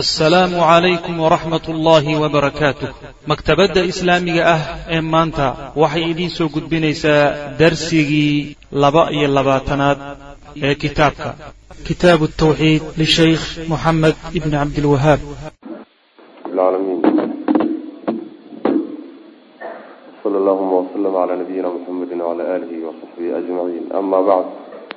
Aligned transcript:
asalaamu 0.00 0.56
calaykum 0.56 1.20
waraxmat 1.20 1.68
ullaahi 1.68 2.16
wabarakaatuh 2.22 2.88
maktabadda 3.30 3.80
islaamiga 3.92 4.42
ah 4.54 4.62
ee 4.96 5.00
maanta 5.14 5.46
waxay 5.82 6.04
idiin 6.12 6.32
soo 6.36 6.48
gudbinaysaa 6.54 7.24
darsigii 7.60 8.56
laba 8.82 9.02
iyo 9.16 9.28
labaatanaad 9.36 9.98
ee 10.66 10.74
kitaabka. 10.82 11.28
Kitaabu 11.88 12.26
tawxiid 12.42 12.82
lishaykh 13.00 13.44
moxamed 13.72 14.16
ibni 14.38 14.56
cabdilwahaab 14.56 15.20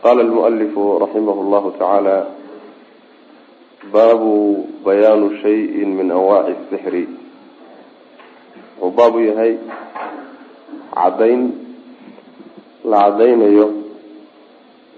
qa 0.04 0.12
baabu 3.94 4.34
bayaanu 4.86 5.28
shayin 5.42 5.90
min 5.98 6.08
anwaaci 6.12 6.54
sixri. 6.70 7.04
Wuxuu 8.80 8.92
baabu 8.98 9.20
yahay 9.28 9.54
caddayn 10.96 11.42
la 12.92 12.98
caddaynayo 13.06 13.68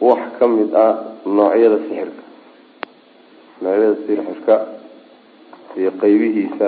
wax 0.08 0.22
ka 0.40 0.46
mid 0.48 0.72
ah 0.86 0.94
noocyada 1.26 1.78
sixirka. 1.88 2.24
Noocyada 3.62 3.96
sixirka 4.08 4.56
iyo 5.80 5.92
qeybihiisa 6.02 6.68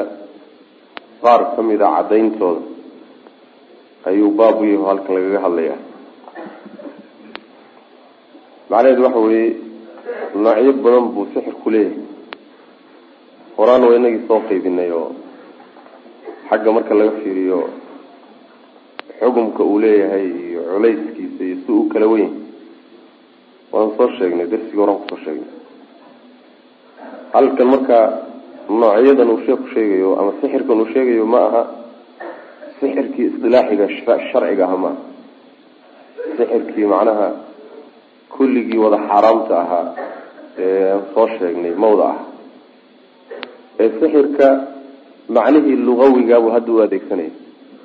qaar 1.23 1.41
ka 1.55 1.61
mid 1.69 1.81
a 1.81 1.89
caddayntooda 1.97 2.61
ayuu 4.09 4.31
baabu 4.39 4.61
yahay 4.69 4.85
halkan 4.89 5.13
lagaga 5.17 5.39
hadlaya 5.45 5.75
macnaheedu 8.69 9.01
waxa 9.05 9.19
weeye 9.27 9.49
noocyo 10.43 10.73
badan 10.83 11.05
buu 11.13 11.25
sixirku 11.33 11.67
leeyahay 11.73 12.08
horaan 13.59 13.83
waa 13.87 13.95
inagii 13.99 14.23
soo 14.27 14.39
qaybinay 14.49 14.91
oo 14.99 15.09
xagga 16.49 16.71
marka 16.75 16.93
laga 16.99 17.11
fiiriyo 17.21 17.59
xugumka 19.19 19.61
uu 19.69 19.79
leeyahay 19.83 20.25
iyo 20.47 20.61
culayskiisa 20.71 21.41
iyo 21.47 21.57
si 21.65 21.71
uu 21.71 21.85
kala 21.91 22.07
weyn. 22.13 22.31
Waan 23.71 23.89
soo 23.97 24.07
sheegnay 24.17 24.47
darsigii 24.51 24.79
horaan 24.81 24.99
ku 25.01 25.05
soo 25.11 25.19
sheegnay. 25.25 25.51
Halkan 27.33 27.67
marka 27.73 27.97
noocyadan 28.79 29.29
uu 29.33 29.41
sheeku 29.45 29.65
sheegayo 29.73 30.09
ama 30.19 30.31
sixirkan 30.41 30.79
uu 30.81 30.89
sheegayo 30.93 31.25
ma 31.33 31.39
aha 31.47 31.61
sixirkii 32.79 33.25
isdilaaxiga 33.29 33.85
sharciga 34.31 34.63
aha 34.67 34.77
maaha 34.83 35.01
sixirkii 36.37 36.87
macnaha 36.93 37.27
kulligii 38.35 38.79
wada 38.83 38.97
xaaraamta 39.09 39.53
ahaa 39.63 39.85
ee 40.63 40.91
aan 40.93 41.01
soo 41.13 41.27
sheegnay 41.37 41.73
mawda 41.83 42.05
ah 42.13 42.17
ee 43.79 43.89
sixirka 43.99 44.47
macnihii 45.35 45.77
lugawigaabuu 45.87 46.51
hadda 46.55 46.71
u 46.71 46.81
adeegsanaya 46.85 47.31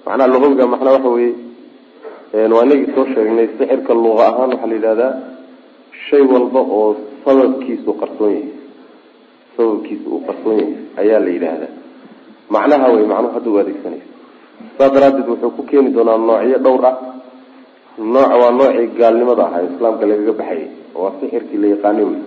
macnaha 0.06 0.28
lugawiga 0.34 0.66
macnaa 0.74 0.94
waxa 0.96 1.08
weye 1.16 1.32
waa 2.54 2.64
inagii 2.66 2.90
soo 2.94 3.06
sheegnay 3.14 3.48
sixirka 3.58 3.92
luqa 3.94 4.22
ahaan 4.30 4.50
waxaa 4.52 4.66
la 4.70 4.74
yidhahdaa 4.78 5.12
shay 6.08 6.22
walba 6.32 6.60
oo 6.78 6.88
sababkiisu 7.24 7.90
qarsoon 8.00 8.32
yahay. 8.36 8.48
Sababkiisa 9.56 10.06
uu 10.14 10.20
qarsoon 10.28 10.56
yahay 10.60 10.74
ayaa 11.02 11.20
la 11.26 11.30
yidhaahdaa. 11.36 11.72
Macnaha 12.54 12.86
wey 12.94 13.06
macnuhu 13.12 13.34
hadda 13.36 13.50
u 13.50 13.58
adeegsanaysa 13.62 14.08
saas 14.78 14.92
daraaddeed 14.94 15.28
wuxuu 15.32 15.50
ku 15.56 15.62
keeni 15.70 15.90
doonaa 15.96 16.18
noocyo 16.28 16.58
dhowr 16.66 16.84
ah. 16.90 16.96
Nooc 18.14 18.30
waa 18.42 18.50
noocii 18.58 18.88
gaalnimada 18.98 19.42
ahaa 19.46 19.62
islaamka 19.70 20.06
lagaga 20.10 20.32
baxayay 20.40 20.68
waa 21.00 21.12
sixirkii 21.20 21.58
la 21.62 21.68
yaqaanay 21.74 22.04
wey 22.10 22.20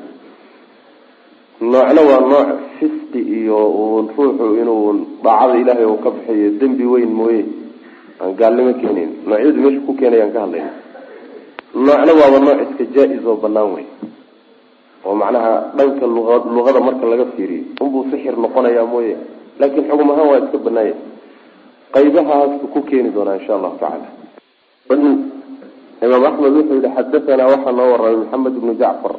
noocna 1.61 2.01
waa 2.09 2.21
nooc 2.31 2.49
fisqi 2.79 3.19
iyo 3.37 3.57
ruuxu 4.17 4.45
inuu 4.61 5.21
daacada 5.23 5.57
ilaahay 5.61 5.85
uu 5.85 5.97
ka 6.03 6.09
bixiyo 6.11 6.49
dembi 6.59 6.85
weyn 6.85 7.11
mooye. 7.19 7.45
Aan 8.21 8.33
gaalnimo 8.39 8.73
keenayn 8.81 9.11
noocyadu 9.27 9.59
meesha 9.61 9.81
ku 9.85 9.93
keenayaan 9.99 10.31
ka 10.33 10.39
hadlayna 10.45 10.71
noocna 11.73 12.11
waaba 12.19 12.37
nooc 12.45 12.59
iska 12.65 12.83
jaa-is 12.93 13.25
oo 13.25 13.35
banaan 13.43 13.69
wey 13.75 13.85
oo 15.05 15.15
macnaha 15.15 15.51
dhanka 15.77 16.05
lua 16.05 16.35
luqada 16.55 16.79
marka 16.79 17.05
laga 17.05 17.25
fiiriyo. 17.35 17.63
Unbuu 17.81 18.05
sixir 18.11 18.35
noqonayaa 18.37 18.85
mooye. 18.85 19.15
Laakin 19.59 19.83
xugum 19.89 20.09
ahaan 20.11 20.27
waa 20.29 20.39
iska 20.45 20.57
banaanya 20.57 20.95
qaybahaasuu 21.93 22.67
ku 22.73 22.79
keeni 22.89 23.09
doonaa 23.15 23.37
insha 23.39 23.55
allahu 23.57 23.77
tacaala. 23.81 24.07
Imaam 26.05 26.23
axmed 26.29 26.53
wuxuu 26.57 26.77
yihi 26.81 26.89
xadahanaa 26.95 27.49
waxaa 27.53 27.71
noo 27.77 27.87
waramay 27.91 28.15
maxamed 28.21 28.53
ibnu 28.57 28.73
jacfar 28.81 29.13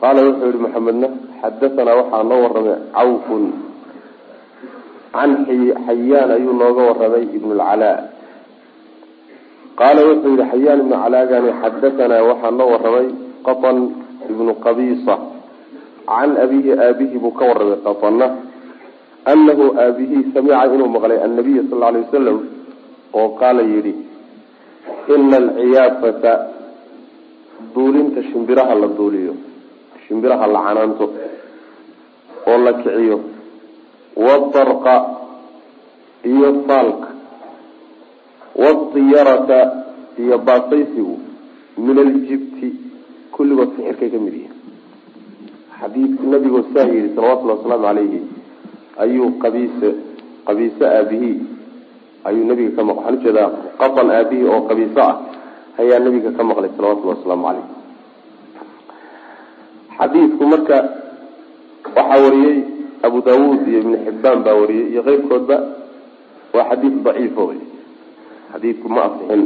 qaala 0.00 0.20
wuxuu 0.28 0.48
yihi 0.50 0.60
maxamedna 0.64 1.08
xadahanaa 1.40 1.98
waxaa 2.00 2.22
noo 2.30 2.40
waramay 2.44 2.78
cawfun. 2.96 3.44
Can 5.12 5.30
xayaan 5.48 6.30
ayuu 6.36 6.52
nooga 6.60 6.82
waramay 6.90 7.24
ibn 7.36 7.50
lcalaa 7.60 7.98
qaala 9.80 10.00
wuxuu 10.08 10.34
yihi 10.36 10.48
xayaan 10.52 10.80
ibnu 10.84 10.96
calaagani 11.04 11.50
xadahanaa 11.62 12.26
waxaa 12.30 12.52
noo 12.58 12.68
waramay 12.74 13.06
qatan 13.46 13.76
ibnu 14.32 14.52
qabisa 14.64 15.14
can 16.10 16.30
abihi 16.44 16.70
aabihi 16.84 17.16
buu 17.22 17.34
ka 17.38 17.44
warramay 17.50 17.80
qatana 17.86 18.26
anahu 19.32 19.64
aabihi 19.84 20.18
samica 20.34 20.64
inuu 20.74 20.90
maqlay 20.96 21.18
annabiya 21.26 21.62
sal 21.68 21.78
lla 21.80 21.86
alay 21.90 22.02
wasalam 22.06 22.38
oo 23.18 23.28
qaala 23.40 23.62
yidhi 23.72 23.94
ina 25.14 25.36
alciyaafata 25.42 26.32
duulinta 27.74 28.20
shimbiraha 28.30 28.74
la 28.82 28.88
duuliyo 28.98 29.34
shimbiraha 30.06 30.46
la 30.54 30.60
canaanto 30.66 31.04
oo 32.50 32.58
la 32.64 32.72
kiciyo 32.80 33.16
waadarqa 34.24 34.94
iyo 36.30 36.48
faalka 36.66 37.08
waadiyarata 38.62 39.58
iyo 40.22 40.38
baasaysigu 40.38 41.14
min 41.84 41.98
aljibti 42.04 42.68
kulligood 43.34 43.70
sixirkay 43.76 44.10
ka 44.14 44.18
mid 44.24 44.34
yihiin. 44.34 44.54
Xadiidku 45.80 46.22
nabigoo 46.32 46.62
saa 46.72 46.88
yidhi 46.92 47.10
salawatullhi 47.14 47.52
wasalaamu 47.58 47.84
calayhi 47.86 48.20
ayuu 49.02 49.28
qabiise 49.42 49.88
qabiise 50.46 50.84
aabihii 50.86 51.36
ayuu 52.28 52.44
nabiga 52.48 52.70
ka 52.76 52.82
maq 52.88 52.96
waxaan 52.96 53.18
u 53.18 53.22
jeedaa 53.24 53.50
qatan 53.80 54.08
aabihii 54.18 54.48
oo 54.54 54.60
qabiiso 54.68 55.00
ah 55.08 55.14
ayaa 55.80 55.98
nabiga 56.04 56.30
ka 56.38 56.42
maqlay 56.48 56.70
salawatullahi 56.76 57.18
wasalaamu 57.18 57.44
calayh 57.46 57.66
xadiidku 59.98 60.44
marka 60.52 60.76
waxaa 61.96 62.20
wariyey 62.24 62.56
abu 63.06 63.18
daawuud 63.28 63.60
iyo 63.68 63.78
ibnu 63.82 63.96
xibbaan 64.06 64.38
baa 64.46 64.56
wariyey 64.60 64.86
iyo 64.92 65.02
keyrkoodba 65.08 65.56
waa 66.54 66.68
xadiid 66.70 66.94
daciifo 67.06 67.42
wey 67.50 67.60
xadiidku 68.52 68.86
ma 68.94 69.00
asixin 69.08 69.42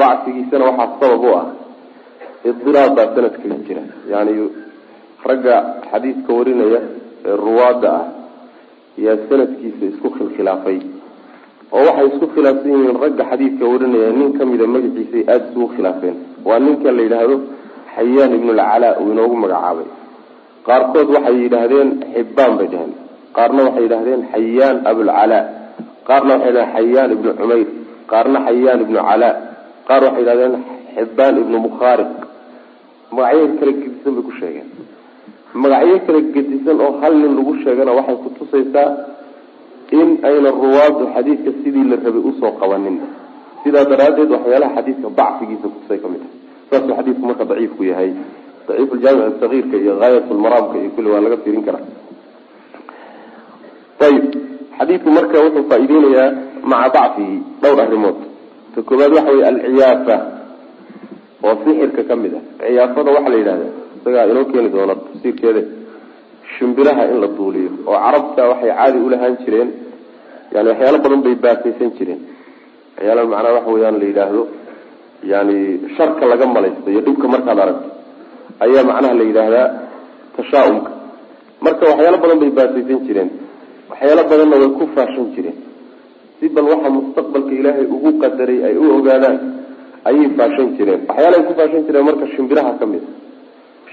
dacfigiisana 0.00 0.64
waxaa 0.70 0.88
sabab 1.00 1.24
u 1.24 1.30
ah 1.40 1.46
idiraab 2.50 2.92
baa 2.96 3.08
sanadkaga 3.14 3.56
jira. 3.66 3.82
Yani 4.12 4.32
ragga 5.28 5.54
xadiidka 5.90 6.30
warinaya 6.38 6.80
ee 7.28 7.36
ruwaada 7.44 7.90
ah 8.00 8.06
yaa 9.04 9.18
sanadkiisa 9.28 9.84
isku 9.92 10.08
khilkhilaafay. 10.16 10.78
Oo 11.72 11.82
waxay 11.88 12.06
isku 12.12 12.26
khilaafsan 12.34 12.72
yihiin 12.74 12.98
ragga 13.04 13.24
xadiidka 13.30 13.64
warinaya 13.72 14.10
nin 14.18 14.32
kamida 14.38 14.66
magaciisay 14.74 15.22
aada 15.32 15.44
isugu 15.50 15.68
khilaafeen. 15.74 16.16
Waa 16.46 16.58
ninka 16.66 16.88
la 16.96 17.02
yidhaahdo 17.06 17.36
xayaan 17.96 18.32
ibnulcalaa 18.38 18.92
uu 19.02 19.10
inoogu 19.14 19.36
magacaabay. 19.44 19.86
Qaarkood 20.66 21.08
waxay 21.14 21.36
yidhaahdeen 21.44 21.88
xibbaan 22.14 22.52
bay 22.58 22.68
dhaheen. 22.72 22.92
Qaarna 23.36 23.60
waxay 23.66 23.82
yidhahdeen 23.86 24.20
xayaan 24.32 24.76
abulcalaa 24.90 25.42
qaarna 26.08 26.32
waxay 26.34 26.50
yidhahdeen 26.50 26.74
xayaan 26.76 27.10
ibnu 27.16 27.30
cumayr 27.40 27.68
qaarna 28.12 28.38
xayaan 28.46 28.78
ibnu 28.84 28.98
calaa 29.08 29.34
qaar 29.88 30.00
waxay 30.06 30.22
yidhahdeen 30.22 30.54
xibbaan 30.96 31.34
ibnu 31.42 31.56
mukhaariq. 31.66 32.12
Magacyo 33.16 33.46
kala 33.60 33.72
gedisan 33.82 34.12
bay 34.16 34.22
ku 34.28 34.32
sheegeen. 34.40 34.68
Magacyo 35.62 35.96
kala 36.06 36.20
gedisan 36.34 36.76
oo 36.84 36.92
hal 37.00 37.14
nin 37.22 37.32
lagu 37.38 37.52
sheegana 37.64 37.92
waxay 37.98 38.16
kutusaysaa 38.24 38.88
in 40.00 40.08
ayna 40.28 40.48
ruwaadu 40.62 41.04
xadiidka 41.14 41.50
sidii 41.62 41.84
la 41.90 41.96
rabay 42.04 42.22
u 42.28 42.32
soo 42.40 42.52
qabanin. 42.60 42.96
Sidaa 43.62 43.84
daraaddeed 43.90 44.30
waxyaalaha 44.36 44.74
xadiidka 44.76 45.08
dacfigiisa 45.18 45.66
kutusay 45.74 45.98
ka 46.02 46.08
mid 46.12 46.22
tahay 46.24 46.40
saasuu 46.72 46.94
xadiidku 46.98 47.24
marka 47.28 47.44
daciifku 47.50 47.82
yahay. 47.90 48.10
Daciifu 48.68 48.94
ljaamic 49.02 49.34
sagiirka 49.42 49.76
iyo 49.84 49.92
gaayat 50.00 50.26
lmaraamka 50.36 50.76
iyo 50.82 50.90
kulli 50.96 51.08
waa 51.12 51.20
laga 51.24 51.36
fiirin 51.44 51.64
karaa. 51.66 51.84
Ayib 54.06 54.24
xadiidku 54.78 55.08
marka 55.16 55.36
wuxuu 55.44 55.64
faa-ideynayaa 55.70 56.28
maca 56.70 56.88
dacfihi 56.96 57.36
dhowr 57.62 57.80
arrimood. 57.84 58.18
Ta 58.74 58.78
koobaad 58.88 59.12
waxa 59.16 59.30
wey 59.36 59.42
alciyaafa 59.50 60.16
oo 61.46 61.54
sixirka 61.64 62.02
ka 62.08 62.14
mid 62.22 62.32
ah. 62.38 62.42
Ciyaafada 62.60 63.10
waxaa 63.16 63.32
la 63.32 63.38
yidhahda 63.40 63.66
isagaa 63.98 64.24
inoo 64.32 64.44
keeni 64.50 64.68
doona 64.74 64.94
tafsiirkeeda 65.04 65.62
shimbiraha 66.58 67.02
in 67.12 67.18
la 67.22 67.28
duuliyo 67.36 67.70
oo 67.90 67.96
carabta 68.04 68.42
waxay 68.50 68.70
caadi 68.78 68.98
ulahaan 69.06 69.34
jireen 69.44 69.68
yani 70.54 70.68
waxyaalo 70.72 70.98
badan 71.04 71.20
bay 71.26 71.34
baakaysan 71.44 71.90
jireen. 71.98 72.20
Waxyaala 72.96 73.20
macnaha 73.32 73.54
waxa 73.58 73.70
weyaan 73.74 73.96
la 74.00 74.06
yidhaahdo 74.10 74.42
yani 75.22 75.56
sharka 75.96 76.24
laga 76.26 76.46
malaysto 76.46 76.86
iyo 76.90 77.00
dhibka 77.06 77.26
markaad 77.34 77.58
aragto 77.64 77.88
ayaa 78.64 78.84
macnaha 78.90 79.14
la 79.20 79.24
yidhaahdaa 79.28 79.68
tashaa-umka. 80.36 80.90
Marka 81.64 81.82
waxyaalo 81.90 82.18
badan 82.22 82.38
bay 82.42 82.50
baasaysan 82.58 83.00
jireen 83.06 83.30
waxyaalo 83.90 84.22
badanna 84.30 84.56
way 84.62 84.70
ku 84.78 84.84
faashan 84.96 85.26
jireen. 85.34 85.56
Si 86.40 86.48
bal 86.48 86.66
waxa 86.72 86.88
mustaqbalka 86.96 87.52
ilaahay 87.60 87.86
ugu 87.96 88.10
qadaray 88.22 88.58
ay 88.68 88.74
u 88.82 88.84
ogaadaan 88.98 89.38
ayay 90.08 90.28
faashan 90.38 90.68
jireen. 90.78 91.00
Waxyaalahay 91.08 91.44
ku 91.48 91.52
faashan 91.58 91.82
jireen 91.86 92.04
marka 92.08 92.26
shimbiraha 92.34 92.72
ka 92.80 92.86
mid 92.92 93.04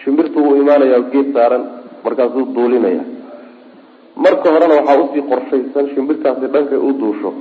shimbirtu 0.01 0.37
wuu 0.45 0.55
imaanaya 0.63 0.99
geed 1.13 1.27
saaran 1.35 1.63
markaasuu 2.05 2.45
duulinaya. 2.55 3.03
Marka 4.23 4.47
horena 4.53 4.75
waxaa 4.81 4.97
u 5.03 5.05
sii 5.13 5.23
qorshaysan 5.31 5.85
shimbirtaasi 5.93 6.47
dhankay 6.53 6.79
u 6.87 6.91
duusho 7.01 7.31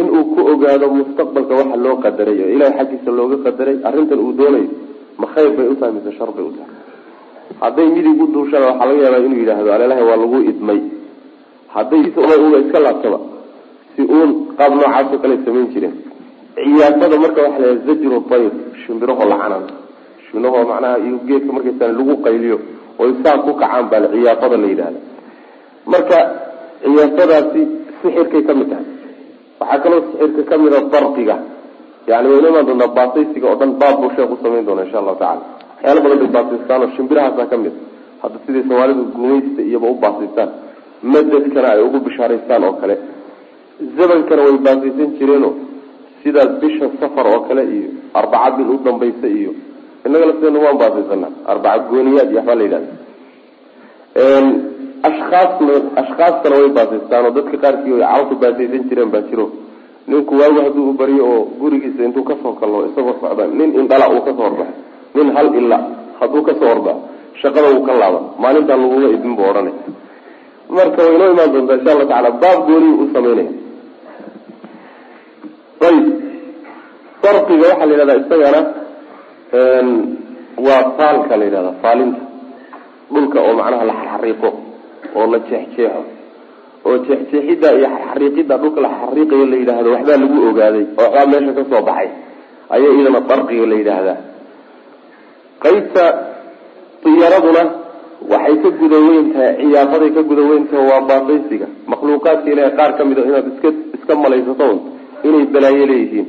inuu 0.00 0.24
ku 0.34 0.40
ogaado 0.52 0.86
mustaqbalka 0.98 1.52
waxa 1.60 1.76
loo 1.84 1.96
qadaray 2.04 2.36
oo 2.44 2.50
ilahay 2.56 2.74
xaggiisa 2.78 3.10
looga 3.18 3.36
qadaray 3.46 3.76
arrintan 3.88 4.18
uu 4.24 4.32
doonayo 4.38 4.68
ma 5.20 5.26
khayr 5.34 5.50
bay 5.56 5.66
utahay 5.74 5.92
mise 5.96 6.10
shar 6.18 6.30
bay 6.36 6.44
utahay 6.50 6.72
hadday 7.62 7.86
midig 7.94 8.20
u 8.22 8.26
duushana 8.34 8.66
waxaa 8.70 8.86
laga 8.90 9.02
yaabaa 9.06 9.22
inuu 9.26 9.38
yidhaahdo 9.42 9.70
alelahi 9.76 10.02
waa 10.08 10.18
lagu 10.22 10.38
idmay. 10.50 10.80
Hadday 11.74 12.02
uga 12.46 12.58
iska 12.64 12.78
laabtaba 12.86 13.18
si 13.94 14.02
uun 14.16 14.30
qaab 14.58 14.72
noocaasoo 14.78 15.18
kale 15.22 15.34
samayn 15.44 15.66
jireen. 15.74 15.94
Ciyaasada 16.54 17.16
marka 17.24 17.40
waxa 17.46 17.60
la 17.66 17.70
zajru 17.86 18.18
tayr 18.30 18.52
shimbirahoo 18.82 19.26
la 19.32 19.36
canaan 19.42 19.64
shimbirahoo 20.26 20.64
macnaha 20.70 20.96
iyo 21.06 21.16
geedka 21.28 21.50
markaysa 21.56 21.84
lagu 21.98 22.14
qayliyo 22.26 22.56
oy 23.02 23.10
saa 23.22 23.38
ku 23.44 23.50
kacaan 23.60 23.86
baa 23.90 24.06
ciyaafada 24.12 24.56
la 24.62 24.66
yidhahda 24.72 25.00
marka 25.92 26.18
ciyaafadaasi 26.82 27.60
sixirkay 28.02 28.42
ka 28.48 28.52
mid 28.58 28.68
tahay 28.72 28.86
waxaa 29.60 29.78
kaloo 29.84 30.00
sixirka 30.10 30.54
a 30.78 30.80
darqiga 30.94 31.36
yani 32.10 32.26
waynu 32.32 32.48
imaan 32.50 32.66
doonaa 32.68 32.94
baasaysiga 32.98 33.46
oo 33.50 33.56
dhan 33.60 33.72
baab 33.80 33.96
buu 34.00 34.10
sheekh 34.16 34.30
usamayn 34.36 34.64
doona 34.68 34.82
insha 34.86 34.98
allahu 35.02 35.18
tacala 35.22 35.42
waxyaala 35.74 36.00
badan 36.04 36.18
bay 36.22 36.30
baasaystaan 36.36 36.82
oo 36.84 37.46
ka 37.52 37.56
mid. 37.64 37.74
Hadda 38.22 38.38
siday 38.46 38.62
soomaalidu 38.68 39.02
gumaysta 39.16 39.60
iyaba 39.68 39.86
u 39.92 39.96
baasaystaan 40.04 40.50
madadkana 41.12 41.68
ay 41.74 41.80
ugu 41.86 41.98
bishaaraystaan 42.06 42.62
oo 42.68 42.74
kale. 42.80 42.94
Zamankana 43.96 44.42
way 44.46 44.56
baasaysan 44.66 45.10
jireeno 45.18 45.50
sidaas 46.22 46.50
bisha 46.60 46.86
safar 47.00 47.26
oo 47.34 47.40
kale 47.48 47.62
iyo 47.76 47.88
arbaca 48.20 48.50
bil 48.56 48.68
u 48.74 48.76
dambaysa 48.86 49.26
iyo 49.38 49.52
inaga 50.06 50.24
lafteena 50.30 50.58
waan 50.64 50.78
baasaysanaa 50.82 51.32
arbaca 51.52 51.78
gooniyaad 51.90 52.28
iyo 52.32 52.38
waxbaa 52.40 52.58
la 52.60 52.64
yidhahda 52.66 52.92
ashkaasna 55.08 55.74
ashkaastana 56.02 56.54
way 56.60 56.68
baasaystaan 56.76 57.24
oo 57.26 57.32
dadka 57.38 57.56
qaarkii 57.64 57.98
calku 58.12 58.34
baasaysan 58.42 58.82
jireen 58.88 59.10
baa 59.14 59.22
jiro. 59.30 59.46
Ninku 60.08 60.32
waagu 60.40 60.60
hadduu 60.64 60.90
u 60.90 60.92
baryo 61.00 61.24
oo 61.32 61.40
gurigiisa 61.60 62.02
intuu 62.04 62.24
ka 62.28 62.34
soo 62.42 62.52
kallo 62.60 62.78
isagoo 62.88 63.14
socda 63.20 63.44
nin 63.58 63.70
indhala 63.80 64.06
uu 64.14 64.20
ka 64.26 64.32
soo 64.36 64.44
horbaxo 64.48 64.74
nin 65.14 65.28
hal 65.36 65.48
ila 65.60 65.78
hadduu 66.20 66.42
ka 66.46 66.52
soo 66.60 66.68
horbaxo 66.72 67.00
shaqada 67.42 67.68
wuu 67.74 67.82
ka 67.86 67.92
laaba 68.00 68.20
maalintaan 68.42 68.80
laguma 68.82 69.08
idin 69.16 69.34
buu 69.36 69.46
odhanay 69.50 69.74
marka 70.76 71.00
waynoo 71.06 71.30
imaan 71.34 71.50
doontaa 71.54 71.76
insha 71.78 71.90
alla 71.92 72.06
tacala 72.10 72.30
baab 72.42 72.58
gooniyu 72.68 72.94
u 73.02 73.06
sameynaya. 73.14 73.52
Ayib. 75.88 76.06
Sarqiga 77.22 77.64
waxaa 77.70 77.86
la 77.88 77.92
yidhahdaa 77.94 78.20
isagana 78.22 78.60
waa 80.66 80.82
faalka 80.98 81.34
la 81.40 81.44
yidhahda 81.48 81.72
faalinta 81.82 82.20
dhulka 83.12 83.38
oo 83.46 83.54
macnaha 83.60 83.84
la 83.90 83.94
xariiqo 84.04 84.50
oo 85.18 85.26
la 85.32 85.38
jeexjeexo 85.48 86.02
oo 86.86 86.96
jeexjeexidda 87.06 87.68
iyo 87.78 87.88
xariiqidda 88.08 88.54
dhulka 88.62 88.80
la 88.86 88.90
xariiqayo 89.00 89.44
la 89.52 89.56
yidhaahdo 89.60 89.88
waxbaa 89.94 90.18
lagu 90.22 90.36
ogaaday 90.50 90.84
oo 91.00 91.08
waxbaa 91.16 91.26
meesha 91.32 91.52
ka 91.58 91.62
soo 91.70 91.82
baxay 91.88 92.08
ayaa 92.74 92.92
iyadana 92.96 93.20
darqiga 93.30 93.66
la 93.72 93.76
yidhaahdaa. 93.80 94.18
Qaybta 95.64 96.04
diyaraduna 97.04 97.62
waxay 98.32 98.56
ka 98.62 98.68
guda 98.80 98.98
weyn 99.06 99.26
tahay 99.32 99.52
ciyaafaday 99.60 100.10
ka 100.16 100.22
guda 100.30 100.42
weyn 100.50 100.64
tahay 100.70 100.86
waa 100.90 101.00
baasaysiga 101.08 101.66
makhluuqaadka 101.92 102.48
ilahay 102.52 102.72
qaar 102.78 102.90
ka 102.98 103.02
mid 103.08 103.18
a 103.18 103.22
inaad 103.28 103.46
iska 103.52 103.68
iska 103.96 104.12
malaysato 104.24 104.66
inay 105.28 105.44
balaayo 105.54 105.84
leeyihiin 105.90 106.26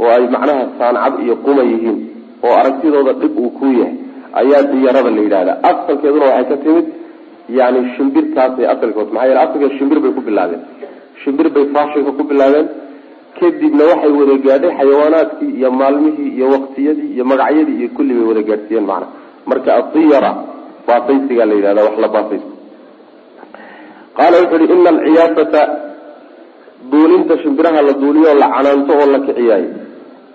oo 0.00 0.08
ay 0.16 0.24
macnaha 0.34 0.62
saancad 0.78 1.14
iyo 1.24 1.34
quma 1.44 1.62
yihiin 1.70 1.98
oo 2.44 2.52
aragtidooda 2.60 3.12
dhib 3.20 3.32
uu 3.44 3.50
ku 3.58 3.66
yahay 3.80 3.94
ayaa 4.40 4.62
diyarada 4.72 5.10
la 5.16 5.20
yidhahdaa. 5.26 5.56
Asalkeeduna 5.70 6.24
waxay 6.30 6.46
ka 6.50 6.56
timid 6.64 6.86
yani 7.58 7.80
shimbirkaasay 7.96 8.66
asalkood 8.74 9.08
maxaa 9.14 9.26
yeele 9.28 9.40
asalkeed 9.44 9.72
shimbir 9.78 9.98
bay 10.04 10.12
ku 10.16 10.20
bilaabeen. 10.28 10.62
Shimbir 11.22 11.46
bay 11.54 11.64
faashinka 11.74 12.12
ku 12.18 12.22
bilaabeen. 12.30 12.66
Kadibna 13.38 13.84
waxay 13.90 14.10
wada 14.18 14.34
gaadhay 14.46 14.72
xayawaanaadkii 14.78 15.50
iyo 15.58 15.68
maalmihii 15.80 16.30
iyo 16.36 16.46
waqtiyadii 16.54 17.08
iyo 17.14 17.24
magacyadii 17.30 17.76
iyo 17.80 17.88
kulli 17.96 18.12
bay 18.18 18.26
wada 18.30 18.42
gaadhsiiyeen 18.48 18.86
macna. 18.90 19.06
Marka 19.48 19.70
adiyara 19.80 20.30
baasaysigaa 20.86 21.46
la 21.50 21.54
yidhahda 21.58 21.80
wax 21.86 21.96
la 22.04 22.08
baasaysto. 22.14 22.52
Qaala 24.16 24.36
wuxu 24.42 24.54
uhi 24.64 24.66
ina 24.76 24.90
alciyaafata 24.94 25.60
duulinta 26.90 27.34
shimbiraha 27.42 27.80
la 27.88 27.92
duuliyo 28.02 28.30
la 28.42 28.46
canaanto 28.54 28.92
oo 29.00 29.06
la 29.14 29.18
kiciyaayo. 29.26 29.70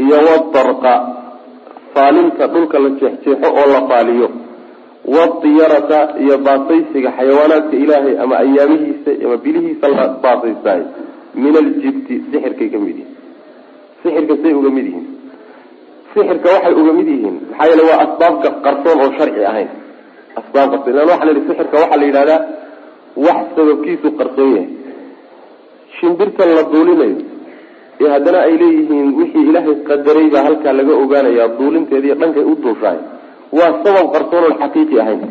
Iyo 0.04 0.18
wadarqa 0.28 0.94
faalinta 1.98 2.44
dhulka 2.54 2.78
la 2.84 2.90
jeexjeexo 3.02 3.48
oo 3.60 3.66
la 3.76 3.82
faaliyo 3.92 4.28
wadiyarata 5.16 6.00
iyo 6.24 6.36
baasaysiga 6.46 7.10
xayawaanaadka 7.18 7.76
ilaahay 7.84 8.16
ama 8.24 8.36
ayaamihiisa 8.44 9.12
ama 9.26 9.38
bilihiisa 9.44 9.88
la 9.98 10.04
baasaystaayo 10.24 10.86
min 11.42 11.54
aljibti 11.62 12.14
sixirkay 12.32 12.70
ka 12.74 12.78
mid 12.86 12.98
yihiin. 12.98 13.14
Sixirka 14.04 14.34
say 14.44 14.54
uga 14.60 14.70
mid 14.78 14.86
yihiin. 14.90 15.08
Sixirka 16.14 16.48
waxay 16.56 16.74
uga 16.82 16.92
mid 17.00 17.08
yihiin 17.14 17.36
maxaa 17.50 17.68
yeele 17.70 17.84
waa 17.90 18.00
asbaabka 18.06 18.50
qarsoon 18.66 18.98
oo 19.06 19.12
sharci 19.18 19.42
ahayn. 19.52 19.70
Asbaab 20.40 20.70
qarsoon 20.74 21.08
waxa 21.12 21.26
la 21.28 21.32
yihi 21.36 21.44
sixirka 21.50 21.76
waxaa 21.82 21.98
la 22.02 22.06
yidhahdaa 22.10 22.40
wax 23.26 23.40
sababkiisu 23.56 24.08
qarsoon 24.20 24.50
yahay. 24.56 24.70
Shimbirtan 26.00 26.50
la 26.58 26.64
duulinayo 26.72 27.18
ee 28.02 28.10
haddana 28.14 28.40
ay 28.48 28.54
leeyihiin 28.62 29.08
wixii 29.20 29.46
ilaahay 29.50 29.76
qadaray 29.90 30.28
baa 30.34 30.44
halkaa 30.48 30.74
laga 30.80 30.94
ogaanaya 31.04 31.46
duulinteediiyo 31.60 32.16
dhankay 32.22 32.44
u 32.52 32.56
duushahay 32.64 33.00
waa 33.58 33.72
sabab 33.84 34.08
qarsoon 34.16 34.44
oon 34.48 34.56
xaqiiqi 34.62 34.96
ahayn. 35.04 35.22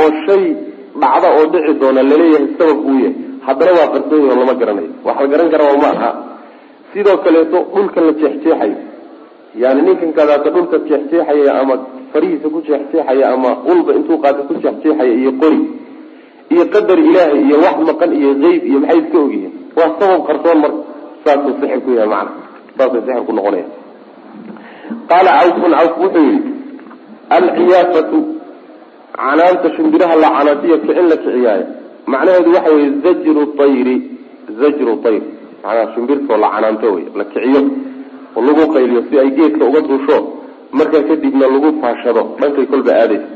Oo 0.00 0.10
shay 0.26 0.42
dhacda 1.02 1.28
oo 1.38 1.44
dhici 1.52 1.72
doona 1.80 2.02
la 2.10 2.14
leeyahay 2.22 2.46
sabab 2.58 2.78
uu 2.88 2.96
yahay. 3.04 3.14
Haddana 3.46 3.72
waa 3.78 3.88
qarsoon 3.94 4.20
yahi 4.26 4.30
oo 4.32 4.38
lama 4.40 4.54
garanayo. 4.60 4.90
Wax 5.06 5.16
la 5.22 5.26
garan 5.32 5.48
karaa 5.54 5.76
ma 5.82 5.90
aha. 5.96 6.10
Sidoo 6.92 7.16
kaleeto 7.24 7.58
dhulka 7.74 7.98
la 8.06 8.12
jeexjeexayo. 8.20 8.76
Yani 9.62 9.80
ninkan 9.86 10.10
kadaata 10.18 10.48
dhulka 10.54 10.76
jeexjeexaya 10.88 11.52
ama 11.60 11.74
farihiisa 12.12 12.46
ku 12.54 12.58
jeexjeexaya 12.68 13.24
ama 13.34 13.50
ulba 13.72 13.90
intuu 13.98 14.18
qaata 14.24 14.42
ku 14.48 14.54
jeexjeexaya 14.64 15.14
iyo 15.20 15.32
qori 15.42 15.60
iyo 16.54 16.64
qadar 16.74 16.98
ilaahay 17.08 17.40
iyo 17.46 17.56
wax 17.64 17.76
maqan 17.88 18.10
iyo 18.20 18.30
qeyb 18.42 18.62
iyo 18.70 18.78
maxay 18.82 18.98
iska 19.02 19.18
ogyihiin? 19.24 19.52
Waa 19.78 19.90
sabab 19.98 20.20
qarsoon 20.28 20.58
marka 20.64 20.80
saasuu 21.24 21.54
sixir 21.60 21.80
ku 21.84 21.90
yahay 21.98 22.08
macana 22.08 22.30
saasay 22.76 23.00
sixir 23.06 23.24
ku 23.26 23.32
noqonaya. 23.32 23.66
Qaala 25.10 25.30
cawfun 25.40 25.72
cawf 25.78 25.94
wuxuu 26.02 26.24
yihi 26.28 26.40
alciyaafatu 27.36 28.18
canaanta 29.16 29.68
shimbiraha 29.76 30.16
la 30.22 30.28
canaantiyo 30.36 30.76
kicin 30.84 31.06
la 31.12 31.16
kiciyaayo. 31.22 31.66
Macnaheedu 32.06 32.50
waxa 32.56 32.70
weye 32.74 32.90
zajru 33.04 33.42
tayri 33.58 33.96
zajru 34.60 34.96
tayr. 35.04 35.22
Macnaha 35.64 35.94
shimbirtoo 35.94 36.36
la 36.36 36.48
canaanto 36.54 36.86
wey 36.94 37.06
la 37.18 37.24
kiciyo 37.24 37.60
oo 38.36 38.42
lagu 38.46 38.62
qayliyo 38.74 39.00
si 39.10 39.18
ay 39.18 39.30
geedka 39.36 39.64
uga 39.70 39.80
duusho. 39.80 40.18
Markaa 40.72 41.02
kadibna 41.08 41.46
lagu 41.54 41.68
faashado 41.82 42.22
dhankay 42.40 42.66
kolba 42.66 42.92
aadaysa 43.02 43.28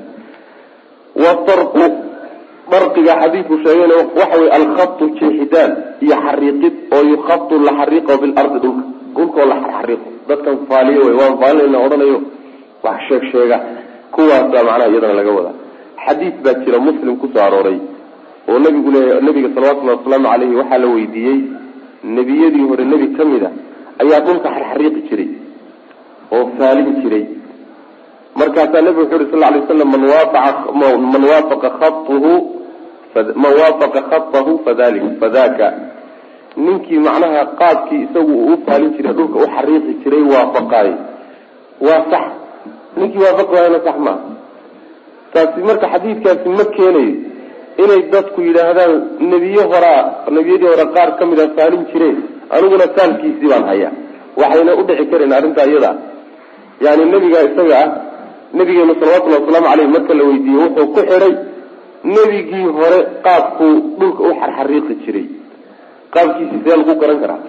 wadarqu 2.70 3.00
darqiga 3.04 3.14
xadiidku 3.22 3.54
sheegayna 3.64 3.94
waxa 4.20 4.36
wey 4.40 4.50
alkhatu 4.58 5.04
jeexitaan 5.20 5.70
iyo 6.04 6.16
xariiqid 6.26 6.74
oo 6.94 7.02
yukhatu 7.12 7.54
la 7.66 7.72
xariiqo 7.80 8.12
bilardi 8.22 8.58
dhulka. 8.64 8.82
Dhulkaoo 9.16 9.46
la 9.52 9.56
xariiqo. 9.64 10.06
Dadkan 10.28 10.56
faaliyo 10.68 11.00
wey 11.06 11.14
waan 11.20 11.34
faalinayna 11.40 11.78
odhanayo. 11.86 12.18
Wax 12.84 12.98
sheeg 13.08 13.22
sheega. 13.32 13.56
Kuwaasaa 14.14 14.62
macnaha 14.68 14.88
iyadana 14.92 15.14
laga 15.20 15.32
wadaa. 15.38 15.56
Xadiis 16.04 16.34
baa 16.44 16.54
jira 16.64 16.78
muslim 16.86 17.16
ku 17.20 17.26
soo 17.32 17.42
arooray 17.46 17.78
oo 18.48 18.58
nabigu 18.58 18.90
leeya 18.94 19.20
nabiga 19.20 19.48
salawatullahi 19.54 19.96
wasalaamu 19.98 20.28
caleyhi 20.32 20.54
waxaa 20.60 20.78
la 20.78 20.88
weydiiyey 20.94 21.38
nebiyadii 22.16 22.64
hore 22.68 22.84
nebi 22.84 23.06
ka 23.16 23.24
mid 23.24 23.42
a 23.48 23.50
ayaa 24.02 24.20
dhulka 24.26 24.48
xarxariiqi 24.56 25.00
jiray 25.08 25.28
oo 26.34 26.44
faalin 26.58 26.90
jiray 27.02 27.24
markaasaa 28.40 28.82
nebigu 28.86 29.02
wuxu 29.02 29.16
uri 29.16 29.26
sal 29.30 29.40
lay 29.40 29.60
waslam 29.60 29.88
man 33.42 33.52
waafaqa 33.60 34.00
khatahu 34.10 34.52
fadali 34.64 35.00
fadaka 35.20 35.66
ninkii 36.56 36.98
macnaha 37.06 37.42
qaabkii 37.60 38.00
isagu 38.06 38.32
uu 38.32 38.52
u 38.54 38.56
faalin 38.66 38.90
jiray 38.96 39.12
dhulka 39.18 39.38
u 39.44 39.46
xariiqi 39.54 39.92
jiray 40.02 40.22
waafaqaay 40.32 40.90
waa 41.86 42.02
sax. 42.10 42.24
Ninkii 42.96 43.22
waafaqi 43.26 43.52
waayana 43.56 43.80
sax 43.86 43.96
maa 44.06 44.18
taasi 45.32 45.60
marka 45.68 45.86
xadiidkaasi 45.94 46.48
ma 46.58 46.64
keenayo 46.76 47.14
inay 47.82 48.00
dadku 48.12 48.38
yidhaahdaan 48.48 48.92
nebiye 49.30 49.62
horaa 49.72 50.02
nebiyadii 50.36 50.68
hore 50.72 50.86
qaar 50.96 51.10
ka 51.18 51.24
mid 51.30 51.38
a 51.44 51.46
faalin 51.56 51.82
jireen 51.92 52.16
aniguna 52.54 52.86
saalkiisii 52.96 53.48
baan 53.52 53.64
hayaa. 53.70 53.92
Waxayna 54.40 54.72
udhici 54.80 55.04
karin 55.10 55.32
arrintaa 55.38 55.66
iyada. 55.70 55.90
Yani 56.84 57.04
nebiga 57.12 57.40
isaga 57.48 57.74
ah 57.84 57.88
nabigeenu 58.58 58.94
salawatullahi 59.00 59.42
wasalaamu 59.42 59.68
caleyh 59.70 59.88
marka 59.94 60.12
la 60.18 60.24
weydiiyey 60.28 60.60
wuxuu 60.64 60.86
ku 60.94 61.00
xidhay 61.08 61.32
nebigii 62.14 62.66
hore 62.78 62.98
qaabkuu 63.24 63.72
dhulka 63.98 64.22
u 64.28 64.32
xarxariiqi 64.40 64.94
jiray. 65.04 65.26
Qaabkiisi 66.14 66.56
see 66.64 66.76
lagu 66.78 66.94
garan 67.02 67.18
karaa? 67.22 67.40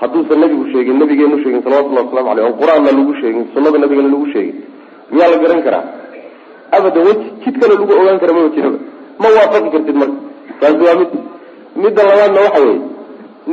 Hadduusan 0.00 0.38
nabigu 0.42 0.64
sheegin 0.72 0.96
nabigeenu 1.02 1.36
sheegin 1.42 1.62
salawatullahi 1.66 2.06
waslamu 2.06 2.28
aleyh 2.32 2.44
oo 2.48 2.54
qur'aanna 2.62 2.90
lagu 2.98 3.12
sheegin 3.20 3.44
sunada 3.54 3.78
nabigana 3.82 4.08
lagu 4.14 4.26
sheegin 4.34 4.56
miyaa 5.12 5.30
la 5.32 5.36
garan 5.42 5.60
karaa? 5.66 5.84
Abadan 6.76 7.02
weji 7.08 7.26
jid 7.44 7.54
kale 7.60 7.72
lagu 7.74 7.92
ogaan 8.00 8.18
kara 8.22 8.32
maba 8.36 8.48
jiraba 8.56 8.78
ma 9.22 9.28
waafaqi 9.36 9.68
kartid 9.74 9.96
marka. 10.02 10.18
Taasi 10.60 10.82
waa 10.86 10.96
mid 11.00 11.10
midda 11.82 12.02
labaadna 12.08 12.40
waxa 12.46 12.60
weeye 12.66 12.80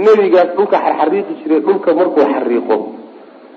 nebigaas 0.05 0.50
dhulka 0.57 0.77
xarxariiqi 0.85 1.33
jiray 1.41 1.59
dhulka 1.67 1.89
markuu 2.00 2.23
xariiqo 2.33 2.75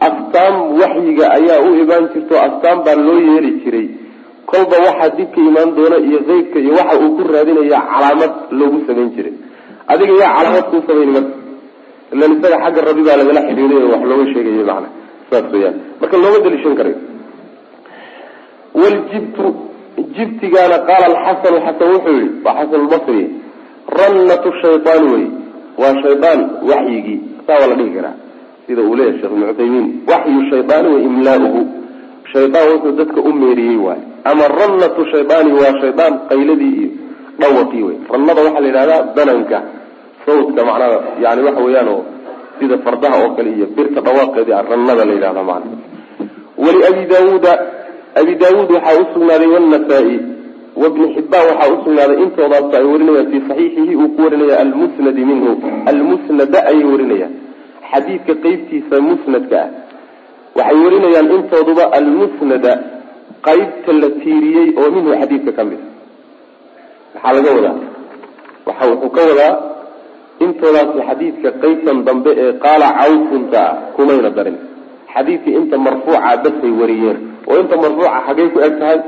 astaam 0.08 0.54
waxyiga 0.80 1.24
ayaa 1.38 1.58
u 1.66 1.70
imaan 1.82 2.04
jirto 2.12 2.34
astaam 2.46 2.78
baa 2.86 2.96
loo 3.06 3.18
yeeli 3.28 3.50
jiray. 3.62 3.86
Kolba 4.50 4.76
waxaa 4.86 5.10
dibka 5.18 5.40
imaan 5.50 5.70
doona 5.76 5.96
iyo 6.08 6.18
qeybka 6.28 6.58
iyo 6.64 6.72
waxa 6.78 6.94
uu 7.02 7.10
ku 7.16 7.22
raadinaya 7.32 7.78
calaamad 7.92 8.32
loogu 8.58 8.78
samayn 8.86 9.10
jiray. 9.16 9.34
Adiga 9.92 10.12
yaa 10.22 10.32
calaamad 10.36 10.64
kuu 10.70 10.82
samayni 10.86 11.12
marka 11.16 11.34
ilan 12.14 12.30
isaga 12.36 12.56
xagga 12.64 12.80
rabbi 12.88 13.02
baa 13.08 13.16
lagala 13.20 13.40
xidhiiday 13.48 13.82
wax 13.92 14.02
looga 14.10 14.24
sheegay 14.32 14.54
macana 14.60 14.88
saas 15.30 15.46
weyaan 15.54 15.76
marka 16.00 16.14
looma 16.22 16.38
daliishan 16.44 16.74
karayo 16.78 16.98
waljibtu 18.80 19.44
jibtigaana 20.16 20.76
qaala 20.88 21.06
alxasanu 21.12 21.58
xasan 21.66 21.88
wuxuu 21.94 22.14
yihi 22.18 22.28
waa 22.44 22.54
xasan 22.60 22.80
lbasri 22.86 23.22
rannatu 23.98 24.48
shayaan 24.62 25.02
wey 25.12 25.24
waa 25.82 25.94
shaydaan 26.02 26.40
waxyigii. 26.70 27.18
Saa 27.46 27.58
waa 27.60 27.68
la 27.70 27.74
dhihi 27.80 27.92
karaa 27.96 28.14
sida 28.66 28.82
uu 28.82 28.94
leeyahay 28.98 29.18
sheekh 29.20 29.32
ibnu 29.32 29.46
cuthaymiin 29.50 29.86
waxyu 30.10 30.40
shaydaani 30.50 30.88
wa 30.94 31.00
imlaauhu 31.08 31.60
shaydaan 32.32 32.66
wuxuu 32.72 32.92
dadka 33.00 33.20
u 33.20 33.32
meeriyey 33.42 33.76
waay. 33.86 34.00
Ama 34.30 34.44
rannatu 34.60 35.00
shaydaani 35.12 35.50
waa 35.60 35.72
shaydaan 35.82 36.12
qayladii 36.30 36.74
iyo 36.80 36.90
dhawaqii 37.40 37.82
wey 37.86 37.96
rannada 38.12 38.40
waxaa 38.46 38.60
la 38.64 38.68
yidhahdaa 38.68 39.02
dananka 39.16 39.58
sawdka 40.26 40.60
macnaha 40.68 40.98
yani 41.24 41.40
waxa 41.46 41.62
weeyaan 41.66 41.88
oo 41.94 42.02
sida 42.58 42.76
fardaha 42.84 43.16
oo 43.24 43.30
kale 43.36 43.50
iyo 43.56 43.66
birta 43.76 44.00
dhawaaqeedii 44.06 44.60
rannada 44.70 45.02
la 45.08 45.12
yidhahda 45.16 45.42
macna 45.50 45.76
waliabi 46.64 47.02
daawuuda 47.12 47.52
abi 48.20 48.32
daawuud 48.42 48.70
waxaa 48.76 48.96
usugnaaday 49.04 49.48
wnasaa-i 49.56 50.14
wabni 50.82 51.06
xibaan 51.14 51.46
waxaa 51.50 51.72
usugnaaday 51.76 52.16
intoodaas 52.24 52.74
ay 52.78 52.84
warinayaan 52.92 53.26
fii 53.32 53.42
saxiixihi 53.48 53.94
uu 54.02 54.08
ku 54.16 54.20
warinaya 54.26 54.56
almusnadi 54.64 55.22
minhu. 55.30 55.52
Almusnada 55.92 56.58
ayay 56.70 56.84
warinayaan 56.92 57.32
xadiidka 57.94 58.32
qeybtiisa 58.44 58.96
musnadka 59.08 59.58
ah. 59.64 59.68
Waxay 60.58 60.76
warinayaan 60.84 61.28
intooduba 61.36 61.84
almusnada 61.98 62.72
qeybta 63.46 63.90
la 64.02 64.08
tiiriyey 64.22 64.68
oo 64.80 64.88
minhu 64.94 65.10
xadiidka 65.20 65.52
ka 65.58 65.62
mid 65.70 65.80
maxaa 67.14 67.32
laga 67.36 67.50
wadaa. 67.56 67.76
Waxa 68.66 68.84
wuxuu 68.90 69.10
ka 69.16 69.22
wadaa 69.30 69.52
intoodaasi 70.44 70.98
xadiidka 71.08 71.48
qeybtan 71.62 71.98
dambe 72.06 72.30
ee 72.44 72.52
qaala 72.64 72.86
cawfunta 73.00 73.58
ah 73.68 73.74
kumayna 73.96 74.30
darin. 74.36 74.56
Xadiidka 75.14 75.50
inta 75.58 75.76
marfuuca 75.86 76.30
basay 76.44 76.72
wariyeen 76.80 77.18
oo 77.50 77.56
inta 77.62 77.74
marfuuca 77.82 78.10
xaggay 78.26 78.48
ku 78.54 78.58
eg 78.66 78.74
tahay 78.80 78.98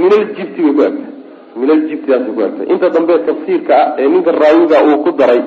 min 0.00 0.10
aljibti 0.18 0.60
bay 0.62 0.72
ku 0.76 0.82
eg 0.88 0.94
tahay. 0.98 1.10
Min 1.60 1.68
aljibtidaasay 1.74 2.32
ku 2.36 2.40
eg 2.46 2.54
inta 2.72 2.86
dambe 2.94 3.14
tafsiirka 3.26 3.74
ah 3.82 3.88
ee 4.00 4.08
ninka 4.12 4.30
raawiga 4.42 4.78
uu 4.88 4.96
ku 5.04 5.10
daray 5.20 5.40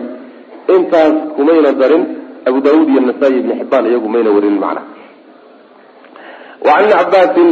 intaas 0.75 1.15
kumayna 1.36 1.72
darin 1.82 2.04
abu 2.45 2.59
daawuud 2.65 2.89
iyo 2.89 3.01
nasaa-i 3.09 3.39
ibni 3.39 3.53
xibaan 3.59 3.85
iyagu 3.89 4.09
mayna 4.13 4.29
warin 4.35 4.57
macnaha 4.63 4.85
wa 6.65 6.71
can 6.73 6.83
ibni 6.83 6.93
cabaasin 6.99 7.49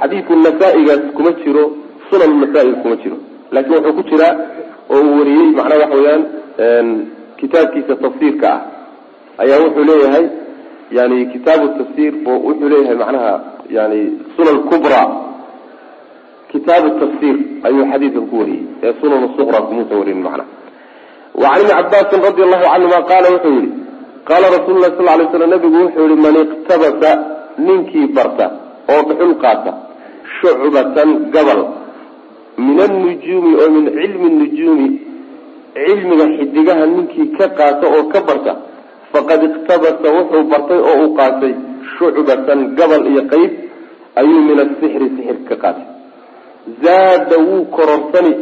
xadiidku 0.00 0.32
nasaa-igaas 0.46 1.02
kuma 1.16 1.30
jiro 1.42 1.64
sunan 2.10 2.32
nasaa-iga 2.42 2.76
kuma 2.82 2.96
jiro. 3.02 3.16
Laakiin 3.52 3.74
wuxuu 3.74 3.94
ku 3.98 4.02
jiraa 4.10 4.34
oo 4.90 5.00
uu 5.00 5.18
wariyey 5.18 5.48
macnaha 5.58 5.80
waxa 5.82 5.96
weeyaan 5.98 6.22
kitaabkiisa 7.40 7.94
tafsiirka 8.04 8.48
ah. 8.54 8.60
Ayaa 9.42 9.58
wuxuu 9.64 9.84
leeyahay 9.90 10.26
yani 10.96 11.26
kitaabu 11.32 11.66
tafsir 11.78 12.12
wuxuu 12.26 12.68
leeyahay 12.72 12.96
macnaha 13.02 13.32
yani 13.76 14.00
sunan 14.36 14.58
kubra. 14.70 15.02
Kitaabu 16.52 16.88
tafsir 17.00 17.36
ayuu 17.66 17.86
xadiidkan 17.92 18.26
ku 18.30 18.34
wariyey 18.40 18.62
ee 18.82 18.92
sunan 19.00 19.22
suqra 19.36 19.58
kumuusan 19.66 19.98
warin 20.00 20.20
macnaha 20.26 20.48
wacan 21.42 21.60
ibni 21.62 21.74
cabaasin 21.78 22.20
radi 22.26 22.42
allahu 22.46 22.64
canhuma 22.72 22.98
qaala 23.10 23.28
wuxuu 23.34 23.54
yihi 23.58 23.70
qaala 24.28 24.46
rasuulu 24.56 24.80
lah 24.84 24.92
sal 24.96 25.06
lay 25.18 25.26
slam 25.32 25.50
nabigu 25.54 25.76
wuxuu 25.84 26.06
yihi 26.10 26.20
man 26.26 26.34
iqtabasa 26.44 27.10
ninkii 27.66 28.06
barta 28.16 28.46
oo 28.92 29.00
dhuxul 29.08 29.34
qaata 29.44 29.72
shucbatan 30.40 31.10
gabal 31.34 31.60
min 32.66 32.78
annujuumi 32.86 33.52
oo 33.62 33.68
min 33.76 33.84
cilmi 33.98 34.28
nujuumi 34.40 34.88
cilmiga 35.74 36.26
xidigaha 36.36 36.84
ninkii 36.94 37.28
ka 37.36 37.46
qaata 37.58 37.86
oo 37.96 38.04
ka 38.12 38.20
barta 38.28 38.52
faqad 39.12 39.40
iqtabasa 39.48 40.08
wuxuu 40.16 40.44
bartay 40.52 40.80
oo 40.88 40.96
uu 41.02 41.14
qaatay 41.18 41.54
shucbatan 41.98 42.60
gabal 42.78 43.02
iyo 43.10 43.22
qeyb 43.32 43.52
ayuu 44.20 44.40
min 44.48 44.58
asixri 44.64 45.06
sixir 45.16 45.38
ka 45.48 45.56
qaatay. 45.62 45.86
Zaada 46.82 47.36
wuu 47.48 47.64
kororsani 47.76 48.32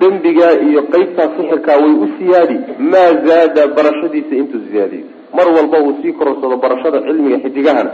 dembigaa 0.00 0.54
iyo 0.68 0.82
qeybtaa 0.92 1.28
sixirkaa 1.36 1.76
way 1.82 1.92
u 2.04 2.06
siyaadi. 2.18 2.56
Maa 2.92 3.10
zaada 3.26 3.62
barashadiisa 3.76 4.34
intuu 4.40 4.60
siyaadiyo 4.70 5.04
mar 5.36 5.46
walba 5.56 5.78
uu 5.80 5.94
sii 6.02 6.12
kororsado 6.12 6.56
barashada 6.56 6.98
cilmiga 7.06 7.38
xidigahana 7.44 7.90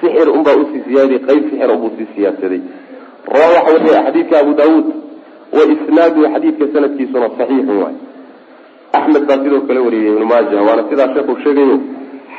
sixir 0.00 0.28
unbaa 0.36 0.56
u 0.62 0.64
sii 0.72 0.82
siyaadiy 0.88 1.18
qeyb 1.28 1.42
sixir 1.50 1.70
unbuu 1.70 1.90
sii 1.98 2.08
siyaadsaday. 2.14 2.60
Rawa 3.34 3.48
waxa 3.56 3.72
weriya 3.74 4.02
xadiidka 4.06 4.34
abu 4.42 4.52
daawuud 4.60 4.86
wa 5.56 5.62
isnaaduhu 5.74 6.26
xadiidka 6.34 6.64
sanadkiisuna 6.74 7.28
saxiixun 7.38 7.78
waay 7.82 7.96
axmed 8.98 9.22
baa 9.28 9.38
sidoo 9.44 9.60
kale 9.68 9.80
wariyay 9.86 10.12
ibnu 10.14 10.26
maaja 10.32 10.62
waana 10.68 10.82
sidaa 10.90 11.08
sheekhu 11.14 11.36
sheegayo 11.44 11.76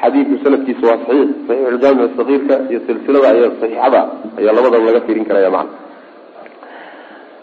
xadiidku 0.01 0.35
sanadkiisa 0.43 0.83
waa 0.89 0.97
saxiix. 1.05 1.29
Saxiixuljaamic 1.47 2.11
sagiirka 2.17 2.55
iyo 2.69 2.79
silsilada 2.87 3.27
ayaa 3.33 3.51
saxiixada 3.61 4.01
ayaa 4.39 4.53
labadaba 4.57 4.85
laga 4.87 5.01
fiirin 5.05 5.25
karaya 5.29 5.49
macna 5.55 5.71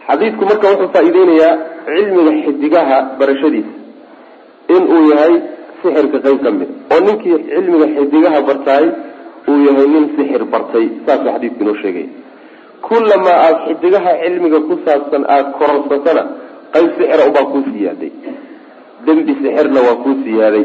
xadiidku 0.08 0.42
marka 0.50 0.66
wuxuu 0.72 0.90
faa-ideynayaa 0.94 1.54
cilmiga 1.86 2.32
xidigaha 2.44 2.96
barashadiisa 3.18 3.72
inuu 4.76 5.02
yahay 5.12 5.34
sixirka 5.82 6.18
qeyb 6.24 6.38
ka 6.44 6.50
mid 6.58 6.70
oo 6.92 7.00
ninkii 7.06 7.36
cilmiga 7.50 7.86
xidigaha 7.96 8.38
bartaay 8.48 8.86
uu 9.50 9.58
yahay 9.68 9.86
nin 9.94 10.04
sixir 10.16 10.42
bartay 10.52 10.86
saasuu 11.06 11.30
xadiidku 11.34 11.60
inoo 11.64 11.76
sheegaya 11.82 12.08
kulamaa 12.86 13.38
aada 13.46 13.58
xidigaha 13.66 14.10
cilmiga 14.22 14.58
ku 14.68 14.74
saabsan 14.84 15.22
aada 15.34 15.50
kororsatana 15.58 16.22
qeyb 16.74 16.88
sixira 16.96 17.22
ubaa 17.30 17.46
kuu 17.52 17.62
siyaaday 17.72 18.12
dembi 19.06 19.32
sixirna 19.42 19.80
waa 19.86 19.96
kuu 20.04 20.16
siyaaday 20.24 20.64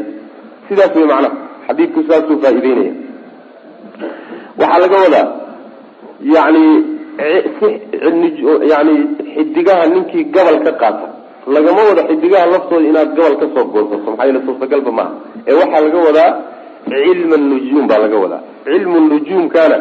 sidaas 0.68 0.92
wey 0.98 1.06
macnaha 1.12 1.36
xadiidku 1.66 2.00
saasuu 2.08 2.36
faa-ideynaya 2.42 2.94
waxaa 4.60 4.82
laga 4.84 4.96
wadaa 5.04 5.26
yani 6.36 6.64
yani 8.72 8.94
xidigaha 9.34 9.86
ninkii 9.86 10.24
gabal 10.34 10.58
ka 10.64 10.72
qaata. 10.72 11.06
Lagama 11.46 11.82
wado 11.88 12.02
xidigaha 12.08 12.46
laftooda 12.46 12.86
inaad 12.88 13.14
gabal 13.16 13.36
ka 13.40 13.46
soo 13.54 13.64
goosato 13.72 14.10
maxaa 14.10 14.26
yeele 14.26 14.40
suurtagalba 14.46 14.90
maaha 14.92 15.12
ee 15.46 15.54
waxaa 15.60 15.80
laga 15.84 15.98
wadaa 16.06 16.30
cilma 16.88 17.36
nujuum 17.36 17.86
baa 17.88 17.98
laga 17.98 18.16
wadaa. 18.24 18.42
Cilmu 18.64 19.00
nujuumkana 19.00 19.76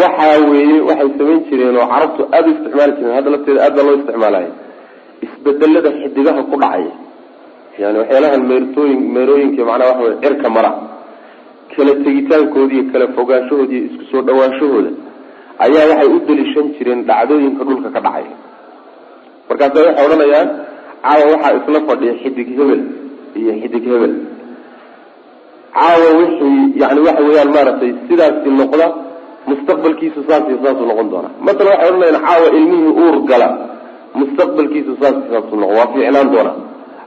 waxaa 0.00 0.38
weeye 0.50 0.80
waxay 0.88 1.08
samayn 1.18 1.40
jireen 1.50 1.76
oo 1.76 1.86
carabtu 1.92 2.22
aada 2.32 2.48
u 2.48 2.52
isticmaali 2.54 2.92
jireen 2.98 3.14
hadda 3.16 3.30
lafteeda 3.34 3.60
aad 3.66 3.74
baa 3.76 3.82
loo 3.86 3.96
isticmaalaya. 4.00 4.50
Isbedelada 5.26 5.90
xidigaha 6.00 6.42
ku 6.50 6.56
dhacaya. 6.62 6.92
Yani 7.82 7.98
waxyaalahan 7.98 8.42
meertooyin 8.50 9.00
meerooyinka 9.14 9.62
macnaha 9.64 9.90
waxa 9.90 10.04
wey 10.08 10.16
cirka 10.22 10.48
mara. 10.56 10.70
Kala 11.76 11.92
tegitaankoodi 12.04 12.74
iyo 12.74 12.84
kala 12.92 13.06
fogaanshahoodi 13.16 13.74
iyo 13.78 13.86
isku 13.90 14.04
soo 14.10 14.22
dhawaanshahooda 14.22 14.90
ayaa 15.64 15.84
waxay 15.90 16.08
u 16.16 16.18
daliishan 16.28 16.66
jireen 16.76 17.00
dhacdooyinka 17.08 17.62
dhulka 17.68 17.88
ka 17.94 18.00
dhacaya 18.06 18.34
markaasa 19.48 19.78
waxay 19.86 20.04
odhanayaan 20.06 20.48
caawa 21.04 21.24
waxaa 21.34 21.56
isla 21.58 21.80
fadhiya 21.88 22.14
xidig 22.22 22.48
hebel 22.58 22.82
iyo 23.38 23.52
xidig 23.62 23.84
hebel. 23.92 24.12
Caawa 25.78 26.08
wixii 26.20 26.62
yani 26.80 27.00
waxa 27.06 27.22
weeyaan 27.28 27.50
maaragtay 27.56 27.90
sidaasi 28.08 28.48
noqda 28.60 28.86
mustaqbalkiisu 29.50 30.20
saas 30.28 30.44
iyo 30.50 30.58
noqon 30.90 31.08
doonaa 31.12 31.34
masalan 31.46 31.72
waxay 31.72 31.88
odhanayaan 31.90 32.22
caawa 32.26 32.46
ilmihii 32.58 32.92
uur 33.04 33.16
gala 33.30 33.48
mustaqbalkiisu 34.20 34.92
saas 35.00 35.16
iyo 35.28 35.40
noqon 35.40 35.60
waa 35.78 35.88
fiicnaan 35.92 36.28
doonaa 36.34 36.56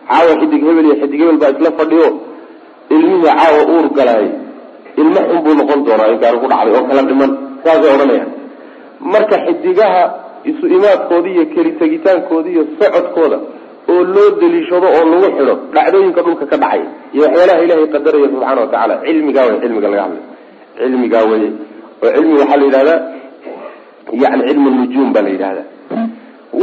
caawa 0.09 0.31
xidig 0.41 0.61
hebel 0.67 0.85
iyo 0.87 0.95
xidig 1.01 1.19
hebel 1.21 1.37
baa 1.41 1.51
isla 1.55 1.71
fadhiyo 1.79 2.07
ilmihii 2.95 3.23
caawa 3.39 3.61
uur 3.73 3.85
galaay 3.97 4.27
ilmo 5.01 5.19
xun 5.27 5.39
buu 5.43 5.55
noqon 5.61 5.79
doonaa 5.87 6.11
inkaanu 6.13 6.37
ku 6.43 6.47
dhacday 6.51 6.73
oo 6.77 6.83
kala 6.89 7.01
dhiman 7.09 7.31
saasay 7.63 7.91
odhanayaan 7.95 8.29
marka 9.13 9.35
xidigaha 9.45 10.03
isu 10.49 10.65
imaadkooda 10.77 11.29
iyo 11.35 11.45
keli 11.53 11.71
tegitaankooda 11.81 12.47
iyo 12.53 12.63
socodkooda 12.79 13.37
oo 13.91 14.01
loo 14.13 14.29
daliishado 14.41 14.87
oo 14.97 15.03
lagu 15.11 15.27
xidho 15.37 15.55
dhacdooyinka 15.75 16.21
dhulka 16.25 16.45
ka 16.51 16.57
dhacay 16.63 16.81
iyo 17.13 17.21
waxyaalaha 17.25 17.59
ilaahay 17.65 17.87
qadaraya 17.95 18.27
subxaana 18.33 18.61
watacaala 18.61 18.93
cilmigaa 19.05 19.45
wey 19.49 19.57
cilmiga 19.63 19.87
laga 19.91 20.03
hadlay. 20.05 20.23
Cilmigaa 20.77 21.23
wey 21.31 21.43
oo 22.03 22.09
cilmiga 22.15 22.39
waxaa 22.41 22.57
la 22.61 22.65
yidhahdaa 22.67 22.99
yani 24.23 24.41
cilmu 24.49 24.69
nujuum 24.77 25.09
baa 25.15 25.21
la 25.25 25.29
yidhahdaa. 25.35 25.65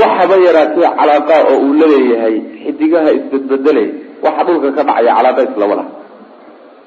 Waxaba 0.01 0.35
yaraatee 0.47 0.89
calaaqa 0.99 1.35
oo 1.51 1.57
uu 1.67 1.75
la 1.81 1.87
leeyahay 1.93 2.37
xidigaha 2.65 3.11
isbedbedelay 3.19 3.89
waxa 4.25 4.43
dhulka 4.47 4.69
ka 4.77 4.83
dhacaya 4.89 5.13
calaaqa 5.19 5.43
islama 5.49 5.75
laha 5.81 5.91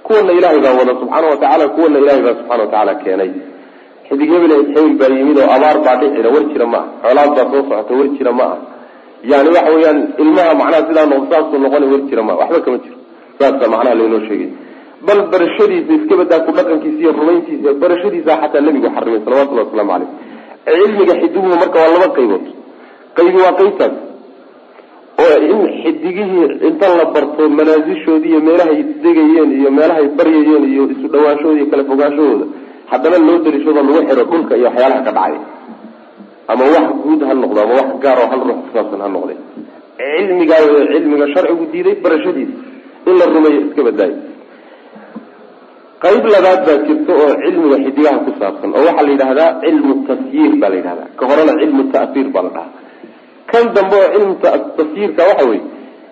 kuwana 0.06 0.32
ilaahay 0.38 0.60
baa 0.66 0.74
wada 0.80 0.94
subxaana 1.00 1.28
watacaala 1.34 1.66
kuwana 1.76 1.98
ilaahay 2.02 2.22
baa 2.26 2.36
subxana 2.40 2.62
watacaala 2.64 2.94
keenay 3.04 3.32
xidig 4.12 4.30
hebel 4.34 4.52
hebel 4.76 4.94
baa 5.00 5.10
yimid 5.18 5.38
oo 5.44 5.50
abaar 5.56 5.78
baa 5.86 5.96
dhicina 6.02 6.30
war 6.36 6.44
jira 6.52 6.66
ma 6.74 6.78
aha. 6.78 6.90
Xoolaad 7.04 7.30
baa 7.38 7.46
soo 7.52 7.62
socota 7.70 7.94
war 8.00 8.08
jira 8.18 8.32
ma 8.40 8.44
aha. 8.52 8.58
Yani 9.32 9.50
waxa 9.56 9.72
weeyaan 9.76 10.00
ilmaha 10.24 10.52
macnaha 10.60 10.82
sidaa 10.88 11.06
no 11.12 11.16
saasuu 11.32 11.60
noqona 11.64 11.86
war 11.92 12.02
jira 12.10 12.22
ma 12.28 12.34
waxba 12.42 12.60
kama 12.66 12.78
jiro. 12.84 12.98
Saasa 13.40 13.66
macnaha 13.74 13.96
laynoo 14.00 14.22
sheegay. 14.28 14.50
Bal 15.08 15.20
barashadiisa 15.32 15.92
iska 15.98 16.14
badaa 16.22 16.40
ku 16.46 16.52
dhaqankiisa 16.58 17.00
iyo 17.04 17.12
rumayntiisa 17.20 17.70
barashadiisa 17.82 18.32
xataa 18.42 18.62
nebigu 18.66 18.90
xarimay 18.96 19.22
salawatullahi 19.26 19.68
waslamu 19.68 19.92
caleyh 19.92 20.10
cilmiga 20.66 21.14
xidiguhu 21.22 21.56
marka 21.62 21.78
waa 21.84 21.92
laba 21.96 22.08
qaybood. 22.18 22.46
Qaybi 23.18 23.38
waa 23.46 23.54
qaybtaas. 23.60 23.96
Oo 25.22 25.36
in 25.52 25.60
xidigihii 25.82 26.46
inta 26.68 26.88
la 27.00 27.06
barto 27.14 27.44
manaasishoodi 27.58 28.28
iyo 28.32 28.40
meelahay 28.48 28.78
isdegayeen 28.84 29.50
iyo 29.60 29.70
meelahay 29.78 30.08
baryayeen 30.18 30.64
iyo 30.74 30.84
isu 30.94 31.08
dhawaanshahooda 31.14 31.58
iyo 31.62 31.68
kala 31.72 31.84
fogaanshahooda 31.90 32.46
haddana 32.92 33.18
loo 33.28 33.38
daliishado 33.46 33.80
lagu 33.80 33.94
xidho 34.10 34.24
dhulka 34.32 34.54
iyo 34.60 34.68
waxyaalaha 34.70 35.02
ka 35.08 35.12
dhacay 35.18 35.36
ama 36.52 36.64
wax 36.76 36.88
guud 37.04 37.22
ha 37.28 37.34
noqdo 37.44 37.60
ama 37.66 37.74
wax 37.80 37.90
gaar 38.04 38.18
oo 38.24 38.28
hal 38.32 38.42
ruux 38.48 38.60
kusaabsan 38.66 39.02
ha 39.04 39.08
noqde. 39.16 39.36
Cilmigaa 40.02 40.62
wey 40.74 40.84
cilmiga 40.94 41.26
sharcigu 41.34 41.64
diiday 41.74 41.96
barashadiisa 42.04 42.56
in 43.10 43.14
la 43.20 43.26
rumeeyo 43.34 43.60
iska 43.68 43.82
badaayo 43.88 44.18
qayb 46.04 46.24
labaad 46.34 46.60
baa 46.68 46.78
jirta 46.88 47.12
oo 47.24 47.30
cilmiga 47.44 47.78
xidigaha 47.86 48.18
ku 48.26 48.32
saabsan 48.40 48.70
oo 48.78 48.84
waxaa 48.88 49.06
la 49.08 49.12
yidhahdaa 49.14 49.50
cilmu 49.64 49.94
tasyiir 50.10 50.54
baa 50.62 50.70
la 50.74 50.78
yidhahdaa 50.80 51.08
ka 51.20 51.24
horena 51.30 51.54
cilmu 51.62 51.84
ta'hiir 51.96 52.28
baa 52.36 52.44
la 52.48 52.52
dhahaa 52.56 52.72
kan 53.52 53.66
dambe 53.76 53.96
oo 54.04 54.10
cilmu 54.16 54.34
tasyiirka 54.78 55.22
waxa 55.30 55.44
weye 55.50 55.62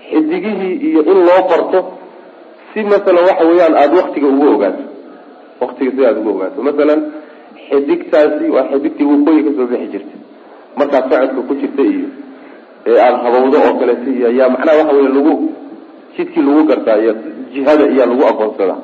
xidigihii 0.09 0.73
iyo 0.89 1.01
in 1.11 1.19
loo 1.27 1.41
barto 1.51 1.79
si 2.71 2.79
masalan 2.91 3.23
waxa 3.29 3.43
weeyaan 3.49 3.73
aada 3.81 3.95
waktiga 4.01 4.27
ugu 4.33 4.45
ogaato 4.55 4.83
waktiga 5.61 5.91
si 5.95 6.01
aada 6.05 6.19
ugu 6.21 6.29
ogaato 6.35 6.59
masalan 6.67 6.99
xidigtaasi 7.67 8.45
waa 8.55 8.65
xidigtii 8.71 9.05
waqooyi 9.11 9.41
ka 9.47 9.51
soo 9.57 9.67
bixi 9.71 9.87
jirta 9.93 10.15
markaad 10.79 11.03
socodka 11.11 11.41
ku 11.47 11.53
jirta 11.61 11.81
iyo 11.91 12.07
ee 12.89 12.97
aada 13.05 13.17
habawdo 13.25 13.57
oo 13.67 13.73
kaleeto 13.79 14.09
iyo 14.17 14.25
ayaa 14.31 14.49
macnaha 14.53 14.77
waxa 14.79 14.93
weye 14.97 15.09
lagu 15.17 15.33
jidkii 16.15 16.41
lagu 16.47 16.63
gartaa 16.69 16.97
iyo 17.03 17.13
jihada 17.53 17.83
iyaa 17.93 18.07
lagu 18.11 18.23
aqoonsadaa. 18.31 18.79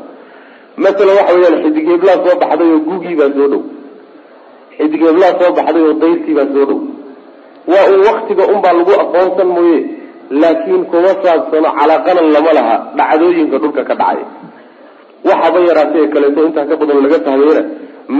Masalan 0.83 1.15
waxa 1.19 1.33
weyaan 1.37 1.57
xidig 1.63 1.85
heblaa 1.91 2.17
soo 2.25 2.35
baxday 2.41 2.69
oo 2.75 2.79
gugii 2.87 3.15
baa 3.19 3.31
soo 3.37 3.47
dhow. 3.51 3.61
Xidig 4.77 5.01
heblaa 5.07 5.33
soo 5.39 5.51
baxday 5.57 5.83
oo 5.87 5.93
dayrtii 6.01 6.35
baa 6.37 6.47
soo 6.53 6.65
dhow. 6.69 6.79
Waa 7.71 7.85
uu 7.93 8.01
waktiga 8.09 8.43
unbaa 8.53 8.73
lagu 8.79 8.91
aqoonsan 9.03 9.47
mooye 9.55 9.79
laakiin 10.41 10.83
kuma 10.91 11.11
saabsano 11.23 11.69
calaaqana 11.79 12.21
lama 12.35 12.51
laha 12.57 12.75
dhacdooyinka 12.97 13.57
dhulka 13.63 13.81
ka 13.89 13.95
dhacay 14.01 14.23
waxaba 15.29 15.59
yaraatee 15.69 16.05
kaleeto 16.13 16.39
intaa 16.47 16.65
ka 16.69 16.75
badan 16.81 16.97
laga 17.05 17.17
fahmayna 17.27 17.63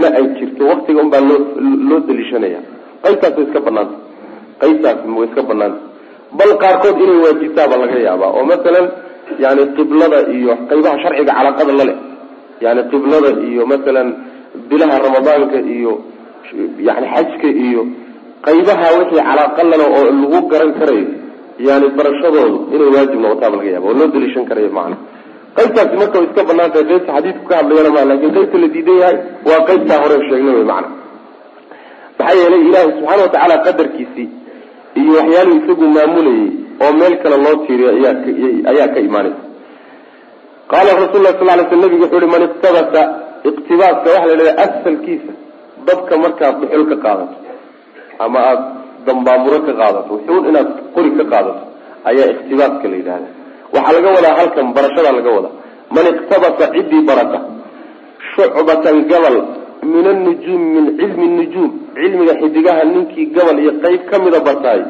ma 0.00 0.08
ay 0.18 0.24
jirto. 0.38 0.62
Waktiga 0.72 1.00
unbaa 1.04 1.22
loo 1.28 2.00
daliishanaya 2.08 2.60
qaybtaas 3.04 3.34
way 3.38 3.44
iska 3.48 3.60
banaanta 3.66 3.96
qaybtaas 4.62 4.98
way 5.18 5.26
iska 5.28 5.42
banaanta 5.50 5.78
bal 6.38 6.52
qaarkood 6.62 6.96
inay 7.04 7.18
waajibtaaba 7.24 7.74
laga 7.82 7.96
yaabaa. 8.06 8.30
Oo 8.36 8.44
masalan 8.52 8.86
yani 9.44 9.62
qiblada 9.76 10.18
iyo 10.36 10.52
qaybaha 10.70 10.96
sharciga 11.02 11.32
calaaqada 11.38 11.72
la 11.78 11.84
leh 11.90 11.98
yani 12.64 12.80
qiblada 12.92 13.30
iyo 13.50 13.62
masalan 13.72 14.08
bilaha 14.70 14.96
ramadaanka 15.06 15.58
iyo 15.76 15.92
yani 16.88 17.06
xajka 17.14 17.48
iyo 17.66 17.82
qaybaha 18.46 18.86
wixii 18.98 19.22
calaaqalana 19.28 19.84
oo 19.96 20.02
lagu 20.20 20.40
garan 20.52 20.72
karayo. 20.78 21.08
Yani 21.68 21.86
barashadoodu 21.98 22.58
inay 22.74 22.88
waajib 22.94 23.18
noqotaaba 23.24 23.56
laga 23.60 23.70
yaaba 23.74 23.86
oo 23.90 23.96
loo 24.00 24.08
daliishan 24.14 24.44
karayo 24.50 24.70
macana 24.78 24.96
qaybtaasi 25.58 25.94
marka 26.02 26.16
way 26.18 26.26
iska 26.28 26.42
bannaan 26.50 26.70
tahay 26.72 26.86
qaybta 26.90 27.12
xadiidku 27.16 27.44
ka 27.50 27.54
hadlayana 27.60 27.90
ma 27.96 28.02
laakiin 28.10 28.32
qaybta 28.36 28.56
la 28.62 28.68
diidan 28.74 28.96
yahay 29.02 29.16
waa 29.48 29.60
qaybtaa 29.68 29.98
hore 30.02 30.16
sheegnay 30.28 30.54
wy 30.58 30.64
macana 30.70 30.88
maxaa 32.18 32.36
yeelay 32.40 32.62
ilaahi 32.68 32.92
subxaana 32.96 33.22
watacaala 33.26 33.56
qadarkiisii 33.66 34.28
iyo 35.00 35.12
waxyaaluu 35.18 35.56
isagu 35.62 35.84
maamulayay 35.96 36.46
oo 36.84 36.92
meel 37.00 37.14
kale 37.22 37.36
loo 37.44 37.56
tiiriyo 37.66 37.90
ayaa 38.70 38.88
ka 38.94 39.00
imaanaysa 39.08 39.42
qaala 40.72 40.90
rasul 41.02 41.22
lah 41.26 41.32
sal 41.38 41.46
lay 41.50 41.66
sl 41.70 41.80
nabigu 41.84 42.02
wuxuu 42.04 42.20
yihi 42.20 42.32
man 42.34 42.42
iqtabasa 42.48 43.02
iqtibaaska 43.50 44.08
waxa 44.14 44.26
la 44.28 44.32
yidhahda 44.34 44.62
asalkiisa 44.64 45.32
dadka 45.88 46.14
markaad 46.24 46.54
dhuxul 46.60 46.84
ka 46.90 46.96
qaadato 47.04 47.36
ama 48.24 48.38
aada 48.50 48.64
dambaamuro 49.06 49.58
ka 49.66 49.72
qaadato 49.80 50.10
wuxuun 50.16 50.42
inaad 50.50 50.68
qori 50.94 51.10
ka 51.18 51.24
qaadato 51.32 51.62
ayaa 52.10 52.28
iktibaaska 52.34 52.86
la 52.92 52.96
yidhahda 53.00 53.28
waxaa 53.76 53.94
laga 53.96 54.08
wadaa 54.16 54.34
halkan 54.40 54.66
barashadaa 54.76 55.14
laga 55.18 55.30
wadaa. 55.36 55.54
Man 55.94 56.04
iqtabasa 56.12 56.64
ciddii 56.74 57.02
barata 57.08 57.38
shucbatan 58.34 58.96
gabal 59.10 59.36
min 59.92 60.04
annujuumi 60.12 60.68
min 60.76 60.86
cilmi 60.98 61.26
nujuum 61.38 61.70
cilmiga 61.96 62.34
xidigaha 62.40 62.82
ninkii 62.94 63.26
gabal 63.36 63.56
iyo 63.62 63.72
qeyb 63.84 64.02
ka 64.10 64.16
mida 64.24 64.40
bartaay 64.48 64.80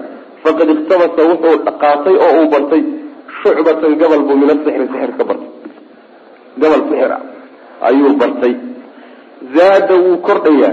faqad 0.42 0.68
iqtabasa 0.74 1.20
wuxuu 1.30 1.56
qaatay 1.82 2.16
oo 2.24 2.32
uu 2.40 2.48
bartay 2.54 2.82
shucbatan 3.42 3.92
gabal 4.00 4.20
buu 4.26 4.36
min 4.42 4.48
asixri 4.54 4.86
sixir 4.92 5.10
ka 5.18 5.24
bartay. 5.28 5.50
Gabal 6.62 6.80
sixir 6.88 7.10
ah 7.16 7.22
ayuu 7.88 8.12
bartay. 8.22 8.54
Zaada 9.54 9.94
wuu 10.04 10.16
kordhayaa. 10.26 10.72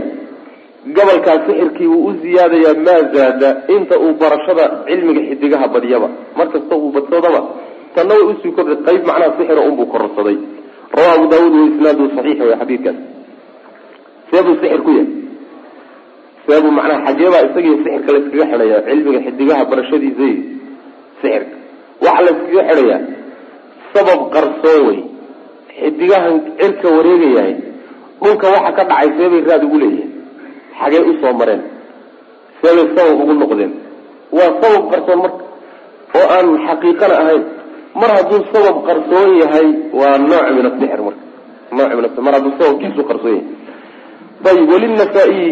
Gabalkaas 0.95 1.41
sixirkii 1.47 1.87
wuu 1.93 2.07
u 2.07 2.11
ziyaadayaa 2.23 2.75
maa 2.87 3.01
zaada? 3.15 3.49
Inta 3.75 3.95
uu 4.03 4.13
barashada 4.21 4.65
cilmiga 4.87 5.21
xidigaha 5.29 5.67
badiyaba 5.73 6.07
markasta 6.39 6.73
uu 6.75 6.91
badsadaba 6.95 7.41
tanna 7.95 8.13
way 8.17 8.25
u 8.31 8.33
sii 8.41 8.51
kordhay 8.57 8.77
qayb 8.87 9.01
macnaha 9.09 9.31
sixira 9.37 9.61
unbuu 9.69 9.85
kororsaday. 9.93 10.37
Rawa 10.97 11.11
abu 11.17 11.25
daawuud 11.31 11.53
wa 11.59 11.65
isnaadu 11.71 12.03
saxiix 12.15 12.39
wey 12.47 12.55
xadiidkaas. 12.61 12.97
Seebuu 14.29 14.55
sixir 14.61 14.81
ku 14.85 14.91
yahay. 14.97 15.09
Seebuu 16.45 16.71
macnaha 16.77 16.99
xageebaa 17.07 17.43
isagiyo 17.47 17.75
sixirka 17.83 18.09
layskaga 18.15 18.45
xidhaya 18.51 18.77
cilmiga 18.87 19.19
xidigaha 19.25 19.63
barashadiisa 19.71 20.23
iyo 20.29 20.37
sixirka 21.21 21.55
waxaa 22.05 22.23
layskaga 22.27 22.61
xidhayaa 22.69 22.99
sabab 23.93 24.19
qarsoon 24.35 24.81
wey. 24.87 24.99
Xidigahan 25.79 26.33
cirka 26.59 26.87
wareegayahay 26.97 27.53
dhulka 28.21 28.47
waxa 28.55 28.71
ka 28.77 28.83
dhacay 28.89 29.09
seebay 29.17 29.41
raad 29.49 29.63
ugu 29.67 29.77
leeyihiin 29.81 30.11
xagee 30.79 31.01
u 31.09 31.13
soo 31.21 31.33
mareen. 31.39 31.61
Seebay 32.61 32.85
sabab 32.95 33.15
ugu 33.23 33.33
noqdeen. 33.41 33.71
Waa 34.37 34.51
sabab 34.61 34.83
qarsoon 34.91 35.19
marka 35.25 35.43
oo 36.17 36.25
aan 36.35 36.47
xaqiiqana 36.67 37.15
ahayn 37.23 37.43
mar 37.99 38.09
hadduu 38.17 38.41
sabab 38.53 38.77
qarsoon 38.87 39.29
yahay 39.41 39.67
waa 39.99 40.17
nooc 40.17 40.45
min 40.55 40.65
asixir 40.69 41.01
marka. 41.07 41.23
A 42.17 42.21
mar 42.25 42.33
hadduu 42.37 42.53
sababkiisu 42.59 43.01
qarsoon 43.09 43.33
yahay. 43.37 43.47
Ayib 44.49 44.67
walinasaa-iyi 44.73 45.49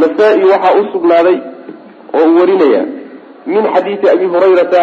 nasaa-i 0.00 0.44
waxaa 0.52 0.74
u 0.80 0.82
sugnaaday 0.92 1.36
oo 2.14 2.24
uu 2.28 2.38
warinaya 2.40 2.82
min 3.46 3.62
xadiidi 3.74 4.06
abi 4.14 4.26
hurayrata 4.32 4.82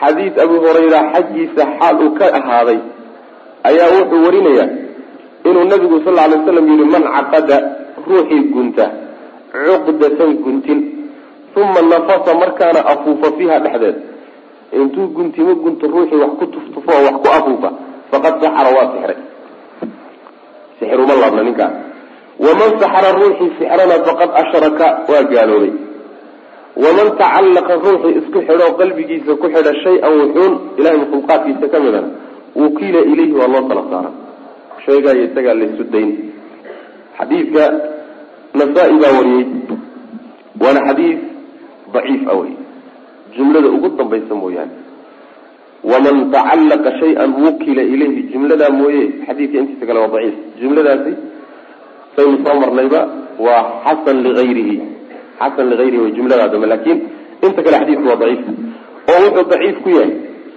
xadiid 0.00 0.34
abi 0.44 0.56
hurayra 0.62 0.98
xaggiisa 1.12 1.62
xaal 1.78 1.96
uu 2.04 2.10
ka 2.18 2.26
ahaaday 2.38 2.78
ayaa 3.68 3.88
wuxuu 3.96 4.20
warinayaa 4.26 4.68
inuu 5.48 5.64
nabigu 5.70 5.96
sal 6.04 6.18
alay 6.24 6.40
slam 6.46 6.66
yihi 6.70 6.84
man 6.94 7.04
caqada 7.16 7.56
ruuxii 8.08 8.42
gunta 8.54 8.86
cuqdatan 9.52 10.30
guntin 10.44 10.78
uma 11.56 11.80
nafasa 11.92 12.32
markaana 12.42 12.80
afuufa 12.92 13.28
fiiha 13.38 13.56
dhexdeed 13.64 13.96
intuu 14.72 15.06
guntimo 15.16 15.54
gunto 15.62 15.86
ruuxii 15.92 16.20
wax 16.22 16.32
ku 16.40 16.46
tuftufo 16.54 16.90
oo 16.96 17.02
wax 17.08 17.16
ku 17.22 17.28
afuufa 17.38 17.70
faqad 18.10 18.34
saxara 18.42 18.70
waa 18.76 18.86
sixray. 18.92 19.18
Sixiruma 20.78 21.14
laabna 21.20 21.42
ninkaas 21.48 21.74
waman 22.44 22.70
saxara 22.82 23.10
ruuxii 23.18 23.50
sixrana 23.58 23.96
faqad 24.06 24.30
ashraka 24.42 24.86
waa 25.10 25.22
gaaloobay. 25.32 25.72
Waman 26.84 27.08
tacallaqa 27.20 27.72
ruuxii 27.84 28.14
isku 28.20 28.38
xidhoo 28.48 28.72
qalbigiisa 28.80 29.32
ku 29.40 29.46
xidha 29.54 29.72
shay-an 29.84 30.12
wuxuun 30.20 30.52
ilahay 30.78 30.98
makhluuqaadkiisa 31.02 31.66
ka 31.72 31.78
midana 31.84 32.08
wukiila 32.60 33.00
ilayhi 33.12 33.34
waa 33.40 33.48
loo 33.52 33.62
tala 33.68 33.82
saara 33.90 34.10
shaygaa 34.86 35.14
iyo 35.16 35.24
isagaa 35.30 35.54
laysu 35.60 35.84
dayn. 35.92 36.10
Xadiidka 37.18 37.64
nasaa-i 38.58 38.94
baa 39.02 39.12
wariyey 39.18 39.46
waana 40.62 40.80
xadiid 40.88 41.18
daciif 41.94 42.22
a 42.30 42.34
wey 42.40 42.52
jumlada 43.36 43.68
ugu 43.76 43.88
dambaysa 43.98 44.34
mooyaane. 44.34 44.74
Waman 45.90 46.16
tacallaqa 46.34 46.90
shay-an 47.00 47.30
wukila 47.44 47.82
ilayhi 47.94 48.22
jumladaa 48.32 48.70
mooye 48.78 49.02
xadiidka 49.26 49.58
intiisa 49.62 49.84
kale 49.88 49.98
waa 50.02 50.10
daciif. 50.14 50.34
Jumladaasi 50.60 51.12
saynu 52.16 52.36
soo 52.44 52.56
marnayba 52.62 53.00
waa 53.46 53.62
xasan 53.86 54.16
ligayrihi 54.26 54.76
xasan 55.40 55.66
ligayrihi 55.72 56.00
way 56.02 56.12
jumladaa 56.18 56.48
dambe 56.52 56.66
laakiin 56.72 56.98
inta 57.46 57.60
kale 57.64 57.76
xadiidku 57.82 58.06
waa 58.10 58.20
daciif. 58.22 58.42
Oo 59.10 59.18
wuxuu 59.24 59.46
daciif 59.52 59.76
ku 59.84 59.88
yahay. 59.96 60.10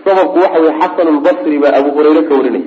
Sababku 0.05 0.37
waxa 0.43 0.59
weye 0.63 0.73
xasan 0.81 1.07
lbasri 1.17 1.57
baa 1.63 1.73
abu 1.79 1.89
hurayre 1.95 2.21
ka 2.29 2.33
warinaya 2.39 2.65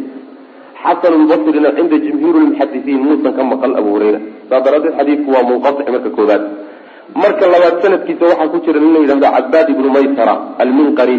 xasan 0.85 1.13
lbasrina 1.25 1.69
cinda 1.77 1.97
jumhuur 2.07 2.35
lmuxadisiin 2.43 3.01
muusan 3.05 3.33
ka 3.37 3.43
maqal 3.51 3.73
abu 3.81 3.89
hurayra. 3.99 4.21
Saa 4.49 4.61
daraadeed 4.65 4.95
xadiidku 4.99 5.29
waa 5.35 5.43
munqatic 5.51 5.87
marka 5.95 6.11
koobaad 6.17 6.43
marka 7.13 7.45
labaad 7.47 7.77
sanadkiisa 7.83 8.25
waxaa 8.31 8.49
ku 8.53 8.59
jira 8.65 8.81
nin 8.81 8.93
la 8.95 9.01
yidhahdo 9.05 9.27
cabaad 9.37 9.69
ibnu 9.75 9.89
maysara 9.97 10.35
alminqari 10.59 11.17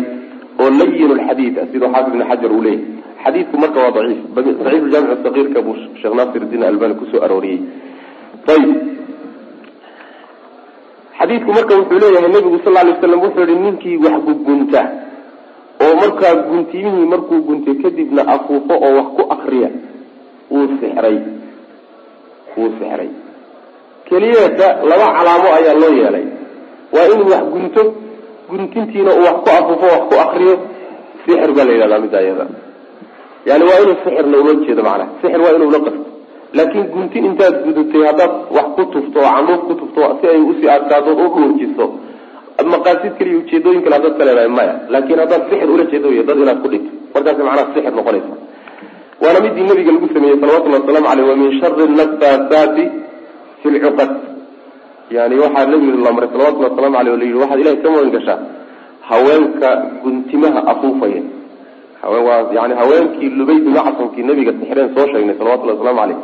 oo 0.59 0.69
layin 0.79 1.11
lxadiid 1.19 1.55
siduu 1.71 1.89
xaafid 1.93 2.13
ibn 2.13 2.23
xajar 2.29 2.51
uu 2.51 2.61
leeyahy 2.61 2.83
xadiidku 3.23 3.55
marka 3.63 3.79
waa 3.83 3.91
daciif 3.91 4.19
daciif 4.35 4.83
jaamic 4.93 5.19
sagiirka 5.25 5.59
buu 5.65 5.75
sheekh 6.01 6.13
naasirdiin 6.19 6.63
albani 6.63 6.95
ku 6.99 7.05
soo 7.11 7.21
arooriyey. 7.25 7.59
Ayib 8.53 8.71
xadiidku 11.19 11.51
marka 11.57 11.73
wuxuu 11.79 11.99
leeyahay 12.03 12.29
nebigu 12.35 12.59
sal 12.63 12.73
lay 12.73 12.95
slam 12.99 13.21
wuxuu 13.25 13.45
yihi 13.49 13.59
ninkii 13.65 13.97
wax 14.05 14.15
gugunta 14.27 14.81
oo 15.85 15.93
markaa 16.01 16.33
guntimihii 16.49 17.07
markuu 17.13 17.39
guntay 17.47 17.75
kadibna 17.83 18.21
afuufo 18.33 18.73
oo 18.85 18.91
wax 18.97 19.07
ku 19.17 19.23
akriya 19.35 19.69
wuu 20.51 20.67
sixray 20.79 21.17
wuu 22.57 22.69
sixray 22.79 23.09
keliyeeta 24.09 24.67
laba 24.89 25.05
calaamo 25.17 25.47
ayaa 25.57 25.75
loo 25.81 25.93
yeelay. 25.99 26.25
Waa 26.93 27.05
inuu 27.13 27.29
wax 27.33 27.43
gunto 27.53 27.81
guntintiina 28.49 29.11
uu 29.17 29.23
wax 29.27 29.37
ku 29.43 29.49
afuufo 29.57 29.85
wax 29.93 30.01
ku 30.09 30.15
akriyo 30.25 30.55
sixir 31.25 31.51
baa 31.57 31.65
la 31.67 31.71
yidhahdaa 31.73 31.99
midda 32.05 32.19
iyada 32.25 32.45
yani 33.49 33.63
waa 33.69 33.79
inuu 33.83 33.97
sixirna 34.03 34.37
ula 34.43 34.53
jeedo 34.65 34.81
macnaha. 34.87 35.09
Sixir 35.21 35.41
waa 35.45 35.53
inuu 35.57 35.71
la 35.75 35.79
qasto 35.85 36.01
laakiin 36.57 36.85
guntin 36.93 37.25
intaad 37.29 37.55
gudutay 37.65 38.01
haddaad 38.09 38.31
wax 38.57 38.67
ku 38.75 38.83
tufto 38.93 39.17
oo 39.19 39.29
candhuuf 39.35 39.61
ku 39.67 39.73
tufto 39.81 40.01
si 40.21 40.25
ay 40.33 40.39
u 40.49 40.53
sii 40.59 40.69
adkaadood 40.75 41.19
u 41.25 41.27
dhuurjiso 41.35 41.85
maqaasid 42.73 43.13
kaliya 43.19 43.37
ujeedooyin 43.41 43.81
kale 43.83 43.95
haddaad 43.97 44.15
ka 44.19 44.23
leedahay 44.27 44.51
maya. 44.57 44.73
Laakiin 44.93 45.19
haddaad 45.23 45.41
sixir 45.49 45.69
ula 45.75 45.83
jeedo 45.91 46.07
wey 46.13 46.23
dad 46.29 46.37
inaad 46.43 46.59
ku 46.63 46.67
dhigto. 46.73 46.91
Markaas 47.13 47.37
macnaha 47.47 47.65
sixir 47.75 47.93
noqonaysa. 47.99 48.33
Waana 49.21 49.39
midii 49.45 49.65
nabiga 49.69 49.91
lagu 49.95 50.07
sameeyey 50.13 50.37
salawatullahi 50.41 50.81
waslamu 50.83 51.07
aleyh 51.13 51.25
wa 51.31 51.35
min 51.41 51.49
shari 51.59 51.83
nafasaati 51.99 52.83
fi 53.65 53.69
lcuqad 53.75 54.11
yani 55.11 55.35
waxaa 55.43 55.65
nabiga 55.65 55.97
lamray 56.05 56.29
salawatullahi 56.33 56.71
waslamu 56.73 56.97
aleyh 56.97 57.17
la 57.17 57.25
yidhi 57.25 57.39
waxaad 57.41 57.59
ilahay 57.59 57.77
ka 57.83 57.89
magan 57.89 58.11
gashaa 58.15 58.39
haweenka 59.09 59.69
guntimaha 60.03 60.59
afuufaya. 60.71 61.21
Yani 62.57 62.73
haweenkii 62.79 63.29
lubay 63.29 63.59
binu 63.65 63.75
casamkii 63.75 64.23
nabiga 64.23 64.51
sixreen 64.59 64.89
soo 64.95 65.05
sheegnay 65.11 65.35
salawatullahi 65.37 65.77
waslamu 65.77 66.01
aleyh 66.01 66.17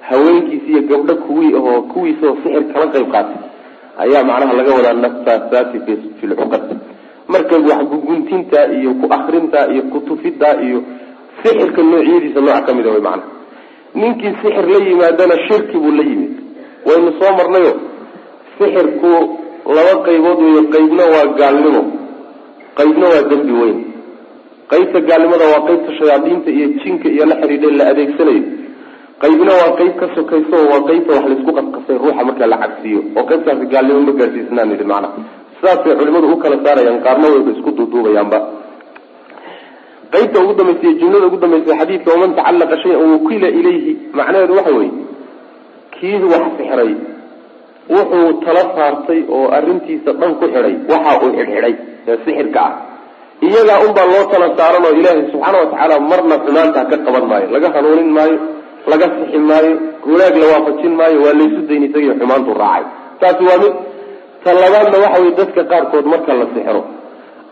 haweenkiisi 0.00 0.68
iyo 0.72 0.82
gabdho 0.82 1.14
kuwii 1.16 1.54
ahoo 1.56 1.82
kuwiisao 1.82 2.36
sixir 2.42 2.64
kala 2.72 2.86
qayb 2.86 3.08
qaatay. 3.12 3.40
Ayaa 3.98 4.24
macnaha 4.24 4.52
laga 4.52 4.74
wadaa 4.74 4.92
nafasaati 4.92 5.78
fi 6.20 6.26
lcuqad 6.26 6.62
marka 7.28 7.56
wax 7.56 7.80
guguntinta 7.92 8.72
iyo 8.72 8.94
ku 8.94 9.06
akrinta 9.10 9.68
iyo 9.72 9.82
kutufida 9.82 10.62
iyo 10.62 10.82
sixirka 11.42 11.82
noocyadiisa 11.82 12.40
nooc 12.40 12.66
ka 12.66 12.74
mida 12.74 12.90
way 12.90 13.00
macnaha. 13.00 13.28
Ninkii 13.94 14.34
sixir 14.42 14.66
la 14.68 14.78
yimaadana 14.88 15.34
shirki 15.48 15.76
buu 15.78 15.90
la 15.90 16.02
yimid 16.02 16.41
waynu 16.88 17.10
soo 17.20 17.32
marnayo 17.38 17.72
sixirku 18.58 19.12
laba 19.76 19.94
qaybood 20.06 20.38
weyo 20.46 20.62
qaybna 20.74 21.04
waa 21.14 21.26
gaalnimo 21.40 21.82
qaybna 22.78 23.06
waa 23.12 23.22
dembi 23.30 23.52
weyn. 23.60 23.78
Qaybta 24.72 24.98
gaalnimada 25.08 25.44
waa 25.52 25.62
qaybta 25.68 25.90
shayaadiinta 25.98 26.48
iyo 26.56 26.66
jinka 26.82 27.08
iyo 27.14 27.24
la 27.30 27.36
xidhiidha 27.42 27.76
la 27.78 27.84
adeegsanayo. 27.92 28.42
Qaybna 29.22 29.52
waa 29.60 29.72
qayb 29.78 29.92
ka 30.00 30.06
sokayso 30.16 30.56
waa 30.70 30.82
qaybta 30.88 31.10
wax 31.16 31.24
laysku 31.30 31.50
qasqasay 31.58 31.96
ruuxa 32.02 32.22
marka 32.28 32.46
la 32.52 32.56
cabsiiyo 32.62 33.00
oo 33.18 33.24
qaybtaasi 33.30 33.64
gaalnimo 33.72 34.00
ma 34.08 34.12
gaarsiisnaan 34.20 34.70
yidhi 34.72 34.84
macnaha 34.92 35.14
sidaasay 35.58 35.94
culimadu 36.00 36.26
u 36.34 36.36
kala 36.42 36.56
saarayaan 36.64 36.98
qaarna 37.06 37.26
wayba 37.34 37.50
isku 37.56 37.70
duuduubayaanba. 37.78 38.38
Qaybta 40.12 40.36
ugu 40.44 40.52
dambaysa 40.58 40.88
jumlada 41.00 41.26
ugu 41.28 41.36
dambaysa 41.42 41.72
xadiidka 41.80 42.08
waman 42.14 42.30
tacallaqa 42.38 42.76
shayan 42.82 43.00
wukila 43.12 43.48
ilayhi 43.58 43.92
macnaheedu 44.18 44.52
waxa 44.58 44.72
weeye 44.78 44.92
kii 46.02 46.18
wax 46.32 46.44
sixray 46.58 46.92
wuxuu 47.94 48.28
tala 48.44 48.62
saartay 48.76 49.20
oo 49.36 49.46
arrintiisa 49.56 50.10
dhan 50.20 50.32
ku 50.40 50.44
xidhay 50.54 50.74
waxa 50.90 51.12
uu 51.24 51.30
xidhxidhay 51.38 51.74
ee 52.10 52.16
sixirka 52.24 52.60
ah. 52.68 52.72
Iyagaa 53.46 53.78
unbaa 53.86 54.06
loo 54.12 54.24
tala 54.32 54.48
saaran 54.58 54.84
oo 54.88 54.94
ilaahay 55.00 55.22
subxaana 55.32 55.58
watacaala 55.62 55.96
marna 56.10 56.36
xumaantaa 56.44 56.84
ka 56.90 56.96
qaban 57.06 57.24
maayo 57.30 57.46
laga 57.54 57.68
hanuunin 57.74 58.10
maayo 58.16 58.36
laga 58.90 59.06
sixi 59.16 59.38
maayo 59.50 59.72
wanaag 60.10 60.34
la 60.42 60.46
waafajin 60.52 60.94
maayo 61.00 61.18
waa 61.24 61.34
laysu 61.40 61.60
dayn 61.68 61.82
isagiio 61.88 62.14
xumaantu 62.20 62.50
raacay. 62.62 62.84
Taasi 63.20 63.42
waa 63.48 63.58
mid 63.62 63.74
ta 64.44 64.50
labaadna 64.62 64.96
waxa 65.04 65.18
weye 65.22 65.32
dadka 65.40 65.62
qaarkood 65.72 66.06
marka 66.12 66.32
la 66.40 66.46
sixro 66.54 66.80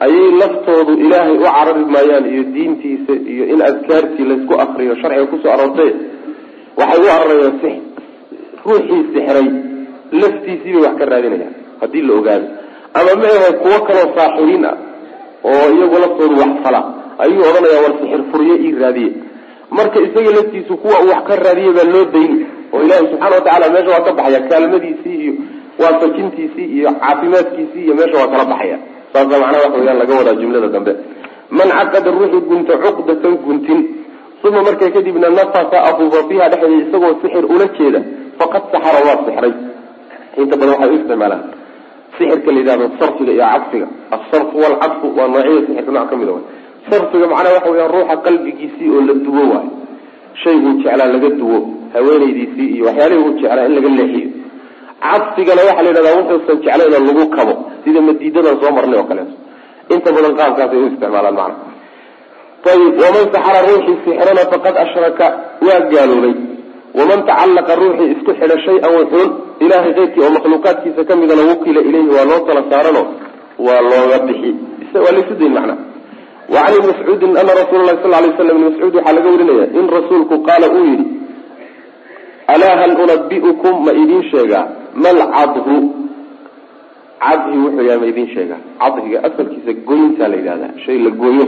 ayay 0.04 0.28
laftoodu 0.40 0.92
ilaahay 1.04 1.34
u 1.38 1.42
carari 1.46 1.84
maayaan 1.94 2.26
iyo 2.32 2.42
diintiisa 2.54 3.12
iyo 3.32 3.44
in 3.52 3.60
adkaartii 3.70 4.26
laysku 4.30 4.54
akriyo 4.64 4.94
sharciga 5.02 5.26
ku 5.32 5.36
soo 5.42 5.52
aroortay 5.56 5.90
waxay 6.80 7.00
u 7.02 7.06
cararayaan 7.10 7.54
si 7.62 7.70
ruuxii 8.66 9.02
sixray 9.14 9.46
laftiisii 10.20 10.72
bay 10.74 10.82
wax 10.86 10.94
ka 11.00 11.04
raadinayaan 11.12 11.54
haddii 11.80 12.02
la 12.08 12.14
ogaado. 12.20 12.46
Ama 12.98 13.12
ma 13.22 13.28
ahe 13.38 13.50
kuwo 13.62 13.78
kaloo 13.86 14.08
saaxiriin 14.16 14.64
ah 14.70 14.76
oo 15.50 15.66
iyagu 15.76 15.96
laftoodu 16.04 16.34
wax 16.42 16.52
fala 16.64 16.80
ayuu 17.24 17.42
odhanayaa 17.50 17.82
war 17.84 17.94
sixir 18.00 18.22
furyo 18.32 18.54
ii 18.66 18.72
raadiye. 18.82 19.10
Marka 19.70 19.98
isaga 20.06 20.30
laftiisu 20.36 20.76
kuwa 20.82 20.98
wax 21.10 21.22
ka 21.28 21.36
raadiye 21.44 21.72
baa 21.76 21.88
loo 21.94 22.04
dayni 22.14 22.46
oo 22.74 22.82
ilaahay 22.84 23.06
subxana 23.10 23.34
watacaala 23.36 23.66
meesha 23.74 23.90
waa 23.94 24.04
ka 24.06 24.12
baxaya 24.18 24.40
kaalmadiisii 24.50 25.16
iyo 25.24 25.34
waafajintiisii 25.82 26.64
iyo 26.76 26.90
caafimaadkiisii 27.00 27.82
iyo 27.84 27.94
meesha 27.94 28.16
waa 28.18 28.28
kala 28.32 28.44
baxaya. 28.44 28.78
Saasa 29.12 29.38
macnaha 29.38 29.62
waxa 29.64 29.78
weyaan 29.78 29.98
laga 29.98 30.14
wadaa 30.18 30.34
jumlada 30.40 30.68
dambe. 30.74 30.92
Man 31.50 31.68
caqada 31.78 32.10
ruuxii 32.10 32.40
gunta 32.50 32.74
cuqdatan 32.84 33.34
guntin 33.44 33.78
uma 34.44 34.62
markaa 34.62 34.90
kadibna 34.94 35.28
nafasa 35.30 35.76
afuufa 35.88 36.20
fiiha 36.28 36.48
dhexdeeda 36.48 36.84
isagoo 36.88 37.14
sixir 37.22 37.44
ula 37.54 37.66
jeeda 37.78 38.00
faqad 38.40 38.62
saxara 38.72 39.00
waa 39.08 39.18
sixray 39.26 39.52
inta 40.40 40.54
badan 40.60 40.74
waxay 40.74 40.90
u 40.94 40.96
isticmaalaan 41.00 41.42
sixirka 42.16 42.48
la 42.54 42.58
yidhahdo 42.60 42.86
sarfiga 43.00 43.32
iyo 43.36 43.44
cagsiga 43.54 43.86
asarfu 44.16 44.54
walcagsu 44.64 45.06
waa 45.18 45.28
noocyada 45.32 45.60
sixirka 45.66 45.90
nooc 45.96 46.08
ka 46.10 46.16
mid 46.20 46.28
a 46.28 46.36
sarfiga 46.90 47.26
macnaha 47.32 47.54
waxa 47.56 47.70
weya 47.74 47.86
ruuxa 47.94 48.16
qalbigiisii 48.26 48.88
oo 48.96 49.02
la 49.08 49.14
duwo 49.26 49.42
waayo. 49.52 49.70
Shayguu 50.42 50.72
jeclaa 50.82 51.08
laga 51.14 51.30
duwo 51.40 51.58
haweenaydiisii 51.94 52.68
iyo 52.74 52.84
waxyaalihii 52.88 53.22
uu 53.26 53.32
jeclaa 53.40 53.66
in 53.68 53.74
laga 53.78 53.88
leexiyo. 53.98 54.28
Cagsigana 55.04 55.62
waxaa 55.68 55.82
la 55.86 55.88
yidhahdaa 55.90 56.16
wuxuusan 56.18 56.56
jeclayn 56.64 56.92
oo 56.96 57.02
lagu 57.08 57.24
kabo 57.36 57.54
sida 57.84 58.00
madiidadan 58.08 58.54
soo 58.62 58.72
marnay 58.76 58.98
oo 59.00 59.06
kaleeto 59.10 59.34
inta 59.94 60.08
badan 60.16 60.32
qaabkaasay 60.40 60.78
u 60.82 60.86
isticmaalaan 60.90 61.36
macnaha. 61.40 61.68
Ayib 62.72 62.94
waman 63.02 63.24
saxara 63.34 63.60
ruuxii 63.68 63.96
sixrana 64.04 64.42
faqad 64.52 64.74
ashraka 64.84 65.26
waa 65.66 65.80
gaaloobay 65.92 66.34
waman 66.98 67.20
tacallaqa 67.28 67.78
ruuxii 67.82 68.10
isku 68.14 68.30
xidha 68.40 68.56
shay-an 68.66 68.92
wuxuun 68.98 69.30
ilahay 69.64 69.92
keyrkii 69.98 70.22
oo 70.26 70.32
makhluuqaadkiisa 70.36 71.04
ka 71.04 71.16
midana 71.16 71.42
wukila 71.50 71.80
ilayhi 71.88 72.10
waa 72.16 72.28
loo 72.30 72.40
tala 72.46 72.62
saarano 72.70 73.02
waa 73.66 73.80
looga 73.90 74.18
bixi 74.26 74.50
waa 75.04 75.14
laysu 75.16 75.34
dayn 75.40 75.54
wa 76.50 76.60
can 76.66 76.74
ibni 76.74 76.86
mascuudin 76.92 77.36
ana 77.36 77.52
rasuula 77.54 77.84
lahi 77.86 78.02
sal 78.02 78.10
lay 78.10 78.32
slam 78.36 78.56
ibn 78.56 78.64
mascuud 78.68 78.94
waxaa 78.96 79.12
laga 79.12 79.28
warinaya 79.30 79.66
in 79.78 79.86
rasuulku 79.96 80.34
qaala 80.48 80.66
uu 80.76 80.84
yidhi 80.90 81.06
alaa 82.54 82.74
hal 82.80 82.94
unabi'ukum 83.04 83.74
ma 83.86 83.92
idiin 84.02 84.22
sheegaa 84.32 84.66
mal 85.04 85.18
cadhu 85.36 85.76
cadhi 87.22 87.58
wuxuu 87.64 87.84
yahay 87.86 87.98
ma 88.02 88.06
idiin 88.12 88.28
sheegaa 88.34 88.60
cadhiga 88.82 89.18
asalkiisa 89.28 89.72
goyntaa 89.88 90.28
la 90.28 90.36
yidhahdaa 90.40 90.72
shay 90.84 90.98
la 91.06 91.10
gooyo 91.10 91.46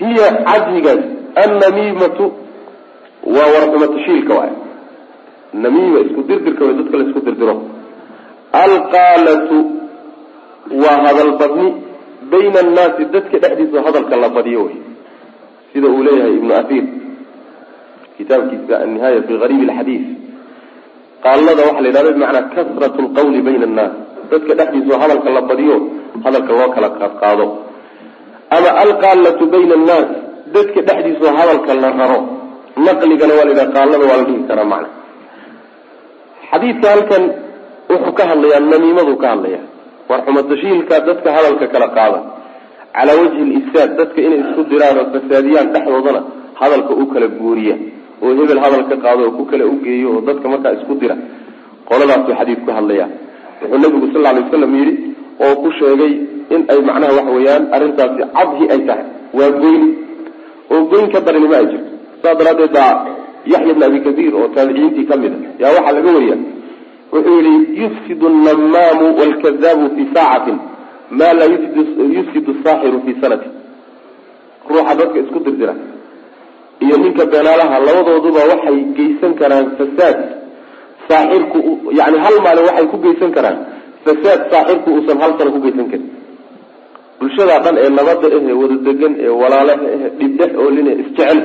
hiya 0.00 0.28
cadhigaas 0.48 1.02
annamiimatu 1.44 2.32
waa 3.26 3.48
warxumatashiilka 3.54 4.32
waay 4.34 4.52
namiima 5.54 6.00
isku 6.06 6.22
dirdirka 6.28 6.64
way 6.64 6.74
dadka 6.74 6.96
la 6.98 7.04
dirdiro. 7.26 7.54
Alqaalatu 8.52 9.56
waa 10.82 10.98
hadal 11.06 11.32
badni 11.40 11.68
bayna 12.32 12.58
annaasi 12.64 13.04
dadka 13.14 13.36
dhexdiisa 13.38 13.82
hadalka 13.86 14.16
la 14.16 14.28
badiyo 14.28 14.62
wey 14.66 14.76
sida 15.72 15.88
uu 15.88 16.02
leeyahay 16.02 16.34
ibnu 16.40 16.52
ahiir 16.54 16.84
kitaabkiisa 18.16 18.74
annihaaya 18.84 19.22
fi 19.28 19.32
gariib 19.42 19.60
alxadiid 19.68 20.04
qaalada 21.24 21.60
waxaa 21.68 21.82
la 21.84 21.88
yidhahda 21.88 22.12
bimacnaa 22.16 22.48
kasrat 22.54 22.94
lqawli 23.06 23.40
bayna 23.48 23.66
annaas. 23.70 23.94
Dadka 24.32 24.52
dhexdiisa 24.58 24.94
hadalka 25.02 25.28
la 25.30 25.42
badiyo 25.50 25.76
hadalka 26.24 26.52
loo 26.58 26.70
kala 26.74 26.88
qaadqaado 27.00 27.46
ama 28.56 28.70
alqaalatu 28.84 29.44
bayna 29.54 29.74
annaas 29.80 30.08
dadka 30.54 30.80
dhexdiisa 30.88 31.28
hadalka 31.38 31.72
la 31.82 31.90
raro 32.00 32.20
naqligana 32.76 33.32
waa 33.38 33.44
la 33.44 33.52
yidhaha 33.52 33.86
waa 34.10 34.16
la 34.16 34.24
dhihi 34.24 34.44
karaa 34.48 34.64
macna. 34.64 34.88
Xadiidka 36.50 36.88
halkan 36.88 37.22
wuxuu 37.90 38.12
ka 38.16 38.24
hadlayaa 38.30 38.60
namiimaduu 38.60 39.16
ka 39.16 39.28
hadlaya 39.32 39.60
war 40.08 40.20
xumatashiilka 40.26 41.00
dadka 41.06 41.28
hadalka 41.36 41.66
kala 41.72 41.88
qaada. 41.96 42.20
Calaa 42.92 43.16
wajhi 43.20 43.42
lifsaad 43.52 43.90
dadka 43.96 44.18
inay 44.20 44.40
isku 44.44 44.62
diraan 44.70 44.98
oo 45.00 45.06
fasaadiyaan 45.14 45.72
dhexdoodana 45.74 46.20
hadalka 46.60 46.92
u 46.92 47.06
kala 47.12 47.26
guuriya 47.28 47.76
oo 48.22 48.32
hebel 48.38 48.60
hadal 48.64 48.84
ka 48.90 48.96
qaado 49.04 49.22
oo 49.28 49.32
ku 49.36 49.44
kala 49.50 49.64
ugeeyo 49.66 50.08
oo 50.16 50.20
dadka 50.28 50.48
markaa 50.48 50.72
isku 50.80 50.94
dira. 51.00 51.16
Qoladaasuu 51.88 52.34
xadiidku 52.40 52.70
hadlaya 52.78 53.06
wuxuu 53.60 53.78
nabigu 53.84 54.06
sal 54.12 54.22
ly 54.22 54.40
waslam 54.44 54.72
yidhi 54.80 54.94
oo 55.44 55.54
ku 55.62 55.68
sheegay 55.78 56.12
in 56.54 56.60
ay 56.72 56.78
macnaha 56.88 57.12
waxa 57.18 57.32
weeyaan 57.36 57.64
arrintaasi 57.74 58.22
cadhi 58.36 58.64
ay 58.74 58.80
tahay. 58.88 59.06
Waa 59.32 59.50
goyn. 59.60 59.84
Oo 60.72 60.80
goyn 60.90 61.06
ka 61.12 61.20
daranima 61.20 61.56
ay 61.60 61.66
jirto 61.72 61.92
saas 62.22 62.36
daraadeed 62.40 62.72
baa 62.76 62.92
yaxya 63.54 63.74
bn 63.76 63.82
abi 63.88 63.98
kaiir 64.06 64.34
oo 64.40 64.48
taabiciyiintii 64.56 65.06
ka 65.10 65.16
mid 65.22 65.32
a. 65.32 65.38
Yaa 65.62 65.72
waxaa 65.76 65.92
laga 65.96 66.10
wariya 66.16 66.36
wuxuu 67.12 67.38
yihi 67.46 67.54
yufsidu 67.82 68.26
annamaamu 68.32 69.06
waalkadaabu 69.20 69.84
fi 69.96 70.02
saacatin 70.14 70.58
maa 71.18 71.32
laa 71.38 71.48
yufsidu 72.16 72.50
saaxiru 72.64 72.98
fi 73.06 73.12
sanati. 73.22 73.48
Ruuxa 74.70 74.94
dadka 75.00 75.18
isku 75.24 75.38
dirdira 75.46 75.74
iyo 76.84 76.96
ninka 77.02 77.24
beenaalaha 77.32 77.76
labadooduba 77.86 78.40
waxay 78.52 78.78
geysan 78.98 79.32
karaan 79.40 79.66
fasaad. 79.78 80.18
Saaxirku 81.08 81.58
yani 81.98 82.16
hal 82.24 82.36
maalin 82.44 82.64
waxay 82.68 82.86
ku 82.92 82.96
geysan 83.04 83.30
karaan 83.36 83.58
fasaad 84.04 84.40
saaxirku 84.52 84.88
uusan 84.96 85.18
hal 85.22 85.32
sano 85.38 85.50
ku 85.56 85.60
geysan 85.66 85.86
karin. 85.92 86.06
Bulshadaa 87.20 87.60
dhan 87.64 87.76
ee 87.84 87.90
nabada 87.98 88.28
ehe 88.36 88.52
wada 88.60 88.76
degan 88.86 89.12
ee 89.26 89.32
walaale 89.42 89.74
ehe 89.94 90.06
dhibdhex 90.18 90.52
ooline 90.62 90.92
isjecel 91.02 91.38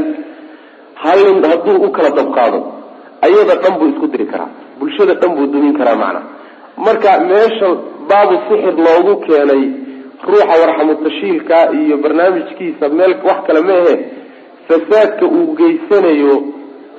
halin 1.03 1.43
hadduu 1.51 1.77
u 1.85 1.89
kala 1.95 2.09
dabqaado 2.19 2.59
ayada 3.25 3.55
dhan 3.63 3.73
buu 3.79 3.87
isku 3.93 4.07
diri 4.13 4.25
karaa. 4.31 4.49
Bulshada 4.79 5.13
dhan 5.21 5.31
buu 5.35 5.47
dumin 5.53 5.73
karaa 5.79 5.95
macna. 6.03 6.21
Marka 6.85 7.11
meesha 7.29 7.69
baabu 8.09 8.35
sixir 8.47 8.75
loogu 8.85 9.13
keenay 9.25 9.63
ruuxa 10.27 10.55
warxamutashiilka 10.61 11.57
iyo 11.79 11.95
barnaamijkiisa 12.03 12.85
meel 12.97 13.13
wax 13.27 13.39
kale 13.47 13.61
ma 13.67 13.73
ahe 13.81 13.95
fasaadka 14.67 15.25
uu 15.25 15.55
geysanayo 15.59 16.35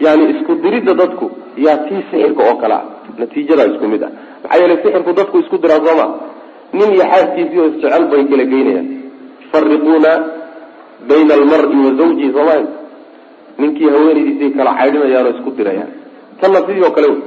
yani 0.04 0.24
isku 0.32 0.52
diridda 0.62 0.94
dadku 1.00 1.26
yaa 1.66 1.76
tii 1.86 2.02
sixirka 2.10 2.42
oo 2.50 2.56
kale 2.62 2.74
ah 2.74 2.84
natiijadaa 3.18 3.66
isku 3.72 3.86
mid 3.92 4.02
ah. 4.06 4.10
Maxaa 4.42 4.58
yeelay 4.60 4.78
sixirku 4.82 5.12
dadku 5.18 5.36
isku 5.42 5.56
diraa 5.62 5.80
sooma. 5.86 6.06
Nin 6.72 6.88
iyo 6.96 7.04
xaaskiisii 7.12 7.58
oo 7.62 7.66
isjecel 7.72 8.04
bay 8.10 8.22
kala 8.30 8.44
geynayaan 8.52 8.86
yufariquuna 9.42 10.12
bayna 11.08 11.32
almari 11.38 11.78
wa 11.86 11.92
zawjihi 11.98 12.30
sooma 12.36 12.54
ninkii 13.60 13.88
haweenaydiisay 13.94 14.50
kala 14.58 14.72
caydhinayaan 14.80 15.26
oo 15.28 15.32
isku 15.36 15.50
dirayaan 15.58 15.90
tanna 16.40 16.58
sidii 16.66 16.84
oo 16.88 16.92
kale 16.96 17.08
wey. 17.12 17.20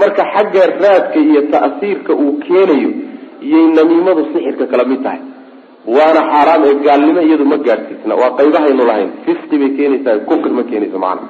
Marka 0.00 0.22
xagga 0.34 0.62
raadka 0.82 1.18
iyo 1.28 1.40
ta'siirka 1.54 2.12
uu 2.22 2.32
keenayo 2.44 2.90
iyay 3.46 3.66
namiimadu 3.78 4.22
sixirka 4.32 4.64
kala 4.72 4.84
mid 4.90 5.00
tahay. 5.06 5.20
Waana 5.96 6.20
xaaraam 6.32 6.62
ee 6.68 6.74
gaalnimo 6.86 7.20
iyadu 7.28 7.44
ma 7.52 7.56
gaadhsiisna 7.66 8.14
waa 8.20 8.30
qaybahaynu 8.38 8.82
lahayn. 8.90 9.10
Fisqi 9.24 9.56
bay 9.60 9.70
keenaysaa 9.78 10.18
kufri 10.28 10.52
ma 10.58 10.62
keenayso 10.70 10.98
macana 11.04 11.22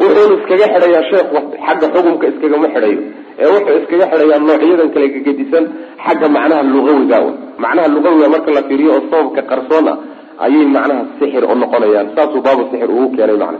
wuxuuna 0.00 0.34
iskaga 0.38 0.66
xidhayaa 0.74 1.04
sheekh 1.10 1.28
xagga 1.66 1.86
xukumka 1.94 2.24
iskagama 2.32 2.66
xidhayo. 2.74 3.00
Ee 3.42 3.48
wuxuu 3.54 3.76
iskaga 3.82 4.06
xidhayaa 4.12 4.38
noocyadan 4.48 4.88
kale 4.94 5.06
gagedisan 5.14 5.64
xagga 6.06 6.26
macnaha 6.36 6.62
lugawiga. 6.74 7.18
Macnaha 7.64 7.88
lugawiga 7.94 8.26
marka 8.34 8.50
la 8.56 8.62
fiiriyo 8.68 8.90
oo 8.96 9.02
sababka 9.10 9.42
qarsoon 9.50 9.86
ah 9.92 9.96
ayay 10.44 10.66
macnaha 10.76 11.02
sixir 11.18 11.44
u 11.44 11.54
noqonayaan. 11.54 12.06
Saasuu 12.16 12.42
baabu 12.46 12.62
sixir 12.70 12.90
ugu 12.90 13.16
keenay 13.16 13.38
macna 13.42 13.58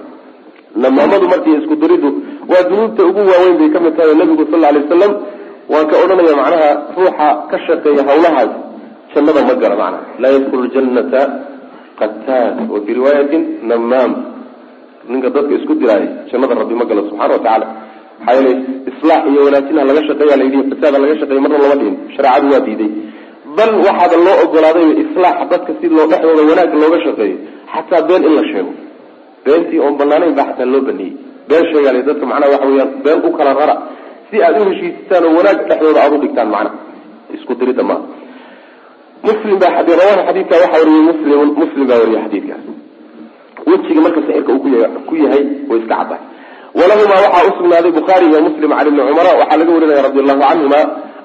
namaamadu 0.83 1.27
markii 1.33 1.57
isku 1.61 1.75
waa 2.49 2.63
dunuubta 2.69 3.03
ugu 3.07 3.21
waaweyn 3.31 3.59
bay 3.59 3.71
ka 3.75 3.81
mid 3.81 3.97
tahay 3.97 4.15
nabigu 4.15 4.45
sal 4.51 4.65
alay 4.65 4.83
wasalam 4.85 5.13
waan 5.69 5.87
ka 5.91 5.97
odhanaya 6.03 6.35
macnaha 6.41 6.69
ruuxa 6.97 7.29
ka 7.51 7.57
shaqeeya 7.67 8.03
hawlahaas 8.09 8.53
jannada 9.15 9.41
ma 9.49 9.55
gala 9.61 9.77
macnaha. 9.83 10.05
Laa 10.23 10.33
yadkulu 10.37 10.63
ljanata 10.69 11.21
qataad 12.01 12.57
wa 12.73 12.79
fii 12.85 12.95
riwaayatin 12.99 13.43
namaam 13.71 14.13
ninka 15.09 15.29
dadka 15.31 15.53
isku 15.59 15.75
diraayo 15.81 16.09
jannada 16.31 16.55
rabbi 16.61 16.75
ma 16.81 16.85
galo 16.85 17.03
subxana 17.11 17.33
wa 17.37 17.43
tacala 17.45 17.67
maxaa 18.19 18.35
yeelay 18.37 18.57
islaax 18.91 19.23
iyo 19.31 19.41
wanaajinha 19.47 19.85
laga 19.91 20.03
shaqeeya 20.09 20.37
la 20.41 20.45
yidhi 20.45 20.61
fasaada 20.71 20.99
laga 21.05 21.15
shaqeeya 21.21 21.41
marna 21.45 21.59
lama 21.65 21.77
dhihin. 21.81 21.97
Shareecadu 22.17 22.47
waa 22.53 22.65
diiday 22.67 22.91
bal 23.59 23.73
waxaada 23.87 24.17
loo 24.27 24.37
ogolaaday 24.45 24.89
islaaxa 25.03 25.45
dadka 25.53 25.73
si 25.81 25.87
loo 25.97 26.07
dhexdooda 26.11 26.43
wanaag 26.51 26.71
looga 26.83 26.99
shaqeeyo 27.07 27.37
xataa 27.73 28.03
been 28.09 28.23
in 28.29 28.35
la 28.39 28.43
sheego. 28.51 28.73
Beentii 29.45 29.81
oon 29.85 29.95
banaanayn 30.01 30.35
baa 30.39 30.47
xataa 30.51 30.69
loo 30.75 30.83
baneeyey 30.89 31.15
been 31.49 31.65
sheegaale 31.71 32.01
dadka 32.09 32.25
macnaha 32.31 32.53
waxa 32.55 32.67
weyaan 32.73 32.91
been 33.05 33.19
u 33.27 33.31
kala 33.39 33.53
rara. 33.61 33.77
Si 34.31 34.37
aad 34.47 34.57
u 34.61 34.65
heshiistaan 34.71 35.25
oo 35.29 35.33
wanaag 35.39 35.59
dhexdooda 35.69 36.01
aada 36.05 36.17
u 36.17 36.21
dhigtaan 36.25 36.49
macnaha. 36.55 36.77
Isku 37.37 37.53
dirida 37.61 37.83
maaha 37.91 38.03
muslim 39.29 39.57
baa 39.63 39.71
xadiidka 40.27 40.55
waxaa 40.63 40.81
wariyey 40.83 41.03
muslim 41.11 41.39
muslim 41.63 41.85
baa 41.91 41.99
wariyey 42.03 42.23
xadiidkaas. 42.25 42.65
Wejiga 43.69 44.01
marka 44.05 44.21
sixirka 44.27 44.51
uu 44.55 44.61
ku 45.09 45.15
yahay 45.25 45.43
way 45.71 45.79
iska 45.83 45.95
caddahay 46.01 46.23
walahumaa 46.79 47.21
waxaa 47.27 47.45
usugnaaday 47.51 47.93
bukhaari 47.99 48.27
iyo 48.31 48.41
muslim 48.49 48.71
can 48.79 48.87
ibni 48.91 49.03
cumara 49.09 49.31
waxaa 49.41 49.59
laga 49.61 49.73
warinaya 49.77 50.03
radi 50.09 50.19
allahu 50.23 50.41
canhuma 50.49 50.81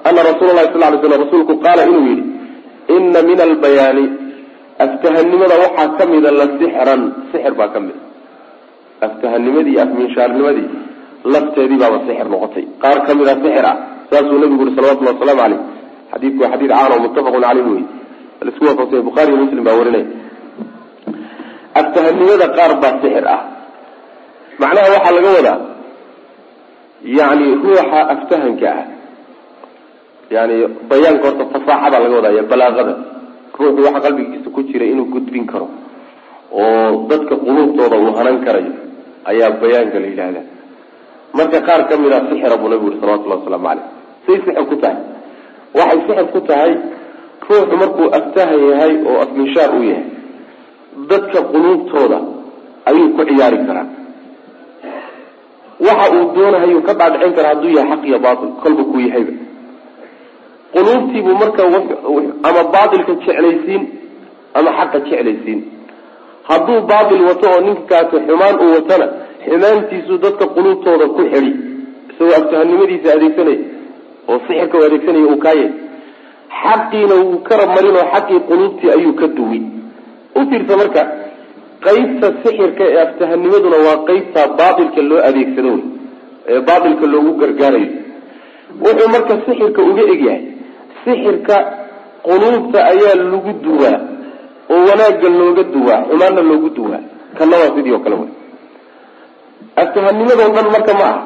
ana 0.08 0.20
rasuula 0.30 0.52
lahi 0.58 0.68
sal 0.72 0.92
ly 0.92 0.98
slam 1.02 1.20
rasuulku 1.24 1.52
qaala 1.64 1.82
inuu 1.90 2.04
yihi 2.10 2.24
ina 2.96 3.20
min 3.28 3.38
albayaani 3.48 4.04
aftahanimada 4.86 5.54
waxaa 5.64 5.88
kamida 5.98 6.28
la 6.40 6.46
sixran 6.60 7.02
sixir 7.32 7.52
baa 7.60 7.68
kamida 7.74 8.00
aftahanimadii 9.06 9.72
iyo 9.74 9.82
afminshaarnimadii 9.86 10.68
lafteedii 11.34 11.78
baaba 11.82 11.98
sixir 12.06 12.26
noqotay 12.34 12.64
qaar 12.82 12.98
ka 13.06 13.12
mid 13.18 13.28
a 13.32 13.34
sixir 13.44 13.64
ah 13.72 13.76
saasuu 14.10 14.38
nabigu 14.42 14.60
yuri 14.62 14.72
salawatulli 14.76 15.10
waslamu 15.12 15.40
caleyh 15.42 15.60
xadiidku 16.12 16.40
waa 16.44 16.52
xadiid 16.54 16.70
caan 16.76 16.90
oo 16.94 17.00
muttafaqun 17.06 17.42
caleyh 17.48 17.64
wey 17.72 17.82
la 18.44 18.50
isku 18.52 18.64
waafaqsanya 18.68 19.02
bukhari 19.08 19.28
iyo 19.32 19.38
muslim 19.44 19.62
baa 19.68 19.76
warinaya 19.80 20.06
aftahanimada 21.80 22.46
qaar 22.58 22.72
baa 22.82 22.94
sixir 23.02 23.24
ah 23.36 23.40
macnaha 24.62 24.88
waxaa 24.94 25.14
laga 25.16 25.30
wadaa 25.38 25.58
yani 27.18 27.46
ruuxa 27.62 28.00
aftahanka 28.14 28.68
ah 28.80 28.84
yani 30.34 30.54
bayaanka 30.90 31.24
horta 31.28 31.44
fasaaxada 31.52 31.96
laga 32.04 32.14
wadaa 32.20 32.42
balaaqada. 32.52 32.94
Ruuxu 33.58 33.80
waxa 33.86 34.00
qalbigiisa 34.04 34.48
ku 34.54 34.60
jira 34.68 34.84
inuu 34.92 35.06
gudbin 35.14 35.46
karo 35.46 35.66
oo 36.50 37.06
dadka 37.10 37.34
quluubtooda 37.44 37.96
uu 38.04 38.12
hanan 38.18 38.38
karayo 38.46 38.72
ayaa 39.30 39.50
bayaanka 39.62 39.96
la 40.02 40.06
yidhahda 40.10 40.42
marka 41.38 41.58
qaar 41.66 41.80
ka 41.88 41.94
mid 42.02 42.12
a 42.12 42.18
sixira 42.30 42.56
buu 42.60 42.68
nabigu 42.72 42.86
yuri 42.88 42.98
salawatullahi 43.02 43.40
wasalaamu 43.42 43.66
caleyh 43.68 43.86
say 44.26 44.36
sixir 44.42 44.64
ku 44.70 44.76
tahay? 44.82 44.98
Waxay 45.78 45.98
sixir 46.06 46.26
ku 46.34 46.40
tahay 46.48 46.72
ruuxu 47.48 47.74
markuu 47.82 48.06
aftahan 48.18 48.58
yahay 48.70 48.92
oo 49.08 49.16
afminshaar 49.24 49.70
u 49.78 49.80
yahay 49.90 50.06
dadka 51.10 51.38
quluubtooda 51.52 52.18
ayuu 52.90 53.08
ku 53.16 53.22
ciyaari 53.28 53.58
karaa 53.68 53.86
waxa 55.86 56.06
uu 56.16 56.24
doonahayu 56.36 56.80
ka 56.86 56.92
dhaadhicin 56.98 57.32
karaa 57.36 57.48
hadduu 57.54 57.72
yahay 57.78 57.90
xaq 57.96 58.04
iyo 58.08 58.18
baatil 58.26 58.50
kolba 58.62 58.82
kuu 58.90 59.00
yahayba. 59.06 59.32
Quluubtiibuu 60.74 61.34
marka 61.42 61.62
ama 62.48 62.62
baatilka 62.74 63.12
jeclaysiin 63.24 63.82
ama 64.58 64.70
xaqa 64.78 64.98
jeclaysiin. 65.08 65.60
Hadduu 66.48 66.80
baatil 66.90 67.22
wato 67.28 67.46
oo 67.52 67.60
ninkaasi 67.66 68.16
xumaan 68.26 68.56
uu 68.64 68.72
watona 68.76 69.06
xumaantiisuu 69.46 70.18
dadka 70.24 70.44
quluubtooda 70.56 71.06
ku 71.16 71.22
xidhi. 71.32 71.52
Isagoo 72.10 72.34
aftahanimadiisa 72.40 73.08
adeegsanaya 73.16 73.58
oo 74.30 74.38
sixirka 74.46 74.76
u 74.78 74.84
adeegsanaya 74.88 75.26
uu 75.32 75.38
kaayay. 75.44 75.70
Xaqiina 76.62 77.14
wuu 77.24 77.38
kara 77.48 77.64
marin 77.74 77.96
oo 78.00 78.06
xaqii 78.14 78.40
quluubtii 78.48 78.90
ayuu 78.96 79.14
ka 79.20 79.26
duwi 79.36 79.60
u 80.38 80.40
fiirsa 80.50 80.74
marka 80.80 81.02
qeybta 81.86 82.26
sixirka 82.42 82.84
ee 82.92 82.98
aftahanimaduna 83.06 83.76
waa 83.86 83.98
qeybta 84.08 84.40
baatilka 84.58 85.00
loo 85.10 85.20
adeegsado 85.28 85.70
wey 85.74 85.82
ee 86.52 86.60
baatilka 86.68 87.06
loogu 87.12 87.32
gargaarayo. 87.40 87.90
Wuxuu 88.84 89.08
marka 89.14 89.34
sixirka 89.46 89.80
uga 89.90 90.02
egyahay 90.14 90.42
sixirka 91.04 91.56
quluubta 92.26 92.78
ayaa 92.92 93.14
lagu 93.32 93.52
duwaa 93.64 93.98
oo 94.72 94.80
wanaagga 94.88 95.28
looga 95.40 95.62
duwaa 95.74 96.00
xumaanna 96.08 96.42
loogu 96.50 96.68
duwaa. 96.76 97.02
Kana 97.38 97.56
sidii 97.76 97.92
oo 97.96 98.02
kale 98.04 98.16
wey. 98.20 98.30
Aftahanimadoo 99.82 100.50
dhan 100.56 100.66
marka 100.74 100.92
ma 101.00 101.04
aha. 101.10 101.22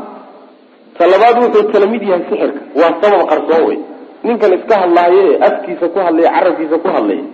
Talabaad 0.99 1.37
wuxuu 1.43 1.69
kala 1.73 1.87
mid 1.93 2.03
yahay 2.11 2.23
sixirka 2.31 2.61
waa 2.81 2.93
sabab 3.01 3.23
qarsoon 3.31 3.63
wey. 3.69 3.79
Ninkan 4.25 4.53
iska 4.59 4.75
hadlaayo 4.83 5.21
ee 5.33 5.39
afkiisa 5.49 5.87
ku 5.95 5.99
hadlaya 6.07 6.31
carabkiisa 6.37 6.77
ku 6.85 6.89
hadlaya 6.97 7.25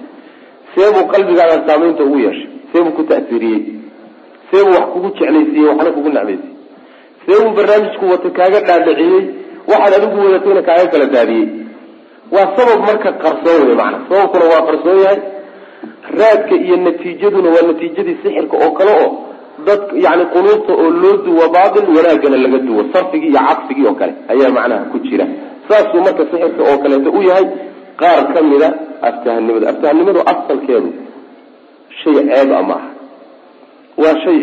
seebuu 0.74 1.04
qalbigaaga 1.12 1.56
saamaynta 1.66 2.02
ugu 2.06 2.18
yeeshay 2.24 2.48
seebuu 2.74 2.92
ku 2.98 3.02
ta'siiriyey 3.10 3.62
seebuu 4.50 4.74
wax 4.76 4.87
kugu 4.94 5.08
jeclaysiiyey 5.18 5.68
waxna 5.70 5.90
kugu 5.96 6.08
nacmaysiy 6.16 6.50
seebuu 7.26 7.52
barnaamijku 7.58 8.04
wata 8.12 8.30
kaaga 8.38 8.60
dhaadhiciyey 8.68 9.22
waxaad 9.70 9.94
adigu 9.98 10.16
wadatayna 10.26 10.62
kaaga 10.68 10.87
kala 10.92 11.06
daadiyey. 11.16 11.46
Waa 12.34 12.48
sabab 12.56 12.80
marka 12.88 13.10
qarsoon 13.22 13.60
wey 13.68 13.76
macana 13.80 13.98
sababkuna 14.08 14.44
waa 14.52 14.62
qarsoon 14.68 14.98
yahay. 15.04 15.18
Raadka 16.18 16.54
iyo 16.64 16.76
natiijaduna 16.84 17.48
waa 17.54 17.66
natiijadii 17.68 18.16
sixirka 18.22 18.56
oo 18.64 18.70
kale 18.78 18.92
oo 19.04 19.10
dad 19.66 19.82
yani 20.04 20.24
quluubta 20.34 20.72
oo 20.82 20.90
loo 21.02 21.16
duwo 21.26 21.44
baatil 21.54 21.87
wanaagana 21.96 22.37
laga 22.44 22.58
duwo 22.66 22.82
sarfigii 22.92 23.28
iyo 23.32 23.40
cadfigii 23.48 23.87
oo 23.90 23.94
kale 24.00 24.12
ayaa 24.32 24.50
macnaha 24.56 24.84
ku 24.92 24.98
jira. 25.06 25.26
Saasuu 25.68 26.00
marka 26.06 26.22
sixirka 26.30 26.62
oo 26.70 26.78
kaleeto 26.82 27.10
u 27.18 27.22
yahay 27.28 27.46
qaar 28.00 28.20
kamida 28.34 28.68
aftahanimada. 29.08 29.66
Aftahanimadu 29.72 30.20
asalkeedu 30.32 30.88
shay 32.02 32.14
ceeb 32.28 32.50
a 32.52 32.62
maaha 32.70 32.88
waa 34.02 34.14
shay 34.24 34.38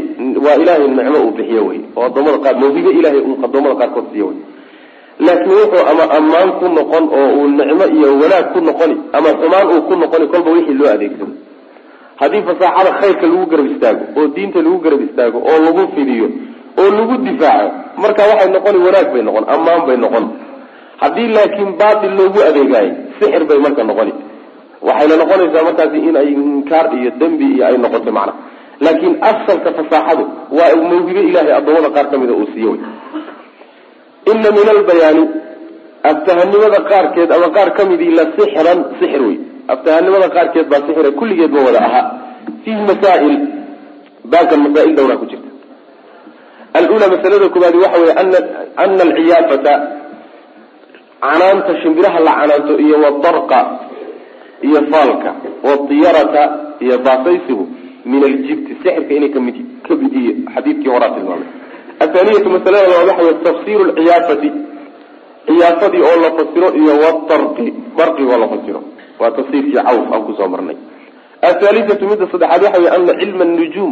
waa 0.46 0.56
ilaahay 0.62 0.88
nicmo 0.98 1.18
uu 1.28 1.32
bixiyo 1.38 1.64
wey 1.70 1.80
oo 1.96 2.04
adoomada 2.10 2.38
qaar 2.46 2.56
mawhibo 2.62 2.90
ilaahay 3.00 3.22
uu 3.30 3.36
adoomada 3.46 3.76
qaarkood 3.82 4.06
siiyo 4.12 4.28
wey. 4.32 4.38
Laakiin 5.26 5.54
wuxuu 5.60 5.84
ama 5.92 6.04
ammaan 6.18 6.50
ku 6.60 6.66
noqon 6.78 7.04
oo 7.20 7.28
uu 7.40 7.48
nicmo 7.58 7.86
iyo 7.98 8.10
wanaag 8.22 8.46
ku 8.54 8.60
noqoni 8.68 8.96
ama 9.18 9.30
xumaan 9.40 9.68
uu 9.74 9.82
ku 9.88 9.94
noqoni 10.02 10.26
kolba 10.34 10.50
wixii 10.56 10.78
loo 10.80 10.90
adeegsado 10.96 11.34
haddii 12.22 12.44
fasaaxada 12.48 12.92
khayrka 13.02 13.26
lagu 13.32 13.46
garab 13.52 13.68
istaago 13.74 14.04
oo 14.18 14.28
diinta 14.36 14.60
lagu 14.66 14.78
garab 14.86 15.02
istaago 15.08 15.38
oo 15.50 15.58
lagu 15.66 15.84
fidiyo 15.96 16.28
oo 16.82 16.90
lagu 16.98 17.14
difaaco 17.28 17.70
marka 18.04 18.22
waxay 18.30 18.50
noqoni 18.56 18.78
wanaag 18.88 19.08
bay 19.14 19.22
noqon 19.28 19.46
ammaan 19.56 19.82
bay 19.88 19.98
noqon. 20.06 20.26
Haddii 21.02 21.28
laakiin 21.36 21.70
baatil 21.82 22.14
loogu 22.20 22.40
adeegaayo 22.50 22.92
sixir 23.20 23.44
bay 23.50 23.60
marka 23.66 23.84
noqoni 23.90 24.14
waxayna 24.88 25.16
noqonaysaa 25.22 25.64
markaasi 25.68 25.98
in 26.08 26.16
ay 26.22 26.30
inkaar 26.34 26.86
iyo 26.98 27.10
dembi 27.22 27.46
iyo 27.56 27.64
ay 27.70 27.76
noqoto 27.84 28.12
macna. 28.18 28.34
Laakiin 28.86 29.16
asalka 29.30 29.70
fasaaxadu 29.78 30.24
waa 30.58 30.76
mawhibo 30.90 31.22
ilahay 31.30 31.54
addoommada 31.60 31.90
qaar 31.96 32.08
ka 32.12 32.16
mida 32.22 32.34
uu 32.40 32.48
siiyo 32.54 32.70
wey 32.74 32.82
ina 34.32 34.50
min 34.58 34.68
albayaani 34.76 35.24
aftahanimada 36.12 36.80
qaarkeed 36.92 37.30
ama 37.36 37.48
qaar 37.58 37.70
ka 37.78 37.82
midii 37.90 38.12
la 38.20 38.24
sixran 38.38 38.80
sixir 39.00 39.22
wey 39.28 39.38
aftahanimada 39.74 40.28
qaarkeed 40.36 40.66
baa 40.72 40.82
sixira 40.88 41.12
kulligeed 41.20 41.52
ma 41.56 41.62
wada 41.68 41.80
ahaa. 41.88 42.06
Fiihi 42.64 42.82
masaail 42.90 43.36
baabkan 44.32 44.60
masaail 44.66 44.92
dhowraa 44.98 45.18
ku 45.22 45.26
jirta. 45.32 45.50
Alula 46.80 47.06
masalada 47.14 47.48
koobaadi 47.54 47.78
waxa 47.86 48.00
wey 48.04 48.12
ana 48.84 49.02
alciyaafata 49.08 49.74
canaanta 51.22 51.72
shimbiraha 51.82 52.20
la 52.28 52.32
canaanto 52.40 52.74
iyo 52.86 52.96
wadarqa 53.06 53.60
iyo 54.68 54.80
faalka 54.92 55.30
wadiyarata 55.68 56.44
iyo 56.86 56.98
baasaysigu 57.06 57.66
min 58.06 58.24
aljibti 58.24 58.72
sixirka 58.82 59.14
inay 59.14 59.30
ka 59.36 59.40
mid 59.40 59.56
ka 59.88 59.96
mid 59.96 60.14
iyo 60.22 60.32
xadiidkii 60.54 60.90
horaa 60.94 61.12
tilmaamay. 61.16 61.50
Athaniyatu 62.04 62.50
masalada 62.50 62.88
labaad 62.88 63.08
waxa 63.10 63.24
wey 63.28 63.36
tafsiru 63.48 63.84
lciyaafati 63.90 64.50
ciyaafadii 65.48 66.04
oo 66.10 66.18
la 66.24 66.30
fasiro 66.38 66.68
iyo 66.82 66.94
wadarqi 67.04 67.66
darqigoo 67.98 68.38
la 68.44 68.48
fasiro. 68.54 68.82
Waa 69.20 69.32
tafsiirkii 69.38 69.74
cawf 69.78 70.14
aan 70.14 70.24
ku 70.26 70.34
soo 70.38 70.48
marnay. 70.54 70.78
Athaalithatu 71.50 72.04
midda 72.10 72.26
saddexaad 72.32 72.62
waxa 72.66 72.80
wey 72.82 72.90
ana 72.96 73.14
cilma 73.20 73.46
nujuum 73.46 73.92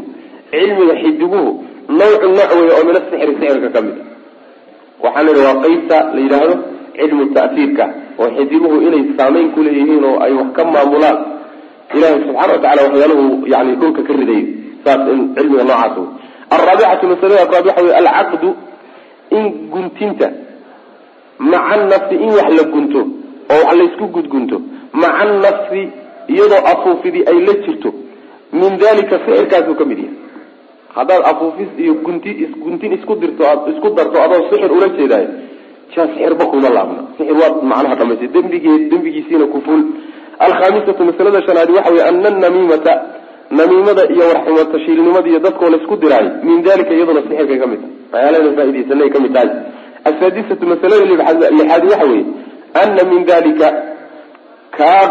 cilmiga 0.51 0.95
xidiguhu 1.01 1.51
nawcu 1.99 2.27
nooc 2.38 2.51
wey 2.60 2.69
oo 2.75 2.84
min 2.88 2.95
asixri 2.99 3.34
sixirka 3.39 3.69
ka 3.75 3.82
mid. 3.86 3.97
A 3.97 5.03
waxaan 5.05 5.27
idhi 5.29 5.41
waa 5.47 5.58
qeybta 5.63 5.97
la 6.13 6.19
yidhaahdo 6.25 6.55
cilmu 6.97 7.25
ta'fiirka 7.36 7.86
oo 8.19 8.30
xidiguhu 8.38 8.82
inay 8.88 9.04
saameyn 9.17 9.49
kuleeyihiin 9.56 10.04
oo 10.04 10.17
ay 10.25 10.34
wax 10.39 10.49
ka 10.58 10.63
maamulaan. 10.65 11.17
Ilahi 11.95 12.13
subxana 12.25 12.54
wa 12.54 12.60
tacala 12.63 12.82
waxyaaluhu 12.88 13.47
yani 13.54 13.75
dhulka 13.82 14.02
ka 14.08 14.13
ridayo 14.13 14.47
saas 14.86 15.02
in 15.13 15.19
cilmiga 15.36 15.63
noocaas 15.63 15.97
wey 15.97 16.08
alraabicatu 16.56 17.08
masalada 17.12 17.41
afraad 17.45 17.65
waxa 17.67 17.84
wey 17.86 17.95
alcaqdu 18.02 18.49
in 19.38 19.45
guntinta 19.73 20.28
maca 21.39 21.75
nafsi 21.91 22.15
in 22.25 22.30
wax 22.38 22.49
la 22.60 22.63
gunto 22.73 22.99
oo 23.54 23.62
wax 23.65 23.75
laysku 23.80 24.06
gudgunto 24.15 24.58
maca 24.93 25.25
nafsi 25.45 25.82
iyadoo 26.34 26.62
afuufidii 26.71 27.23
ay 27.32 27.39
la 27.47 27.54
jirto 27.65 27.89
min 28.54 28.78
dalika 28.78 29.19
sixirkaasuu 29.25 29.75
ka 29.75 29.86
mid 29.86 29.97
yahay. 29.99 30.15
Haddaad 30.95 31.21
afuufis 31.32 31.69
iyo 31.78 31.93
gunti 32.06 32.30
guntin 32.63 32.93
isku 32.93 33.15
dirto 33.15 33.43
isku 33.71 33.89
darto 33.97 34.17
adoo 34.23 34.49
sixir 34.49 34.71
ula 34.71 34.88
jeedaayo 34.97 35.30
sixirba 35.95 36.45
kuma 36.52 36.69
laabna 36.75 37.02
sixir 37.17 37.36
waa 37.41 37.52
macnaha 37.71 37.95
dhamaystay 37.99 38.30
dembigeed 38.36 38.82
dembigiisiina 38.91 39.45
kuful 39.54 39.82
alkhamisatu 40.45 41.02
masalada 41.10 41.39
shanaadi 41.47 41.71
waxa 41.78 41.91
wey 41.95 42.04
ana 42.10 42.30
namimata 42.43 42.93
namiimada 43.60 44.04
iyo 44.13 44.63
tashiilnimada 44.73 45.28
iyo 45.32 45.39
dadkoo 45.45 45.69
laysku 45.73 45.95
diraayo 46.04 46.32
min 46.47 46.58
dalika 46.67 46.91
iyaduna 46.97 47.21
sixirkay 47.28 47.58
ka 47.63 47.67
mid 47.71 47.82
tahay 48.12 48.25
waxyaalahana 48.25 48.56
faaidaysanay 48.58 49.10
ka 49.15 49.19
mid 49.23 49.34
tahay. 49.34 49.49
Asaadisatu 50.10 50.63
masalada 50.71 51.06
lixaadi 51.06 51.88
waxa 51.93 52.06
weeye 52.12 52.25
ana 52.82 53.02
min 53.12 53.21
dalika 53.32 53.67
kaa 54.78 55.04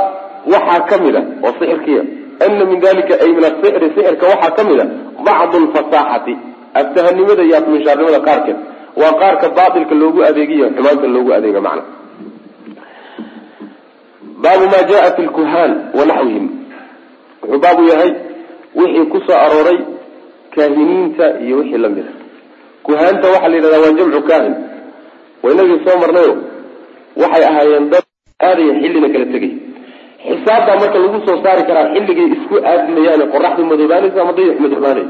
waxaa 0.53 0.81
ka 0.91 0.97
mid 1.05 1.17
a 1.17 1.23
oo 1.47 1.53
sixirkiya 1.61 2.03
ana 2.47 2.64
min 2.71 2.79
dalika 2.87 3.14
ay 3.25 3.31
min 3.37 3.45
asixri 3.51 3.87
sixirka 3.97 4.25
waxaa 4.33 4.51
ka 4.59 4.62
mid 4.71 4.81
a 4.81 4.87
bacdu 5.27 5.57
lfasaaxati 5.67 6.35
aftahanimada 6.81 7.43
iyo 7.49 7.57
afminshaarnimada 7.61 8.21
qaarkeed 8.29 8.59
waa 9.01 9.13
qaarka 9.21 9.47
baatilka 9.59 9.95
loogu 10.01 10.21
adeegiyo 10.29 10.67
xumaanta 10.77 11.07
loogu 11.15 11.31
adeega 11.37 11.61
macna. 11.67 11.83
Baabu 14.43 14.65
ma 14.73 14.81
jaa 14.91 15.11
fi 15.17 15.23
lkuhaan 15.29 15.73
wa 15.99 16.05
naxwihim. 16.11 16.47
Wuxuu 17.43 17.61
baabu 17.65 17.83
yahay 17.91 18.11
wixii 18.79 19.07
ku 19.13 19.19
soo 19.27 19.39
arooray 19.45 19.79
kaahiniinta 20.55 21.27
iyo 21.45 21.57
wixii 21.61 21.79
la 21.85 21.89
mid 21.95 22.07
a 22.07 22.13
kuhaanta 22.87 23.27
waxaa 23.33 23.49
la 23.53 23.57
yidhahdaa 23.57 23.81
waa 23.85 23.93
jamcu 23.99 24.21
kahin 24.31 24.55
waa 25.43 25.53
inagii 25.55 25.81
soo 25.87 25.97
marnayo 26.03 26.33
waxay 27.23 27.45
ahaayeen 27.51 27.87
dad 27.93 28.05
aadaya 28.47 28.73
xillina 28.83 29.09
kala 29.15 29.27
tegay. 29.35 29.53
Xisaabtaa 30.29 30.77
marka 30.83 30.99
lagu 31.03 31.19
soo 31.27 31.37
saari 31.45 31.63
karaa 31.69 31.87
xilligay 31.95 32.27
isku 32.37 32.55
aadmayaan 32.71 33.23
qoraxdu 33.35 33.63
madoobaanaysa 33.71 34.19
ama 34.25 34.33
dayax 34.39 34.57
madoobaanay 34.65 35.07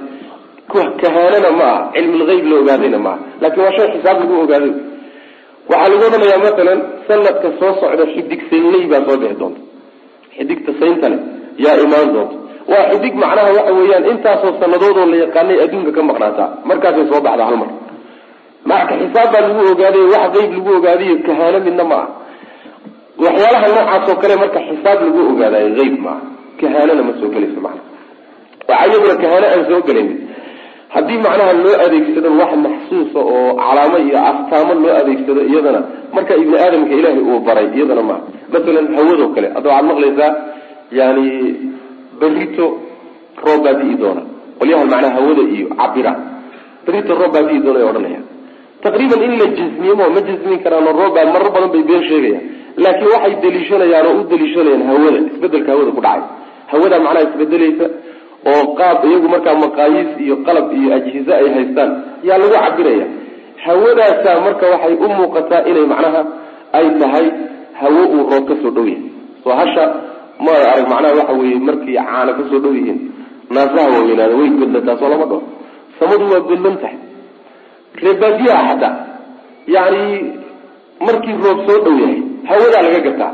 kahaanana 0.73 1.51
ma 1.61 1.65
aha. 1.73 1.91
Cilmulgeyb 1.95 2.45
la 2.51 2.57
ogaadayna 2.63 2.99
maaha 3.07 3.19
laakiin 3.43 3.63
waa 3.65 3.75
shay 3.77 3.89
xisaab 3.95 4.17
lagu 4.23 4.35
ogaaday. 4.45 4.73
Waxaa 5.71 5.89
lagu 5.93 6.05
odhanayaa 6.09 6.41
masalan 6.47 6.79
sanadka 7.09 7.49
soo 7.61 7.73
socda 7.81 8.05
xidig 8.15 8.41
saynley 8.51 8.85
baa 8.93 9.03
soo 9.07 9.17
bixi 9.23 9.37
doonta. 9.41 9.61
Xidigta 10.37 10.71
sayntale 10.81 11.19
yaa 11.65 11.77
imaan 11.85 12.09
doonta. 12.15 12.37
Waa 12.71 12.85
xidig 12.93 13.15
macnaha 13.23 13.51
waxa 13.59 13.73
weeyaan 13.79 14.05
intaasoo 14.13 14.53
sanadoodoo 14.61 15.07
la 15.13 15.17
yaqaanay 15.25 15.59
adduunka 15.65 15.91
ka 15.97 16.03
maqnaataa 16.11 16.49
markaasay 16.69 17.07
soo 17.11 17.21
baxda 17.27 17.45
hal 17.49 17.57
mar. 17.63 17.71
Marka 18.71 18.95
xisaab 19.03 19.29
baa 19.33 19.43
lagu 19.47 19.61
ogaaday 19.73 20.05
wax 20.15 20.25
qeyb 20.37 20.51
lagu 20.57 20.71
ogaadayo 20.79 21.15
kahaano 21.27 21.59
midna 21.67 21.85
ma 21.91 21.97
aha. 22.03 22.09
Waxyaalaha 23.25 23.67
noocaas 23.75 24.05
oo 24.11 24.17
kale 24.23 24.35
marka 24.43 24.59
xisaab 24.69 24.99
lagu 25.07 25.21
ogaadayo 25.33 25.69
eyb 25.85 25.97
maaha 26.07 26.21
kahaanana 26.61 27.03
ma 27.09 27.13
soo 27.21 27.29
gelayso 27.35 27.61
macna. 27.67 27.83
Waxaa 28.69 28.87
iyaduna 28.91 29.15
kahaano 29.23 29.47
aan 29.53 29.63
soo 29.71 29.81
gelayn 29.89 30.09
haddii 30.95 31.19
macnaha 31.27 31.53
loo 31.65 31.75
adeegsado 31.85 32.29
wax 32.41 32.53
maxsuusa 32.67 33.21
oo 33.35 33.43
calaamo 33.61 33.99
iyo 34.07 34.19
astaamo 34.31 34.73
loo 34.83 34.95
adeegsado 35.01 35.41
iyadana 35.51 35.81
marka 36.15 36.33
ibni 36.43 36.57
aadamka 36.65 36.93
ilaahay 36.99 37.23
uu 37.31 37.41
baray 37.49 37.67
iyadana 37.77 38.03
maaha 38.11 38.23
masalan 38.53 38.87
hawadoo 38.97 39.29
kale 39.35 39.49
hadda 39.57 39.69
waxaad 39.71 39.87
maqlaysaa 39.91 40.31
yani 41.01 41.27
berito 42.21 42.67
roob 43.45 43.61
baa 43.65 43.75
di'i 43.81 43.95
doona. 44.03 44.23
Qolyahan 44.59 44.89
macnaha 44.93 45.15
hawada 45.19 45.43
iyo 45.55 45.67
cabira 45.81 46.13
berito 46.87 47.13
roob 47.21 47.33
baa 47.35 47.45
di'i 47.49 47.61
doona 47.65 47.79
ay 47.83 47.87
odhanaya. 47.91 48.21
Taqriiban 48.85 49.21
in 49.27 49.33
la 49.41 49.47
jasmiyemo 49.59 50.05
ma 50.15 50.21
jasmin 50.29 50.59
karaano 50.65 50.91
roobbaa 51.01 51.27
marar 51.35 51.51
badan 51.55 51.71
bay 51.75 51.83
been 51.91 52.03
sheegayaan. 52.09 52.43
Laakiin 52.85 53.11
waxay 53.15 53.35
daliishanayaan 53.45 54.07
oo 54.11 54.15
u 54.21 54.25
daliishanayaan 54.33 54.83
hawada 54.91 55.19
isbeddelka 55.31 55.71
hawada 55.73 55.91
ku 55.97 56.01
dhacay. 56.07 56.23
Hawada 56.73 56.97
macnaha 57.05 57.25
isbedelaysa 57.29 57.87
oo 58.53 58.63
qaab 58.79 58.99
iyagu 59.09 59.29
markaa 59.35 59.55
maqaayiis 59.65 60.11
iyo 60.25 60.35
qalab 60.47 60.67
iyo 60.79 60.89
ajhize 60.99 61.33
ay 61.41 61.49
haystaan 61.57 61.91
yaa 62.29 62.39
lagu 62.43 62.55
cabiraya 62.65 63.07
hawadaasaa 63.65 64.37
marka 64.47 64.65
waxay 64.73 64.95
u 65.05 65.09
muuqataa 65.19 65.63
inay 65.71 65.87
macnaha 65.93 66.21
ay 66.79 66.87
tahay 67.01 67.27
hawo 67.81 68.03
uu 68.15 68.23
roob 68.31 68.45
ka 68.51 68.55
soo 68.63 68.71
dhow 68.77 68.87
yahay. 68.93 69.03
Soo 69.43 69.55
hasha 69.61 69.85
ma 70.45 70.53
arag 70.71 70.87
macnaha 70.93 71.15
waxa 71.21 71.35
weeye 71.41 71.59
markii 71.69 71.97
caana 72.09 72.33
ka 72.39 72.43
soo 72.51 72.61
dhow 72.65 72.73
yihiin 72.79 72.99
naasaha 73.55 73.87
waaweynaada 73.95 74.35
way 74.41 74.49
godlataa 74.61 74.97
soo 75.01 75.09
lama 75.13 75.27
dhaho 75.31 75.43
samadu 75.99 76.25
waa 76.33 76.43
godlan 76.51 76.77
tahay. 76.83 76.99
Reebaadiyaha 78.03 78.63
xataa 78.71 78.95
yani 79.75 80.03
markii 81.07 81.37
roob 81.45 81.59
soo 81.67 81.79
dhow 81.85 81.95
yahay 82.03 82.19
hawadaa 82.49 82.83
laga 82.87 83.01
gartaa. 83.07 83.33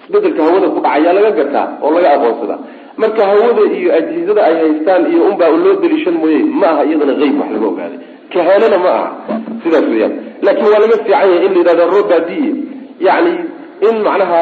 Isbedelka 0.00 0.42
hawada 0.46 0.68
ku 0.74 0.78
dhacayaa 0.84 1.12
laga 1.18 1.30
gartaa 1.38 1.66
oo 1.84 1.90
laga 1.96 2.08
aqoonsadaa 2.16 2.58
marka 3.02 3.22
hawada 3.30 3.62
iyo 3.78 3.90
ajhizada 3.98 4.40
ay 4.48 4.54
haystaan 4.62 5.02
iyo 5.12 5.22
unbaa 5.30 5.50
loo 5.64 5.76
daliishan 5.82 6.16
mooye 6.22 6.40
ma 6.60 6.68
aha 6.72 6.84
iyadana 6.88 7.12
eyb 7.24 7.40
wax 7.40 7.50
laga 7.54 7.66
ogaaday 7.72 8.00
kahaanana 8.32 8.78
ma 8.84 8.92
aha 8.98 9.40
sidaas 9.62 9.86
weyaan 9.92 10.14
laakiin 10.46 10.72
waa 10.72 10.82
laga 10.84 10.96
fiican 11.02 11.28
yahay 11.32 11.46
in 11.46 11.52
la 11.52 11.58
yidhahda 11.58 11.84
robaadiye 11.96 12.52
yani 13.08 13.32
in 13.88 13.94
macnaha 14.06 14.40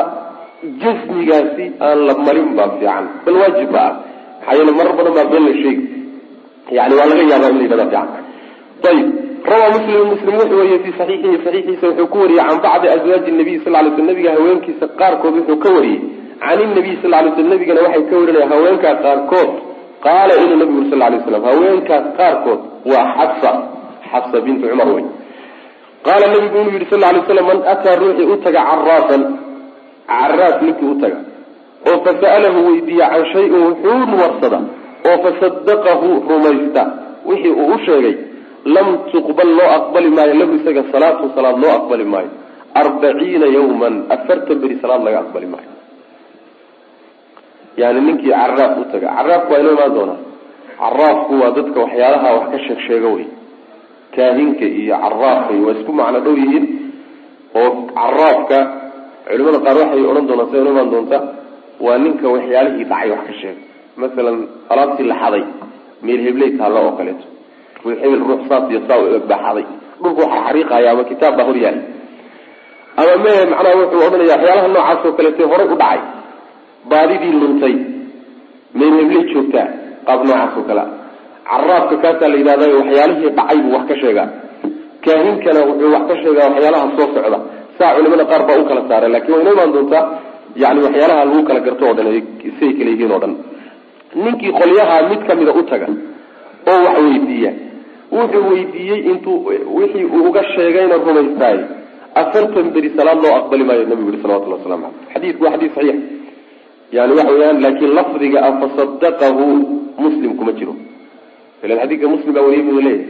jasmigaasi 0.83 1.65
aan 1.89 1.99
la 2.09 2.15
marin 2.27 2.49
baa 2.59 2.71
fiican 2.79 3.05
bal 3.25 3.35
waajib 3.43 3.71
ba 3.77 3.83
ah. 3.89 3.95
Maxaa 4.39 4.59
yeele 4.59 4.73
marar 4.73 4.97
badan 4.97 5.15
baa 5.15 5.31
been 5.31 5.45
la 5.47 5.53
sheegi. 5.53 5.87
Yani 6.71 6.95
waa 6.99 7.07
laga 7.11 7.23
yaabaa 7.23 7.51
in 7.51 7.59
la 7.59 7.65
yidhahda 7.65 7.87
fiican. 7.87 8.09
Ayib 8.91 9.09
rawaa 9.51 9.71
muslim 9.77 10.07
muslim 10.13 10.35
wuxuu 10.41 10.59
weriye 10.59 10.79
fi 10.79 10.93
saxiixihi 10.99 11.39
saxiixiisa 11.45 11.87
wuxuu 11.89 12.07
ku 12.13 12.19
wariyey 12.19 12.45
can 12.49 12.61
bacdi 12.63 12.89
azwaaji 12.89 13.31
nabiy 13.33 13.59
sal 13.65 13.73
lay 13.73 13.91
sl 13.97 14.03
nabiga 14.11 14.31
haweenkiisa 14.37 14.87
qaarkood 15.01 15.35
wuxuu 15.39 15.59
ka 15.65 15.69
wariyey 15.77 16.01
can 16.43 16.59
inabiy 16.67 16.97
sal 17.03 17.11
lay 17.11 17.31
sl 17.37 17.49
nabigana 17.53 17.81
waxay 17.87 18.05
ka 18.11 18.17
warinaya 18.21 18.47
haweenkaa 18.53 18.95
qaarkood 19.05 19.51
qaala 20.07 20.33
inuu 20.43 20.59
nabigu 20.63 20.83
sal 20.91 20.99
lay 20.99 21.21
slam 21.27 21.43
haweenkaas 21.51 22.05
qaarkood 22.19 22.61
waa 22.91 23.07
xabsa 23.17 23.51
xabsa 24.11 24.37
bintu 24.47 24.69
cumar 24.71 24.89
wey 24.97 25.05
qaala 26.07 26.27
nabigu 26.35 26.57
inuu 26.63 26.75
yihi 26.77 26.91
sal 26.93 27.01
lay 27.05 27.23
slam 27.31 27.47
man 27.51 27.59
ataa 27.75 27.97
ruuxii 28.03 28.31
u 28.33 28.37
taga 28.47 28.61
caraasan 28.71 29.23
caraas 30.11 30.57
ninkii 30.67 30.91
u 30.95 30.97
taga 31.03 31.19
oo 31.89 31.99
fasa'alahu 32.07 32.59
weydiiya 32.69 33.07
can 33.13 33.25
shayin 33.33 33.55
warsada 34.23 34.59
oo 35.09 35.17
fasadaqahu 35.25 36.09
rumaysta 36.31 36.83
wixii 37.31 37.55
uu 37.63 37.73
u 37.75 37.79
sheegay 37.87 38.17
lam 38.77 38.89
tuqbal 39.13 39.51
loo 39.59 39.71
aqbali 39.79 40.11
maayo 40.17 40.35
lahu 40.41 40.53
isaga 40.61 40.83
salaatu 40.93 41.31
salaad 41.37 41.57
loo 41.65 41.73
aqbali 41.79 42.05
maayo 42.15 42.31
arbaciina 42.83 43.47
yawman 43.59 43.95
afartan 44.17 44.59
beri 44.63 44.79
salaad 44.83 45.03
laga 45.07 45.19
aqbali 45.25 45.47
maayo 45.55 45.78
yani 47.81 48.01
ninkii 48.07 48.33
caraaf 48.41 48.73
u 48.81 48.85
taga. 48.93 49.09
Caraafku 49.17 49.51
waa 49.53 49.61
inoo 49.63 49.73
imaan 49.77 49.93
doonaa. 49.97 50.19
Caraafku 50.81 51.33
waa 51.43 51.51
dadka 51.57 51.79
waxyaalaha 51.85 52.29
wax 52.37 52.47
ka 52.53 52.59
sheeg 52.67 52.79
sheega 52.87 53.09
wey 53.17 53.27
kaahinka 54.15 54.65
iyo 54.81 54.95
caraafka 55.05 55.53
waa 55.65 55.75
isku 55.79 55.93
macno 55.99 56.19
dhow 56.25 56.35
yihiin 56.43 56.65
oo 57.61 57.69
caraabka 57.99 58.59
culimada 59.29 59.59
qaar 59.65 59.77
waxay 59.83 60.03
odhan 60.11 60.27
doonaan 60.29 60.49
siday 60.51 60.71
imaan 60.73 60.91
doonta 60.93 61.19
waa 61.85 61.99
ninka 62.05 62.27
waxyaalihii 62.35 62.85
dhacay 62.91 63.11
wax 63.15 63.23
ka 63.29 63.33
sheega 63.41 63.61
masalan 64.01 64.37
alaabtii 64.73 65.07
la 65.11 65.17
xaday 65.23 65.43
meel 66.05 66.21
hebley 66.27 66.51
taallo 66.59 66.79
oo 66.87 66.93
kaleeto. 66.99 67.27
Hebel 68.03 68.21
ruux 68.29 68.43
saas 68.49 68.65
iyo 68.71 68.81
saa 68.89 68.99
baa 69.31 69.41
xaday. 69.47 69.65
Dhulku 70.03 70.21
waxaa 70.25 70.43
xariiqaya 70.47 70.89
ama 70.93 71.05
kitaab 71.11 71.35
baa 71.39 71.47
hor 71.49 71.57
yaalla 71.65 71.83
ama 73.01 73.15
me 73.25 73.33
macnaha 73.53 73.75
wuxuu 73.81 74.01
odhanaya 74.07 74.35
waxyaalaha 74.37 74.69
noocaas 74.75 75.01
oo 75.07 75.13
kaleeto 75.19 75.43
horay 75.53 75.67
u 75.75 75.77
dhacay 75.83 76.01
baadidii 76.91 77.33
luntay. 77.41 77.75
Hebley 78.79 79.25
joogtaa 79.33 79.67
qaab 80.07 80.21
noocaas 80.29 80.57
oo 80.59 80.65
kale. 80.69 80.85
Caraabka 81.51 81.97
kaasaa 82.03 82.29
la 82.33 82.37
yidhahda 82.41 82.67
waxyaalihii 82.79 83.31
dhacay 83.37 83.59
buu 83.65 83.73
wax 83.77 83.85
ka 83.91 83.95
sheegaa. 84.03 84.29
Kaahinkana 85.05 85.61
wuxuu 85.69 85.93
wax 85.95 86.05
ka 86.11 86.15
sheegaa 86.23 86.49
waxyaalaha 86.53 86.87
soo 86.97 87.09
socda. 87.15 87.39
Saa 87.79 87.95
culimada 87.97 88.25
qaar 88.31 88.43
baa 88.49 88.59
u 88.63 88.65
kala 88.69 88.83
saaray 88.89 89.11
laakiin 89.15 89.35
waa 89.35 89.41
inoo 89.43 89.53
imaan 89.57 89.73
doontaa 89.75 90.05
yani 90.63 90.81
waxyaalaha 90.87 91.25
lagu 91.25 91.43
kala 91.49 91.61
garto 91.67 91.85
o 91.91 91.95
dhan 91.97 92.07
siay 92.59 92.73
kala 92.79 92.91
yihiin 92.91 93.13
o 93.13 93.19
dhan. 93.23 93.33
Ninkii 94.25 94.53
qolyaha 94.61 94.97
mid 95.11 95.21
kamida 95.29 95.53
u 95.53 95.63
taga 95.71 95.87
oo 96.73 96.79
wax 96.87 96.97
weydiiya. 97.07 97.53
Wuxuu 98.13 98.45
weydiiyey 98.53 99.01
intuu 99.11 99.37
wixii 99.79 100.05
uu 100.05 100.23
uga 100.29 100.43
sheegayna 100.55 100.97
rumaystaay 100.97 101.59
afartan 102.15 102.67
beri 102.75 102.91
salaad 102.97 103.19
loo 103.25 103.35
aqbali 103.41 103.65
maayo 103.65 103.85
nabigu 103.91 104.09
yuri 104.11 104.23
salawatulli 104.23 104.55
waslamu 104.57 104.87
aleyh 104.87 105.13
xadiidku 105.15 105.45
waa 105.45 105.53
xadiis 105.55 105.73
saxiix 105.75 105.99
yani 106.97 107.13
waxa 107.19 107.33
weyaan 107.35 107.59
laakin 107.65 107.91
lafdiga 107.99 108.39
a 108.49 108.51
fasadaqahu 108.61 109.45
muslim 110.05 110.31
kuma 110.39 110.53
jiro. 110.59 110.75
Ilan 111.65 111.79
xadiidka 111.83 112.07
muslim 112.15 112.33
baa 112.37 112.43
wariyay 112.47 112.63
buu 112.67 112.81
leeyahay. 112.81 113.07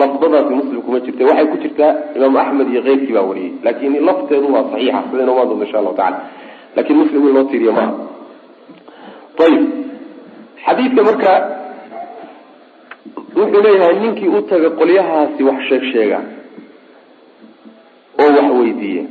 Lafdadaasi 0.00 0.52
muslim 0.60 0.80
kuma 0.86 0.98
jirta 1.04 1.22
waxay 1.28 1.46
ku 1.52 1.56
jirtaa 1.62 1.92
imaam 2.16 2.36
axmed 2.42 2.68
iyo 2.72 2.82
keyrkii 2.86 3.14
baa 3.16 3.26
wariyey 3.30 3.52
laakin 3.64 3.92
lafteedu 4.08 4.46
waa 4.54 4.64
saxiixa 4.72 5.00
sidayna 5.10 5.32
umaan 5.32 5.48
doonta 5.48 5.64
insha 5.66 5.78
allahu 5.80 5.96
tacala 6.00 6.18
laakiin 6.76 6.98
muslim 7.02 7.20
in 7.28 7.32
loo 7.36 7.44
tiiriyo 7.50 7.72
maaha 7.78 7.92
ayib 9.46 9.62
xadiidka 10.66 11.00
marka 11.08 11.32
wuxuu 13.38 13.60
leeyahay 13.66 13.96
ninkii 14.04 14.28
u 14.38 14.40
taga 14.50 14.68
qolyahaasi 14.80 15.40
wax 15.48 15.58
sheeg 15.68 15.82
sheega 15.92 16.18
oo 18.22 18.28
wax 18.36 18.48
weydiiya 18.60 19.04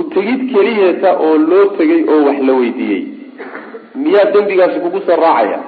utegid 0.00 0.40
keliyeeta 0.52 1.10
oo 1.24 1.36
loo 1.50 1.66
tegay 1.78 2.02
oo 2.12 2.24
wax 2.26 2.38
la 2.48 2.52
weydiiyey. 2.60 3.02
Miyaa 3.94 4.30
dembigaasi 4.32 4.80
kugu 4.80 5.00
soo 5.06 5.16
raacaya? 5.16 5.58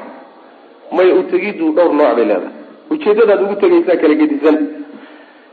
May 0.97 1.13
utegiddu 1.21 1.73
dhowr 1.77 1.93
nooc 1.95 2.15
bay 2.17 2.25
leedahay. 2.25 2.53
Ujeedadaad 2.91 3.43
ugu 3.45 3.55
tegaysaa 3.63 3.97
kala 4.03 4.15
gedisan. 4.15 4.57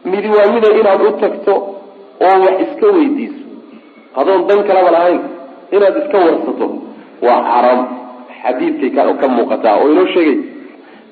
Midi 0.05 0.27
waa 0.27 0.51
mida 0.53 0.69
inaad 0.79 1.01
u 1.01 1.11
tagto 1.21 1.53
oo 2.25 2.35
wax 2.45 2.55
iska 2.65 2.87
weydiiso. 2.95 3.43
Adoon 4.15 4.47
dan 4.47 4.63
kalaba 4.67 4.91
lahayn. 4.91 5.21
Inaad 5.71 5.95
iska 6.03 6.17
warsato. 6.17 6.67
Waa 7.21 7.41
xaraam 7.49 7.81
xadiidkay 8.43 8.91
ka 9.21 9.27
muuqataa 9.27 9.75
oo 9.81 9.89
inoo 9.91 10.07
sheegay. 10.13 10.37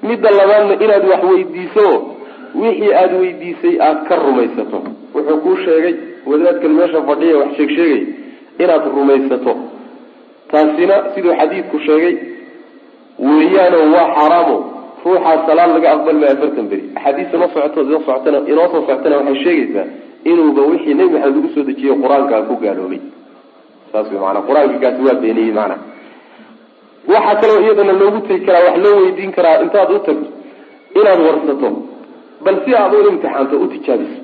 Midda 0.03 0.29
labaadna 0.31 0.73
inaad 0.85 1.05
wax 1.11 1.23
weydiiso 1.31 1.85
wixii 2.55 2.93
aada 2.93 3.17
weydiisay 3.17 3.75
aada 3.81 4.01
ka 4.09 4.15
rumaysato. 4.15 4.77
Wuxuu 5.15 5.37
kuu 5.43 5.57
sheegay 5.65 5.95
wadaadkan 6.29 6.71
meesha 6.79 7.01
fadhiya 7.09 7.37
wax 7.41 7.49
sheeg 7.57 7.69
sheegay 7.77 8.01
inaad 8.63 8.83
rumaysato. 8.95 9.53
Taasina 10.51 10.95
siduu 11.15 11.33
xadiidku 11.39 11.77
sheegay 11.87 12.15
weeyaano 13.27 13.77
waa 13.95 14.07
xaaraamo 14.15 14.57
ruuxaa 15.05 15.37
salaad 15.47 15.69
laga 15.75 15.87
aqbali 15.95 16.19
maayo 16.19 16.33
afartan 16.37 16.67
beri. 16.71 16.83
Axaadiista 16.95 17.37
noo 17.37 17.49
socoto 17.53 17.81
inoo 17.81 18.01
socotana 18.05 18.37
inoo 18.51 18.67
soo 18.71 18.81
socotana 18.87 19.15
waxay 19.17 19.43
sheegaysaa 19.43 19.85
inuuba 20.29 20.61
wixii 20.71 20.93
nebi 20.99 21.13
maxamed 21.13 21.35
lagu 21.35 21.49
soo 21.55 21.63
dejiyey 21.69 21.95
qur'aankaa 22.03 22.41
ku 22.49 22.55
gaaloobay. 22.63 23.01
Saas 23.91 24.07
wey 24.11 24.19
maanaa 24.23 24.43
qur'aankikaasi 24.49 25.01
waa 25.07 25.17
beeniyey 25.23 25.53
maanaa 25.59 25.79
waxaa 27.13 27.35
kaloo 27.41 27.59
iyadana 27.65 27.93
loogu 28.01 28.19
tegi 28.27 28.45
karaa 28.47 28.63
wax 28.67 28.77
loo 28.85 28.95
weydiin 29.01 29.31
karaa 29.37 29.61
intaad 29.63 29.91
u 29.95 29.99
tagto 30.07 30.27
inaad 30.99 31.19
warsato. 31.27 31.69
Bal 32.43 32.55
si 32.65 32.75
aad 32.75 32.93
u 32.93 33.07
imtixaanto 33.11 33.55
u 33.63 33.67
tijaabiso 33.73 34.19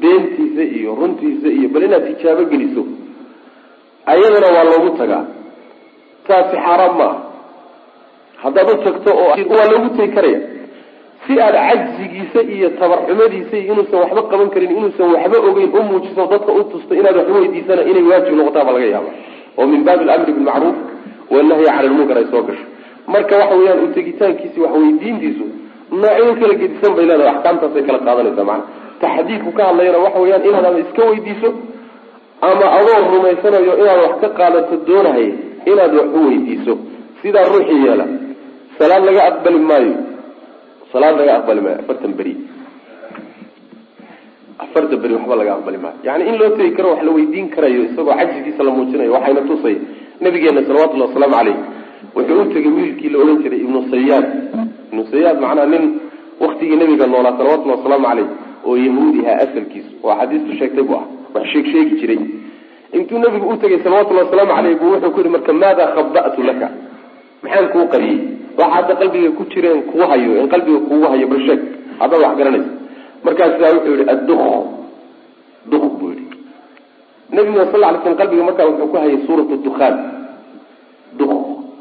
beentiisa 0.00 0.62
iyo 0.78 0.90
runtiisa 1.00 1.48
iyo 1.58 1.68
bal 1.74 1.82
inaad 1.88 2.04
tijaabo 2.08 2.44
geliso 2.52 2.82
ayadana 4.06 4.48
waa 4.56 4.64
loogu 4.70 4.90
tagaa. 4.98 5.24
Taasi 6.26 6.56
xaaraam 6.64 6.94
ma 6.98 7.04
ah 7.10 7.16
haddaad 8.42 8.68
u 8.74 8.76
tagto 8.84 9.10
oo 9.22 9.30
waa 9.56 9.66
loogu 9.72 9.88
tegi 9.96 10.12
karaya. 10.16 10.40
Si 11.26 11.32
aad 11.40 11.56
cajzigiisa 11.68 12.40
iyo 12.54 12.68
tabarxumadiisa 12.80 13.56
iyo 13.56 13.72
inuusan 13.72 13.98
waxba 14.02 14.22
qaban 14.30 14.48
karin 14.54 14.70
inuusan 14.78 15.08
waxba 15.14 15.36
ogeyn 15.48 15.70
u 15.78 15.82
muujiso 15.88 16.22
dadka 16.32 16.52
u 16.52 16.62
tusto 16.70 16.92
inaad 17.00 17.16
wax 17.16 17.28
weydiisana 17.36 17.82
inay 17.90 18.02
waajib 18.10 18.34
noqotaa 18.38 18.64
baa 18.66 18.72
laga 18.76 18.86
yaaba 18.94 19.10
oo 19.58 19.66
min 19.72 19.80
baabi 19.86 20.02
alamri 20.04 20.32
bilmacruuf 20.36 20.76
wanahyi 21.34 21.64
cala 21.68 21.82
lmunkar 21.88 22.18
ay 22.20 22.26
soo 22.32 22.42
gasho 22.48 22.64
marka 23.12 23.34
waxa 23.40 23.54
weeyaan 23.58 23.80
utegitaankiisi 23.86 24.58
wax 24.64 24.72
weydiintiisu 24.82 25.44
noocyo 26.00 26.34
kala 26.40 26.54
gedisan 26.60 26.92
bay 26.96 27.04
leedahay 27.08 27.30
axkaamtaasay 27.34 27.82
kala 27.88 27.98
qaadanaysaa 28.06 28.44
macana 28.44 28.64
taxdiidku 29.02 29.50
ka 29.58 29.62
hadlayana 29.68 29.98
waxa 30.04 30.18
weeyaan 30.24 30.44
inaad 30.48 30.64
ama 30.70 30.78
iska 30.84 31.02
weydiiso 31.10 31.48
ama 32.48 32.66
adoo 32.78 32.98
rumaysanayo 33.14 33.72
inaad 33.82 34.00
wax 34.04 34.14
ka 34.22 34.28
qaadato 34.38 34.74
doonahay 34.88 35.28
inaad 35.70 35.92
wax 35.98 36.08
u 36.18 36.20
weydiiso. 36.28 36.74
Sidaa 37.22 37.44
ruuxii 37.52 37.80
yeela 37.86 38.06
salaad 38.78 39.04
laga 39.08 39.22
aqbali 39.30 39.58
maayo. 39.70 39.94
Salaad 40.92 41.16
laga 41.20 41.32
aqbali 41.38 41.60
maayo 41.64 41.78
afartan 41.82 42.12
beri. 42.18 42.34
Afartan 44.64 44.98
beri 45.02 45.14
waxba 45.18 45.34
laga 45.40 45.52
aqbali 45.58 45.78
maayo. 45.84 45.98
Yani 46.04 46.22
in 46.28 46.36
loo 46.40 46.50
tegi 46.56 46.70
karo 46.76 46.88
wax 46.94 47.02
la 47.06 47.10
weydiin 47.16 47.48
karayo 47.54 47.80
isagoo 47.88 48.14
cajigiisa 48.20 48.62
la 48.66 48.70
muujinayo 48.76 49.12
waxayna 49.16 49.40
tusay 49.48 49.76
nabigeena 50.20 50.60
salawatullahi 50.66 51.08
wasalaamu 51.10 51.34
caleyh 51.36 51.56
wuxuu 52.16 52.40
u 52.42 52.44
tegay 52.54 52.72
wiilkii 52.78 53.08
la 53.12 53.18
odhan 53.22 53.38
jiray 53.42 53.60
ibnu 53.66 53.80
sayaad 53.90 54.26
ibnu 54.90 55.02
sayaad 55.12 55.36
macnaa 55.44 55.66
nin 55.72 55.84
waktigii 56.40 56.76
nabiga 56.76 57.06
noolaa 57.06 57.34
salawatullahi 57.38 57.78
wasalaamu 57.80 58.06
caleyh 58.08 58.26
oo 58.66 58.76
yahuudiha 58.76 59.32
asalkiisu 59.44 59.90
oo 60.02 60.10
axaadiistu 60.10 60.52
sheegtay 60.58 60.84
bu 60.84 60.94
ah. 61.00 61.04
Wax 61.34 61.46
sheeg 61.52 61.88
jiray. 62.00 62.20
Intuu 62.94 63.18
nabigu 63.18 63.48
u 63.50 63.56
tegay 63.56 63.82
salawatullahi 63.82 64.26
wasalaamu 64.26 64.54
caleyh 64.54 64.76
buu 64.80 64.90
wuxuu 64.94 65.10
ku 65.10 65.18
yihi 65.20 65.32
marka 65.34 65.52
maada 65.52 65.84
khaba'tu 65.94 66.42
laka? 66.46 66.68
Maxaan 67.42 67.66
kuu 67.74 67.86
qariyey. 67.92 68.18
Waxa 68.58 68.74
hadda 68.74 68.92
qalbiga 69.00 69.30
ku 69.38 69.42
jireen 69.50 69.82
kuu 69.90 70.04
hayo 70.10 70.30
in 70.40 70.46
qalbiga 70.48 70.78
kugu 70.88 71.06
hayo 71.12 71.26
bal 71.26 71.42
sheeg 71.46 71.60
haddaad 71.98 72.20
wax 72.22 72.34
garanaysa 72.38 72.70
markaasaa 73.24 73.74
wuxuu 73.76 73.94
yihi 73.98 74.06
adduk 74.14 74.42
duk 75.70 75.84
buu 75.98 76.10
yihi 76.14 76.26
nabiguna 77.34 77.66
sal 77.72 77.80
lay 77.82 77.98
slam 78.02 78.14
qalbiga 78.20 78.42
markaa 78.48 78.66
wuxuu 78.70 78.88
ku 78.92 78.96
hayay 79.02 79.18
suurat 79.26 79.48
dukhaan. 79.66 79.94
Duk 81.18 81.32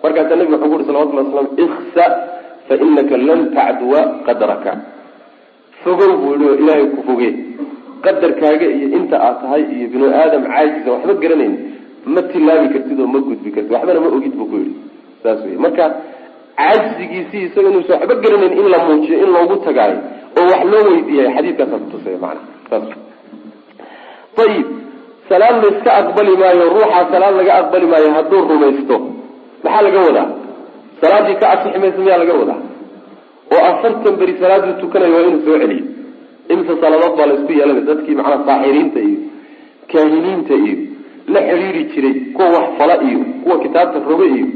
markaasaa 0.03 0.35
nabiga 0.39 0.57
wuxuu 0.57 0.71
ku 0.71 0.75
uhi 0.81 0.85
salawatullah 0.89 1.25
waslam 1.29 1.47
iksa 1.65 2.05
fa 2.67 2.73
inaka 2.85 3.15
lan 3.27 3.39
tacduwa 3.53 4.01
qadraka 4.25 4.71
fogow 5.83 6.11
buu 6.21 6.33
yihi 6.33 6.45
oo 6.49 6.55
ilaahay 6.61 6.85
ku 6.95 6.99
fogee 7.07 7.33
qadarkaaga 8.05 8.65
iyo 8.77 8.87
inta 8.97 9.15
aad 9.27 9.37
tahay 9.41 9.63
iyo 9.75 9.87
binu 9.93 10.05
aadam 10.21 10.43
caajisa 10.51 10.89
waxba 10.95 11.13
garanayn. 11.23 11.53
Ma 12.13 12.21
tilaabi 12.31 12.67
kartid 12.73 12.99
oo 13.03 13.07
ma 13.13 13.19
gudbi 13.27 13.49
kartid. 13.55 13.71
Waxbana 13.75 13.99
ma 14.03 14.09
ogid 14.17 14.33
buu 14.39 14.47
ku 14.51 14.55
yihi 14.63 14.73
saas 15.23 15.39
wey 15.45 15.55
marka 15.65 15.85
cajzigiisii 16.59 17.43
isaga 17.47 17.67
inuusan 17.71 17.95
waxba 17.99 18.15
garanayn 18.23 18.53
in 18.59 18.67
la 18.73 18.77
muujiyo 18.87 19.17
in 19.23 19.29
loogu 19.35 19.55
tagaayo 19.65 19.97
oo 20.39 20.45
wax 20.51 20.61
loo 20.71 20.83
weydiiyayo 20.89 21.29
xadiidkaasaa 21.35 21.79
kutusaya 21.83 22.17
maana 22.23 22.41
saas 22.69 22.83
ayib 24.43 24.67
salaad 25.29 25.55
la 25.63 25.67
iska 25.73 25.91
aqbali 26.01 26.33
maayo 26.41 26.63
ruuxaa 26.75 27.03
salaad 27.13 27.33
laga 27.39 27.53
aqbali 27.61 27.85
maayo 27.91 28.09
hadduu 28.17 28.41
rumaysto 28.51 28.95
maxaa 29.63 29.81
laga 29.87 29.99
wadaa? 30.07 30.27
Salaaddii 31.01 31.35
ka 31.41 31.45
asixi 31.53 31.79
maysa 31.83 31.99
miyaa 32.05 32.19
laga 32.23 32.33
wadaa 32.41 32.59
oo 33.51 33.61
afartan 33.71 34.15
beri 34.19 34.33
salaaduu 34.41 34.73
tukanayo 34.81 35.13
waa 35.15 35.25
inuu 35.29 35.41
soo 35.45 35.57
celiyo. 35.61 35.85
Imse 36.53 36.73
salaadood 36.81 37.15
baa 37.17 37.25
la 37.29 37.33
isku 37.39 37.51
yeelanay 37.59 37.83
dadkii 37.89 38.15
macnaa 38.19 38.45
saaxiriinta 38.47 38.99
iyo 38.99 39.17
kaahiniinta 39.91 40.53
iyo 40.65 40.75
la 41.33 41.39
xidhiiri 41.49 41.83
jiray 41.93 42.13
kuwa 42.35 42.47
wax 42.55 42.65
fala 42.79 42.95
iyo 43.07 43.19
kuwa 43.43 43.55
kitaabta 43.63 43.99
roge 44.09 44.27
iyo. 44.35 44.47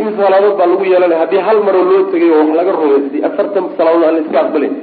Imse 0.00 0.16
salaadood 0.22 0.56
baa 0.58 0.66
lagu 0.72 0.84
yeelanaya 0.92 1.20
haddii 1.22 1.42
hal 1.48 1.58
maroo 1.66 1.84
loo 1.90 2.02
tegay 2.12 2.30
oo 2.30 2.38
wax 2.44 2.50
laga 2.58 2.72
rumaystay 2.78 3.22
afartan 3.28 3.64
salaadood 3.78 4.04
aan 4.08 4.14
la 4.16 4.20
iska 4.24 4.38
aqbalin. 4.44 4.74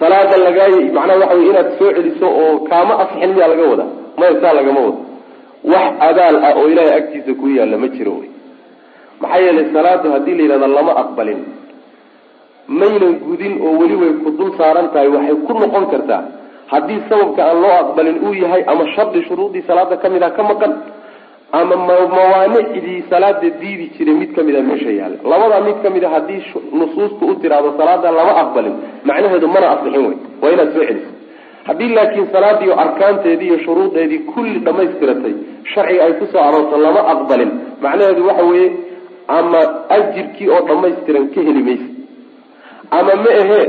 Salaada 0.00 0.36
lagaa 0.46 0.68
macnaha 0.96 1.18
waxa 1.22 1.34
wey 1.38 1.48
inaad 1.50 1.68
soo 1.78 1.90
celiso 1.96 2.26
oo 2.42 2.52
kaama 2.70 2.94
asixin 3.02 3.30
miyaa 3.34 3.48
laga 3.52 3.64
wadaa? 3.72 3.90
Maya 4.18 4.34
saa 4.42 4.52
lagama 4.58 4.80
wado. 4.86 4.98
Wax 5.72 5.92
abaal 6.08 6.36
ah 6.48 6.52
oo 6.58 6.66
ilaahay 6.72 6.94
agtiisa 7.00 7.32
ku 7.40 7.46
yaalla 7.56 7.76
ma 7.82 7.88
jiro 7.94 8.12
wey 8.20 8.30
maxaa 9.20 9.38
yeelay 9.44 9.66
salaadu 9.76 10.06
haddii 10.14 10.34
la 10.38 10.42
yidhahda 10.44 10.66
lama 10.76 10.92
aqbalin 11.02 11.40
maynan 12.68 13.14
gudin 13.28 13.54
oo 13.62 13.72
weli 13.80 13.96
way 14.02 14.12
ku 14.24 14.30
dul 14.38 14.50
saaran 14.58 14.88
tahay 14.92 15.08
waxay 15.08 15.36
ku 15.46 15.52
noqon 15.60 15.86
kartaa. 15.92 16.22
Haddii 16.72 17.00
sababka 17.08 17.42
aan 17.48 17.58
loo 17.62 17.74
aqbalin 17.82 18.16
uu 18.26 18.34
yahay 18.34 18.62
ama 18.66 18.84
shardi 18.94 19.22
shuruudii 19.28 19.62
salaada 19.66 19.96
ka 20.02 20.08
mid 20.08 20.22
ah 20.22 20.30
ka 20.36 20.42
maqan 20.42 20.72
ama 21.52 21.76
mawaanicdii 21.76 23.04
salaada 23.10 23.48
diidi 23.60 23.86
jiray 23.96 24.14
mid 24.20 24.30
ka 24.36 24.42
mid 24.42 24.56
a 24.56 24.62
meesha 24.62 24.90
yaalla. 24.90 25.18
Labadaa 25.30 25.60
mid 25.68 25.76
ka 25.82 25.88
mid 25.94 26.04
a 26.04 26.08
haddii 26.14 26.42
nusuustu 26.78 27.22
u 27.30 27.34
tiraahdo 27.42 27.70
salaada 27.78 28.10
lama 28.18 28.32
aqbalin 28.42 28.74
macnaheedu 29.08 29.46
mana 29.54 29.66
asixin 29.74 30.02
wey 30.06 30.16
waa 30.42 30.50
inaad 30.54 30.70
soo 30.74 30.84
celiso 30.88 31.10
haddii 31.68 31.90
laakiin 31.98 32.26
salaadii 32.34 32.72
arkaanteedii 32.84 33.46
iyo 33.50 33.58
shuruudeedii 33.66 34.18
kulli 34.34 34.58
dhamaystiratay 34.66 35.34
sharciga 35.74 36.02
ay 36.06 36.12
ku 36.20 36.26
soo 36.32 36.42
aroorto 36.48 36.76
lama 36.86 37.00
aqbalin. 37.14 37.50
Macnaheedu 37.84 38.26
waxa 38.28 38.44
weeye 38.50 38.68
ama 39.38 39.60
ajirkii 39.96 40.48
oo 40.54 40.60
dhammaystiran 40.68 41.24
ka 41.34 41.40
heli 41.48 41.62
maysa 41.68 41.88
ama 42.90 43.14
ma 43.24 43.30
ahee 43.42 43.66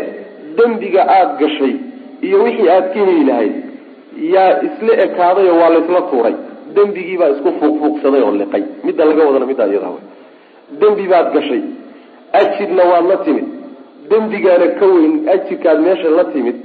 dembiga 0.57 1.01
aada 1.15 1.33
gashay 1.39 1.75
iyo 2.21 2.43
wixii 2.43 2.69
aada 2.69 2.87
ka 2.93 2.99
heli 2.99 3.23
lahayd 3.29 3.55
yaa 4.33 4.51
isla 4.67 4.93
ekaaday 5.05 5.49
oo 5.49 5.57
waa 5.61 5.69
laysla 5.69 6.01
tuuray. 6.11 6.35
Dembigiibaa 6.75 7.29
isku 7.35 7.49
fuuqfuuqsaday 7.59 8.21
oo 8.21 8.31
liqay. 8.41 8.63
Midda 8.83 9.05
laga 9.05 9.25
wadana 9.27 9.45
middaa 9.45 9.67
iyada 9.71 9.89
dembi 10.81 11.07
baad 11.11 11.27
gashay. 11.33 11.61
Ajirna 12.39 12.83
waad 12.91 13.05
la 13.11 13.17
timid. 13.25 13.47
Dembigaana 14.09 14.67
ka 14.79 14.85
weyn 14.85 15.13
ajirkaad 15.33 15.79
meesha 15.85 16.09
la 16.09 16.25
timid. 16.33 16.55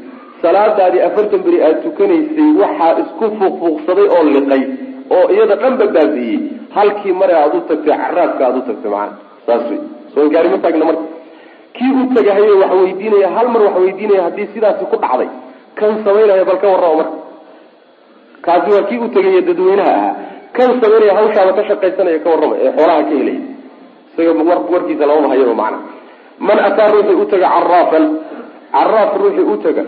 Salaadaadii 0.43 1.01
afartan 1.09 1.43
beri 1.47 1.63
aada 1.63 1.81
tukanaysay 1.85 2.49
waxaa 2.63 2.93
isku 3.03 3.25
fuuqfuuqsaday 3.39 4.07
oo 4.17 4.25
liqay 4.37 4.63
oo 5.17 5.27
iyada 5.35 5.57
dhanba 5.63 5.87
baabi'iyey 5.87 6.41
halkii 6.77 7.13
mare 7.21 7.35
aada 7.35 7.57
u 7.59 7.61
tagtay 7.71 7.97
caraabka 8.03 8.43
aada 8.47 8.59
u 8.59 8.67
tagtay 8.69 8.91
macana 8.91 9.17
saas 9.47 9.63
wey 9.71 9.81
soo 10.15 10.29
gaarima 10.35 10.59
taagna 10.65 10.85
marka 10.89 11.05
kii 11.77 11.93
u 12.01 12.15
tagahaye 12.17 12.53
wax 12.63 12.73
weydiinaya 12.83 13.29
hal 13.37 13.49
mar 13.55 13.63
wax 13.67 13.77
weydiinaya 13.85 14.23
haddii 14.27 14.49
sidaasi 14.55 14.85
ku 14.91 14.97
dhacday 15.05 15.29
kan 15.79 15.93
samaynaya 16.05 16.45
bal 16.49 16.59
ka 16.63 16.69
warrama 16.73 16.97
marka 17.01 17.17
kaasi 18.47 18.69
waa 18.75 18.83
kii 18.89 18.99
u 18.99 19.09
tegaya 19.15 19.41
dadweynaha 19.49 19.93
ahaa. 19.99 20.15
Kan 20.57 20.71
samaynaya 20.83 21.15
hawshaaba 21.19 21.53
ka 21.59 21.63
shaqaysanaya 21.69 22.19
ka 22.25 22.29
warrama 22.33 22.55
ee 22.65 22.71
xoolaha 22.77 23.03
ka 23.09 23.15
helaya 23.19 23.41
isaga 24.13 24.33
warkiisa 24.75 25.05
lamama 25.09 25.29
hayaba 25.33 25.55
macna. 25.63 25.79
Man 26.47 26.59
ataa 26.69 26.89
ruuxii 26.93 27.19
u 27.23 27.25
taga 27.33 27.49
caraafan 27.55 28.05
caraaf 28.75 29.11
ruuxii 29.23 29.47
u 29.53 29.57
taga 29.65 29.85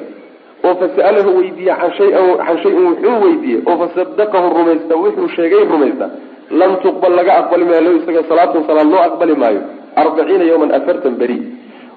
oo 0.64 0.74
fasa'alahu 0.80 1.30
weydiiya 1.38 1.74
can 1.80 1.90
shayan 1.98 2.36
can 2.46 2.56
shayin 2.62 2.84
wuxuu 2.88 3.16
weydiiyey 3.24 3.60
oo 3.68 3.76
fasadaqahu 3.82 4.46
rumaysta 4.58 4.94
wuxuu 5.02 5.28
sheegay 5.36 5.64
rumaysta 5.72 6.06
lam 6.60 6.72
tuqbal 6.84 7.12
laga 7.18 7.32
aqbali 7.40 7.64
maayo 7.68 7.80
lahu 7.86 7.96
isaga 8.00 8.22
salaatun 8.30 8.62
salaad 8.68 8.88
loo 8.92 9.02
aqbali 9.08 9.34
maayo 9.42 9.60
arbaciina 10.02 10.44
yawman 10.50 10.70
afartan 10.78 11.14
beri 11.20 11.36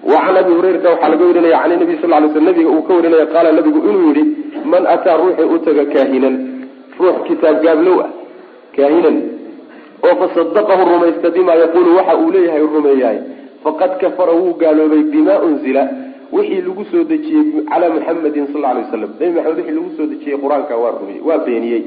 wa 0.04 0.20
can 0.26 0.38
abi 0.38 0.52
hurayrata 0.54 0.90
waxaa 0.94 1.10
laga 1.14 1.26
warinaya 1.26 1.60
can 1.64 1.80
nabi 1.80 1.96
sal 2.02 2.10
lay 2.10 2.30
sl 2.34 2.42
nabiga 2.50 2.70
uu 2.70 2.82
ka 2.88 2.94
warinaya 2.98 3.26
qaala 3.34 3.52
nabigu 3.52 3.80
inuu 3.90 4.14
yihi 4.14 4.24
man 4.66 4.84
ataa 4.88 5.18
ruuxii 5.18 5.48
u 5.56 5.58
taga 5.66 5.86
kaahinan? 5.94 6.36
Ruux 7.00 7.18
kitaab 7.28 7.62
gaablow 7.64 8.00
ah 8.06 8.10
kaahinan. 8.76 9.18
Oo 10.06 10.16
fasadaqahu 10.22 10.84
rumaysta 10.92 11.30
bima 11.36 11.56
yaquulu 11.56 11.96
waxa 11.98 12.14
uu 12.18 12.32
leeyahay 12.32 12.62
rumeeyahay 12.62 13.20
faqad 13.64 13.92
kafara 14.02 14.34
wuu 14.34 14.54
gaaloobay 14.62 15.04
bima 15.14 15.40
unzila. 15.48 15.84
Wixii 16.32 16.62
lagu 16.68 16.84
soo 16.92 17.04
dejiyey 17.04 17.64
calaa 17.70 17.90
muxamadin 17.96 18.48
sal 18.54 18.62
lay 18.62 18.84
waslam 18.84 19.12
nebi 19.20 19.32
maxamed 19.36 19.58
wixii 19.58 19.76
lagu 19.78 19.90
soo 19.98 20.06
dejiyey 20.12 20.38
qur'aanka 20.44 20.74
waa 20.84 20.92
rumiyey 21.00 21.22
waa 21.28 21.38
beeniyey. 21.46 21.82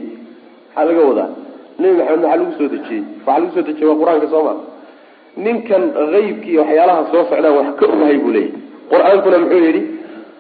Maxaa 0.75 0.85
laga 0.89 1.03
wadaa. 1.11 1.29
Nebi 1.81 1.95
maxamed 1.99 2.23
maxaa 2.25 2.37
lagu 2.41 2.53
soo 2.59 2.69
dejiyey. 2.75 3.03
Waxaa 3.27 3.39
lagu 3.41 3.51
soo 3.55 3.63
dejiyey 3.69 3.89
waa 3.91 3.99
qur'aanka 4.03 4.27
soo 4.33 4.43
ma 4.49 4.55
ninkan 5.37 5.83
aybki 6.17 6.59
waxyaalaha 6.59 7.03
soo 7.13 7.25
socdaan 7.31 7.55
wax 7.59 7.69
ka 7.79 7.85
ogahay 7.87 8.17
buu 8.23 8.33
leeyahy 8.37 8.53
qur'aankuna 8.91 9.39
muxuu 9.43 9.63
yihi 9.67 9.81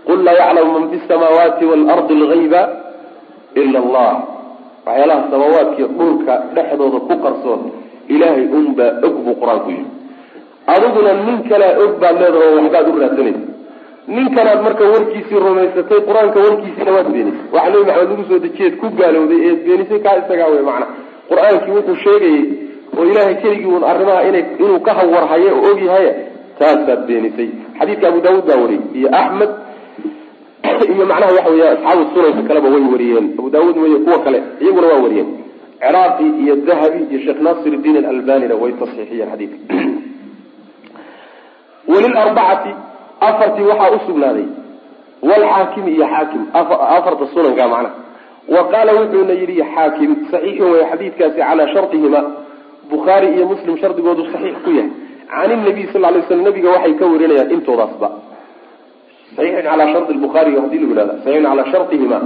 qul 0.07 0.18
laa 0.26 0.34
yaclamu 0.41 0.70
man 0.76 0.84
fi 0.91 0.97
samaawaati 1.09 1.64
waalardi 1.70 2.14
algayba 2.20 2.62
ila 3.62 3.78
allah. 3.84 4.12
Waxyaalaha 4.86 5.22
samaawaadkiiyo 5.30 5.88
dhulka 5.99 6.32
dhexdooda 6.55 6.99
ku 7.09 7.14
qarsoon 7.24 7.61
ilaahay 8.14 8.47
unbaa 8.59 8.93
og 9.07 9.14
buu 9.24 9.34
qur'aanku 9.43 9.70
yihi 9.70 9.84
adiguna 10.74 11.12
nin 11.26 11.38
kalea 11.49 11.72
og 11.82 11.93
baad 12.03 12.16
leedaha 12.22 12.45
oo 12.51 12.57
waxbaad 12.62 12.86
u 12.88 12.99
raadsanaysa 13.03 13.43
ninkanaad 14.16 14.61
marka 14.66 14.84
warkiisii 14.95 15.38
rumaysatay 15.47 16.01
qur'aanka 16.09 16.38
warkiisiina 16.47 16.91
waad 16.97 17.09
beenisay. 17.14 17.47
Waxa 17.55 17.68
nebi 17.70 17.84
maxamed 17.86 18.11
lagu 18.11 18.24
soo 18.30 18.38
dejiyeed 18.45 18.74
ku 18.80 18.86
gaalowday 18.99 19.41
eed 19.49 19.59
beenisay 19.66 20.01
kaa 20.05 20.16
isagaa 20.22 20.49
wey 20.55 20.62
macana 20.68 20.86
qur'aankii 21.30 21.72
wuxuu 21.76 21.97
sheegayey 22.05 22.43
oo 22.97 23.05
ilaahay 23.05 23.34
keligii 23.34 23.66
un 23.66 23.84
arrimaha 23.84 24.22
inuu 24.59 24.80
ka 24.80 24.95
hawarhaye 24.95 25.51
oo 25.53 25.70
ogyahay 25.70 26.07
taasaad 26.59 27.07
beenisay. 27.07 27.51
Xadiidka 27.78 28.09
abu 28.09 28.20
daawuud 28.20 28.47
baa 28.47 28.61
wariyey 28.62 28.82
iyo 28.95 29.09
axmed 29.12 29.51
iyo 30.95 31.07
macnaha 31.07 31.32
waxa 31.32 31.51
weya 31.51 31.70
asxaabu 31.72 32.03
sunanka 32.14 32.49
kaleba 32.49 32.68
way 32.68 32.84
wariyeen. 32.93 33.26
Abu 33.38 33.51
daawuud 33.51 33.76
wey 33.76 33.99
kuwa 34.05 34.18
kale 34.24 34.43
iyaguna 34.61 34.86
waa 34.86 35.03
wariyeen. 35.03 35.28
Ciraaqi 35.80 36.26
iyo 36.43 36.57
dahabi 36.57 37.01
iyo 37.11 37.20
sheekh 37.24 37.41
nasir 37.41 37.76
diin 37.76 37.97
alalbanina 37.97 38.55
way 38.55 38.72
tasxiixiyeen 38.72 39.30
xadiidka. 39.30 39.59
Walilarbacati 41.91 42.70
afartii 43.20 43.68
waxaa 43.70 43.97
usugnaaday 43.97 44.49
walxaakimi 45.22 45.91
iyo 45.93 46.07
xaakim 46.07 46.43
afarta 46.97 47.26
sunanka 47.34 47.68
macnaha. 47.68 47.95
Wa 48.49 48.64
qaala 48.72 48.93
wuxuuna 49.01 49.32
yidhi 49.32 49.64
xaakim 49.74 50.11
saxiixun 50.30 50.72
wey 50.72 50.84
xadiidkaasi 50.91 51.41
calaa 51.41 51.72
shartihima 51.74 52.20
bukhaari 52.93 53.28
iyo 53.36 53.45
muslim 53.53 53.74
shardigoodu 53.82 54.22
saxiix 54.32 54.57
ku 54.64 54.70
yahay. 54.78 54.91
Can 55.30 55.51
inabiy 55.57 55.86
sal 55.93 56.03
lay 56.03 56.22
slam 56.28 56.43
nabiga 56.47 56.68
waxay 56.74 56.95
ka 57.01 57.05
warinayaan 57.12 57.51
intoodaasba 57.57 58.09
saxiixun 59.36 59.62
calaa 59.68 59.88
sharti 59.95 60.12
bukhaari 60.24 60.51
haddii 60.59 60.78
lagu 60.82 60.93
yihahda 60.95 61.14
saxiixun 61.24 61.45
calaa 61.51 61.66
shartihima 61.72 62.18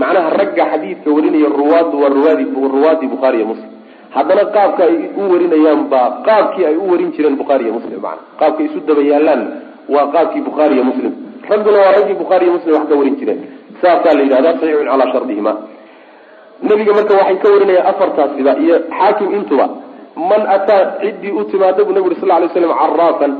macnaha 0.00 0.30
ragga 0.40 0.64
xadiidka 0.72 1.08
warinaya 1.16 1.48
ruwaaddu 1.60 1.96
waa 2.02 2.08
ruwaadi 2.16 2.44
ruwaadii 2.76 3.08
bukhaari 3.14 3.36
iyo 3.40 3.46
muslim. 3.52 3.70
Haddana 4.16 4.44
qaabka 4.54 4.82
ay 4.88 4.96
u 5.20 5.22
warinayaan 5.32 5.80
baa 5.92 6.08
qaabkii 6.26 6.64
ay 6.70 6.76
u 6.76 6.84
warin 6.92 7.10
jireen 7.16 7.36
bukhaari 7.40 7.64
iyo 7.64 7.74
muslim 7.78 8.00
mana 8.06 8.20
qaabkay 8.40 8.66
isu 8.68 8.78
daba 8.88 9.02
yaalaan 9.12 9.42
waa 9.94 10.06
qaabkii 10.14 10.40
bukhaari 10.48 10.74
iyo 10.76 10.84
muslim. 10.90 11.12
Ragguna 11.50 11.78
waa 11.84 11.92
raggii 11.96 12.16
bukhaari 12.22 12.44
iyo 12.46 12.52
muslim 12.56 12.72
wax 12.76 12.84
ka 12.90 12.94
warin 13.00 13.16
jireen. 13.20 13.40
Saasaa 13.80 14.14
la 14.16 14.22
yidhahda 14.26 14.50
saxiixun 14.60 14.86
calaa 14.90 15.12
shardihima 15.12 15.52
nabiga 16.68 16.92
marka 16.98 17.12
waxay 17.20 17.36
ka 17.42 17.48
warinayaan 17.54 17.86
afartaasiba 17.92 18.52
iyo 18.64 18.74
xaakim 18.98 19.28
intuba 19.38 19.66
man 20.16 20.42
ataa 20.56 20.82
ciddii 21.00 21.30
u 21.40 21.44
timaada 21.50 21.84
buu 21.84 21.92
nabi 21.96 22.06
uri 22.06 22.16
sal 22.20 22.28
lay 22.28 22.48
slam 22.54 22.72
caraafan 22.80 23.32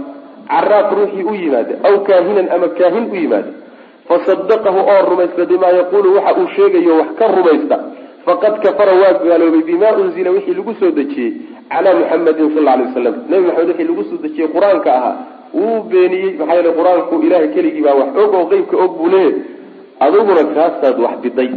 caraaf 0.53 0.93
ruuxii 0.99 1.25
u 1.31 1.35
yimaada 1.35 1.75
aw 1.89 1.95
kaahinan 2.09 2.47
ama 2.55 2.69
kaahin 2.79 3.05
u 3.13 3.15
yimaada 3.23 3.51
fasadaqahu 4.09 4.79
oo 4.93 5.01
rumaysta 5.11 5.45
bimaa 5.51 5.73
yaquulu 5.81 6.15
waxa 6.17 6.33
uu 6.41 6.49
sheegayo 6.57 6.95
wax 7.01 7.11
ka 7.19 7.27
rumaysta. 7.37 7.77
Faqad 8.27 8.55
kafara 8.65 8.93
waa 9.03 9.13
gaaloobay 9.25 9.63
bima 9.69 9.89
unzila 10.01 10.31
wixii 10.31 10.55
lagu 10.59 10.75
soo 10.81 10.91
dejiyey 10.99 11.31
calaa 11.71 11.95
muxamadin 12.01 12.49
sal 12.55 12.65
lay 12.69 12.79
waslam 12.87 13.15
nabi 13.31 13.43
maxamed 13.47 13.69
wixii 13.69 13.89
lagu 13.91 14.03
soo 14.11 14.19
dejiyey 14.25 14.49
qur'aanka 14.55 14.91
ahaa 14.99 15.15
wuu 15.55 15.79
beeniyey 15.91 16.31
maxaa 16.39 16.55
yeele 16.59 16.71
qur'aanku 16.79 17.15
ilahay 17.27 17.49
keligii 17.55 17.83
baa 17.87 17.95
wax 18.01 18.11
og 18.23 18.35
oo 18.39 18.45
qeybka 18.53 18.77
og 18.85 18.93
buu 18.99 19.09
leeyahy 19.15 19.43
adiguna 20.05 20.43
kaasaad 20.57 20.97
wax 21.05 21.17
biday. 21.25 21.51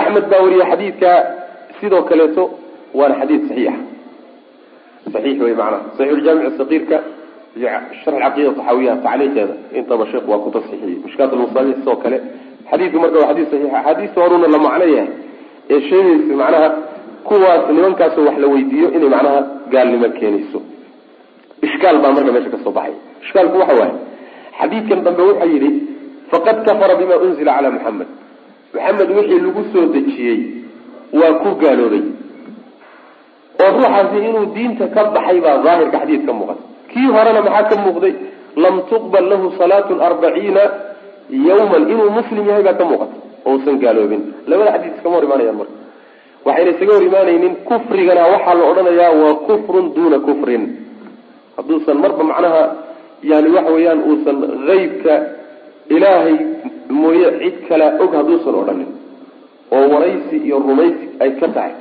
Axmed 0.00 0.24
baa 0.30 0.40
wariyey 0.44 0.66
xadiidka 0.70 1.10
sidoo 1.80 2.02
kaleeto 2.10 2.42
waana 2.98 3.14
xadiid 3.20 3.42
saxiixa 3.48 3.74
saxiix 5.12 5.38
wey 5.44 5.54
macnaha. 5.60 5.78
Saxiixuljaamic 5.98 6.44
saqiirka 6.60 6.96
iyo 7.58 7.68
sharx 8.04 8.18
caqiida 8.24 8.50
taxaawiyaha 8.58 8.96
tacliiqeeda. 9.06 9.54
Intaba 9.78 10.04
sheekh 10.12 10.26
waa 10.30 10.38
ku 10.44 10.48
tasxiixiyey 10.56 10.96
mishkaat 11.04 11.32
lmusabi 11.36 11.72
sidoo 11.78 11.96
kale. 12.02 12.18
Xadiidku 12.70 12.98
marka 13.02 13.16
waa 13.22 13.28
xadiid 13.30 13.46
saxiixa. 13.52 13.76
Axaadiista 13.80 14.18
horuna 14.22 14.46
la 14.54 14.58
macno 14.66 14.84
yahay 14.96 15.08
ee 15.72 15.80
sheegaysa 15.88 16.34
macnaha 16.42 16.68
kuwaas 17.28 17.62
nimankaasoo 17.76 18.24
wax 18.28 18.36
la 18.42 18.46
weydiiyo 18.52 18.88
inay 18.96 19.08
macnaha 19.14 19.40
gaalnimo 19.72 20.08
keenayso 20.18 20.58
ishkaal 21.66 21.96
baa 22.02 22.12
marka 22.16 22.30
meesha 22.34 22.50
ka 22.54 22.58
soo 22.64 22.72
baxay. 22.78 22.94
Ishkaalku 23.24 23.56
waxa 23.62 23.74
waaye 23.80 23.94
xadiidkan 24.60 24.98
dambe 25.06 25.22
wuxa 25.28 25.46
yidhi 25.52 25.70
faqad 26.30 26.56
kafara 26.66 26.94
bima 27.00 27.16
unzila 27.24 27.52
calaa 27.56 27.70
muxamed 27.76 28.08
maxamed 28.74 29.10
wixii 29.16 29.40
lagu 29.46 29.62
soo 29.72 29.84
dejiyey 29.94 30.38
waa 31.18 31.32
ku 31.42 31.48
gaaloobay 31.62 32.02
oo 33.62 33.70
ruuxaasi 33.74 34.16
inuu 34.28 34.46
diinta 34.54 34.84
ka 34.94 35.02
baxay 35.14 35.38
baa 35.44 35.56
daahirka 35.64 35.98
xadiid 36.02 36.22
ka 36.28 36.32
muuqata. 36.38 36.62
Kii 36.92 37.08
horena 37.14 37.40
maxaa 37.46 37.68
ka 37.70 37.76
muuqday? 37.84 38.14
Lam 38.62 38.74
tuqbal 38.90 39.24
lahu 39.32 39.46
salaatun 39.58 39.98
arbaciina 40.08 40.62
yawman. 41.48 41.82
Inuu 41.92 42.10
muslim 42.18 42.44
yahay 42.50 42.62
baa 42.68 42.78
ka 42.80 42.84
muuqata. 42.90 43.14
Oo 43.46 43.54
usan 43.58 43.76
gaaloobin. 43.82 44.22
Labada 44.50 44.70
xadiis 44.74 44.94
iskama 44.96 45.14
hor 45.16 45.24
imaanayaan 45.28 45.56
marka. 45.60 45.74
Waxayna 46.46 46.70
isaga 46.74 46.92
hor 46.96 47.04
imaanaynin 47.10 47.54
kufrigana 47.68 48.22
waxaa 48.34 48.54
la 48.58 48.64
odhanayaa 48.70 49.12
waa 49.22 49.34
kufrun 49.48 49.86
duuna 49.94 50.18
kufrin. 50.26 50.62
Hadduusan 51.56 51.96
marba 52.02 52.22
macnaha 52.30 52.62
yani 53.30 53.48
waxa 53.56 53.70
weeyaan 53.76 54.00
uusan 54.08 54.36
haybka 54.68 55.12
ilaahay 55.94 56.36
mooye 57.00 57.28
cid 57.40 57.56
kalea 57.68 57.90
og 58.02 58.10
hadduusan 58.18 58.54
odhanin. 58.62 58.90
Oo 59.74 59.84
waraysi 59.92 60.36
iyo 60.46 60.56
rumaysi 60.66 61.04
ay 61.20 61.30
ka 61.40 61.48
tahay 61.56 61.74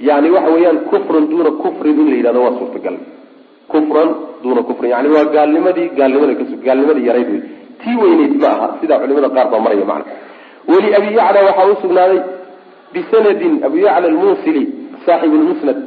yani 0.00 0.30
waxa 0.30 0.50
weeyaan 0.54 0.78
kufran 0.90 1.28
duuna 1.30 1.50
kufrin 1.62 1.98
in 2.00 2.08
la 2.10 2.16
yidhahdo 2.16 2.40
waa 2.42 2.58
suurtagal. 2.58 2.96
Kufran 3.68 4.08
duuna 4.42 4.62
kufrin 4.62 4.90
yani 4.90 5.08
waa 5.14 5.24
gaalnimadii 5.24 5.88
gaalnimada 5.98 6.32
gaalnimadii 6.66 7.06
yarayd 7.06 7.28
wey 7.32 7.42
tii 7.82 7.96
weyneyd 8.02 8.34
ma 8.42 8.48
aha 8.48 8.66
sidaa 8.80 8.98
culimada 8.98 9.28
qaar 9.36 9.50
baa 9.52 9.60
maraya 9.60 9.84
macna. 9.84 10.12
Weli 10.68 10.94
abi 10.98 11.08
yacla 11.16 11.40
waxaa 11.48 11.66
usugnaaday 11.74 12.20
bisanadin 12.92 13.64
abu 13.66 13.76
yacla 13.86 14.06
almunsili 14.12 14.62
saaxibu 15.06 15.36
lmusnad 15.36 15.78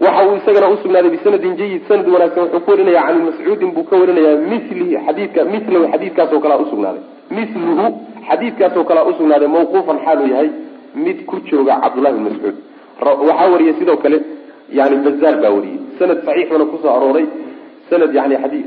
waxa 0.00 0.22
uu 0.28 0.36
isagana 0.36 0.68
usugnaaday 0.76 1.10
bisanadin 1.16 1.56
jayid 1.56 1.82
sanad 1.88 2.08
wanaagsan 2.14 2.42
wuxuu 2.44 2.60
ku 2.60 2.70
warinaya 2.70 3.02
can 3.06 3.18
mascuudin 3.28 3.70
buu 3.74 3.84
ka 3.90 3.96
warinaya 3.96 4.36
milihi 4.36 4.96
xadiidka 5.06 5.44
milahu 5.44 5.84
xadiidkaas 5.92 6.32
oo 6.32 6.40
kalea 6.40 6.58
usugnaaday 6.66 7.02
miluhu 7.30 7.86
xadiidkaasoo 8.28 8.84
kalea 8.84 9.04
usugnaaday 9.04 9.48
mawquufan 9.48 9.98
xaaluu 10.04 10.26
yahay 10.32 10.50
mid 10.94 11.18
ku 11.26 11.36
jooga 11.50 11.80
cabdullahi 11.82 12.14
bn 12.16 12.24
mascuud 12.28 12.56
waxaa 13.00 13.48
wariyay 13.52 13.74
sidoo 13.78 13.96
kale 14.04 14.18
yani 14.78 14.96
bazaar 15.06 15.36
baa 15.42 15.50
wariyey 15.56 15.78
sanad 15.98 16.18
saxiixuna 16.26 16.64
ku 16.70 16.76
soo 16.82 16.90
arooray. 16.96 17.26
Sanad 17.90 18.14
yani 18.14 18.36
adi 18.36 18.60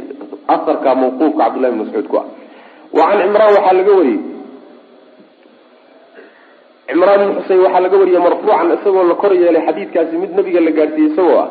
asarka 0.48 0.96
mawquufka 0.96 1.38
cabdullahi 1.44 1.72
bn 1.74 1.80
mascuud 1.84 2.08
ku 2.08 2.18
ah. 2.22 2.26
Wa 2.94 3.04
can 3.10 3.20
cimraan 3.24 3.52
waxaa 3.58 3.74
laga 3.80 3.94
wariyey 4.00 4.20
cimraan 6.88 7.22
ibn 7.24 7.34
xusein 7.42 7.60
waxaa 7.66 7.82
laga 7.86 7.98
wariyey 8.02 8.22
marfuucan 8.26 8.68
isagoo 8.78 9.04
la 9.12 9.16
kor 9.22 9.34
yeelay 9.34 9.64
xadiidkaasi 9.68 10.16
mid 10.22 10.32
nabiga 10.38 10.60
la 10.68 10.72
gaadhsiiyey 10.78 11.12
isagoo 11.12 11.38
ah. 11.44 11.50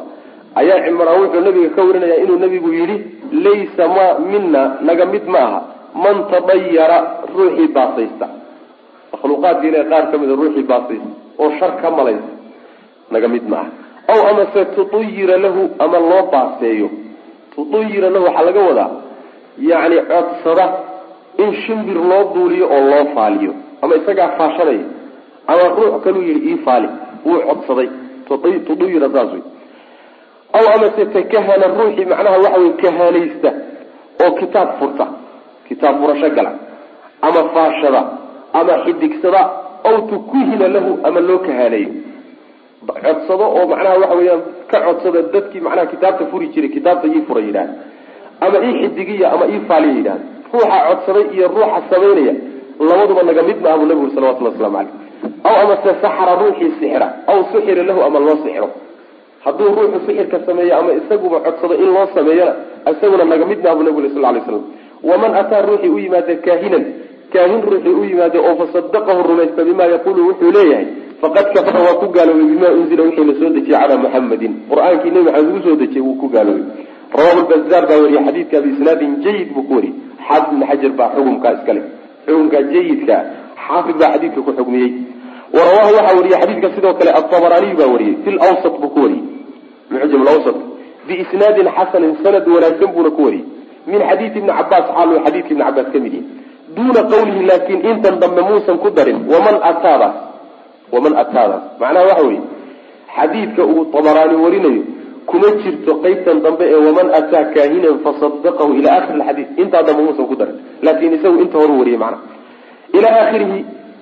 Ayaa 0.61 0.79
cimraan 0.87 1.21
wuxuu 1.23 1.41
nabiga 1.49 1.69
ka 1.77 1.83
warinaya 1.89 2.17
inuu 2.25 2.39
nabigu 2.45 2.69
yidhi 2.73 2.97
laysa 3.45 3.85
ma 3.97 4.07
mina 4.31 4.63
naga 4.89 5.05
mid 5.15 5.25
ma 5.35 5.39
aha. 5.49 5.61
Man 6.05 6.17
tadayara 6.31 6.99
ruuxii 7.35 7.69
baasaysta. 7.77 8.27
Makhluuqaadka 9.13 9.65
ilahi 9.69 9.89
qaar 9.91 10.05
ka 10.13 10.17
mida 10.21 10.35
ruuxii 10.41 10.65
baasaysta. 10.71 11.11
Oo 11.41 11.51
shar 11.59 11.73
ka 11.83 11.89
malaysa 11.91 12.36
naga 13.11 13.29
mid 13.29 13.45
ma 13.49 13.57
aha 13.57 13.71
aw 14.09 14.21
amase 14.31 14.65
tutuyira 14.75 15.37
lahu 15.39 15.71
ama 15.79 15.99
loo 15.99 16.31
baaseeyo. 16.33 16.91
Tutuyira 17.55 18.11
lahu 18.11 18.25
waxaa 18.25 18.45
laga 18.45 18.61
wadaa 18.69 18.91
yacni 19.59 19.97
codsada 20.11 20.67
in 21.39 21.53
shimbir 21.67 21.97
loo 22.11 22.25
duuliyo 22.35 22.67
oo 22.71 22.81
loo 22.91 23.05
faaliyo. 23.15 23.53
Ama 23.83 23.95
isagaa 23.97 24.29
faashanaya 24.39 24.85
ama 25.47 25.63
ruux 25.77 26.03
kaluu 26.05 26.23
yihi 26.23 26.51
ii 26.51 26.57
faali. 26.65 26.89
Wuu 27.27 27.41
codsaday. 27.49 27.89
Tuduyira 28.67 29.09
saas 29.11 29.33
wey. 29.33 29.43
Aw 30.53 30.65
amase 30.75 31.07
takahana 31.07 31.67
ruuxii 31.67 32.05
macnaha 32.05 32.39
waxa 32.39 32.59
wey 32.61 32.71
kahaanaysta 32.83 33.51
oo 34.25 34.31
kitaab 34.41 34.69
furta. 34.79 35.07
Kitaab 35.69 36.01
furasho 36.01 36.31
gala. 36.31 36.53
Ama 37.23 37.43
faashada. 37.55 38.03
Ama 38.53 38.73
xidigsada 38.85 39.43
aw 39.85 39.97
tukuhina 40.11 40.69
lahu 40.69 40.99
ama 41.05 41.21
loo 41.21 41.39
kahaaneeyo 41.39 41.91
codsado 42.85 43.45
oo 43.57 43.67
macnaha 43.73 43.99
waxa 44.03 44.15
weeyaan 44.21 44.43
ka 44.71 44.79
codsada 44.87 45.23
dadkii 45.35 45.61
macnaha 45.67 45.87
kitaabta 45.87 46.25
furi 46.31 46.49
jiray 46.55 46.69
kitaabta 46.77 47.07
ii 47.09 47.23
fura 47.29 47.41
yidhahda 47.41 47.75
ama 48.41 48.59
ii 48.69 48.75
xidigiya 48.83 49.33
ama 49.33 49.45
ii 49.55 49.61
faaliya 49.69 49.95
yidhahda 49.95 50.21
ruuxa 50.53 50.79
codsaday 50.89 51.25
iyo 51.37 51.49
ruuxa 51.49 51.83
samaynaya 51.91 52.35
labaduba 52.89 53.23
naga 53.23 53.43
mid 53.43 53.59
maaha 53.63 53.77
buu 53.79 53.87
nabigu 53.91 54.11
salawatulli 54.15 54.51
waslamu 54.51 54.77
caleyh 54.77 54.93
aw 55.49 55.55
amase 55.63 55.91
saxara 56.03 56.33
ruuxii 56.43 56.71
sixra 56.81 57.07
aw 57.27 57.39
suxira 57.53 57.83
lahu 57.89 58.01
ama 58.09 58.19
loo 58.27 58.37
sixro 58.45 58.69
hadduu 59.45 59.69
ruuxu 59.79 59.99
sixirka 60.07 60.39
sameeyo 60.47 60.75
ama 60.81 60.93
isaguba 61.01 61.41
codsado 61.47 61.75
in 61.75 61.89
loo 61.97 62.07
sameeyona 62.15 62.55
isaguna 62.93 63.25
naga 63.33 63.45
mid 63.51 63.61
maaha 63.65 63.77
buu 63.77 63.83
nabigu 63.89 64.09
sal 64.15 64.23
lay 64.35 64.43
slam 64.47 64.63
waman 65.11 65.33
ataa 65.41 65.63
ruuxii 65.69 65.89
u 65.89 65.99
yimaada 65.99 66.35
kaahinan 66.47 66.85
kaahin 67.37 67.63
ruuxii 67.71 67.95
u 68.01 68.05
yimaada 68.11 68.39
oo 68.49 68.55
fasadaqahu 68.61 69.21
rumaysta 69.31 69.65
bima 69.69 69.85
yaqulu 69.95 70.21
wuxuu 70.29 70.51
leeyahay 70.57 70.87
faqad 71.23 71.47
kafara 71.55 71.81
waa 71.87 71.97
ku 72.03 72.07
gaaloobay 72.17 72.47
bima 72.53 72.69
unzila 72.81 73.03
wixii 73.09 73.25
la 73.31 73.35
soo 73.41 73.51
dejiyey 73.57 73.79
calaa 73.81 73.99
muxamadin 74.05 74.53
qur'aankii 74.71 75.11
nebi 75.15 75.25
maxamed 75.29 75.49
lagu 75.49 75.61
soo 75.69 75.77
dejiyey 75.83 76.05
wuu 76.07 76.17
ku 76.23 76.29
gaaloobay 76.35 76.65
rawahu 77.19 77.41
lbazaar 77.45 77.85
baa 77.91 77.99
wariyey 78.03 78.25
xadiidka 78.27 78.61
biisnaadin 78.65 79.13
jayid 79.25 79.49
buu 79.55 79.63
ku 79.69 79.75
wariyey. 79.79 79.95
Xaafid 80.29 80.53
ibn 80.53 80.63
xajar 80.71 80.93
baa 80.99 81.09
xukumkaa 81.17 81.53
iskale 81.57 81.83
xukumkaa 82.27 82.63
jayidka 82.75 83.17
xaafid 83.67 83.97
baa 84.01 84.11
xadiidka 84.15 84.41
ku 84.47 84.53
xugmiyey. 84.59 84.91
Warawahu 85.57 85.93
waxaa 85.99 86.17
wariyey 86.19 86.39
xadiidka 86.43 86.69
sidoo 86.77 86.95
kale 86.99 87.11
atabaraaniyu 87.21 87.77
baa 87.81 87.91
wariyey 87.95 88.15
fi 88.25 88.31
lawsat 88.41 88.75
buu 88.81 88.91
ku 88.95 88.99
wariyey. 89.05 89.25
Mucjam 89.91 90.23
lawsat 90.29 90.57
biisnaadin 91.09 91.69
xasanin 91.77 92.13
sanad 92.23 92.45
wanaagsan 92.55 92.89
buuna 92.95 93.11
ku 93.17 93.23
wariyey. 93.27 93.45
Min 93.91 94.01
xadiidi 94.09 94.39
ibni 94.41 94.53
cabaas 94.59 94.87
xaalu 94.95 95.15
xadiidka 95.25 95.51
ibni 95.55 95.65
cabaas 95.69 95.89
ka 95.93 95.99
mid 96.05 96.13
yihi 96.17 96.25
duuna 96.77 97.01
qawlihi 97.13 97.43
laakin 97.51 97.79
intan 97.91 98.15
dambe 98.23 98.41
muusan 98.49 98.77
ku 98.83 98.89
darin. 98.97 99.19
Waman 99.33 99.57
ataadaas 99.71 100.17
waman 100.95 101.15
ataadaas 101.23 101.63
macnaha 101.81 102.05
waxa 102.11 102.25
weye 102.29 102.41
xadiidka 103.17 103.63
uu 103.73 103.85
tabaraani 103.95 104.37
warinayo 104.45 104.83
kuma 105.31 105.49
jirto 105.63 105.93
qeybtan 106.05 106.39
dambe 106.45 106.65
ee 106.75 106.81
waman 106.87 107.09
ataa 107.19 107.45
kaahinan 107.55 107.97
fasadaqahu 108.05 108.71
ila 108.79 108.89
akhiri 108.99 109.21
xadiid 109.29 109.49
intaa 109.63 109.83
dambe 109.89 110.03
muusan 110.07 110.27
ku 110.31 110.35
darin. 110.41 110.57
Laakin 110.87 111.13
isagu 111.17 111.39
inta 111.45 111.57
horu 111.61 111.75
wariyey 111.81 111.99
macnaha 111.99 112.23
ilaa 112.99 113.15
aakhirihi 113.23 113.59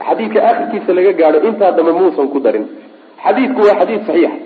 xadiidka 0.06 0.38
aakhirkiisa 0.48 0.90
laga 0.98 1.12
gaadho 1.20 1.38
intaa 1.48 1.72
dambe 1.78 1.92
muusan 2.00 2.26
ku 2.34 2.38
darin. 2.46 2.64
Xadiidku 3.24 3.60
waa 3.66 3.76
xadiid 3.80 4.02
saxiixa 4.08 4.36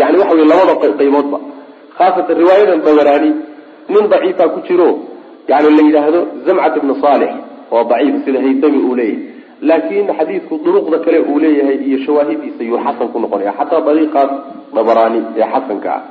yani 0.00 0.16
waxa 0.20 0.34
wey 0.38 0.46
labada 0.52 0.74
qayboodba 1.00 1.38
khaasatan 1.98 2.36
riwaayadan 2.42 2.80
tabaraani 2.86 3.30
nin 3.92 4.04
daciifaa 4.12 4.48
ku 4.54 4.60
jiro 4.68 4.88
yani 5.50 5.68
la 5.76 5.82
yidhaahdo 5.88 6.20
zamcat 6.46 6.74
ibnu 6.80 6.94
saalix 7.04 7.32
waa 7.72 7.84
daciif 7.90 8.14
sida 8.24 8.38
haytami 8.46 8.78
uu 8.88 8.94
leeyahay 9.00 9.34
laakin 9.68 10.06
xadiidku 10.18 10.54
duruqda 10.64 10.98
kale 11.04 11.18
uu 11.30 11.38
leeyahay 11.44 11.76
iyo 11.88 11.98
shawaahidiisa 12.06 12.62
yuu 12.70 12.78
xasan 12.86 13.08
ku 13.12 13.18
noqonaya 13.24 13.52
xataa 13.58 13.80
dariiqaas 13.88 14.30
dabaraani 14.76 15.20
ee 15.40 15.46
xasanka 15.54 15.90
ah 15.96 16.02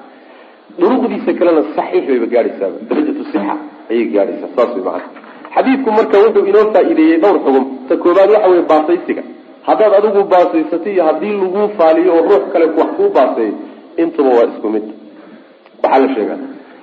duruqdiisa 0.82 1.32
kalena 1.40 1.62
saxiix 1.78 2.04
bayba 2.10 2.28
gaadhaysaaba 2.34 2.78
darajatu 2.90 3.24
sixa 3.32 3.56
ayay 3.92 4.06
gaadhaysaa 4.16 4.50
saas 4.56 4.72
way 4.76 4.84
macana 4.88 5.08
xadiidku 5.56 5.90
marka 5.98 6.16
wuxuu 6.24 6.46
inoo 6.52 6.66
faa-iideeyey 6.74 7.18
dhowr 7.24 7.38
xugum 7.46 7.66
ta 7.90 7.94
koobaad 8.04 8.30
waxa 8.36 8.48
weye 8.54 8.64
baasaysiga 8.72 9.24
haddaad 9.68 9.94
adigu 10.00 10.22
baasaysatay 10.34 10.94
iyo 10.96 11.04
haddii 11.10 11.34
lagu 11.44 11.62
faaliyo 11.78 12.12
oo 12.20 12.24
ruux 12.30 12.44
kale 12.54 12.66
wax 12.80 12.90
kuu 12.98 13.10
baaseeyo 13.18 13.54
intuba 14.02 14.30
waa 14.38 14.46
isku 14.52 14.68
mid 14.76 14.86
waxaa 15.84 16.00
la 16.04 16.08
sheegaa 16.16 16.40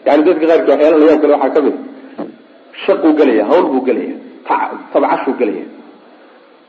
yani 0.07 0.23
dadka 0.29 0.45
qaarki 0.51 0.71
waxyaala 0.73 0.97
layaab 1.03 1.21
kale 1.25 1.33
waxaa 1.37 1.55
ka 1.57 1.61
mid 1.67 1.77
shaquu 2.85 3.13
gelaya 3.19 3.45
hawl 3.51 3.65
buu 3.73 3.83
gelaya 3.89 4.15
tabcashuu 4.93 5.35
gelaya 5.41 5.65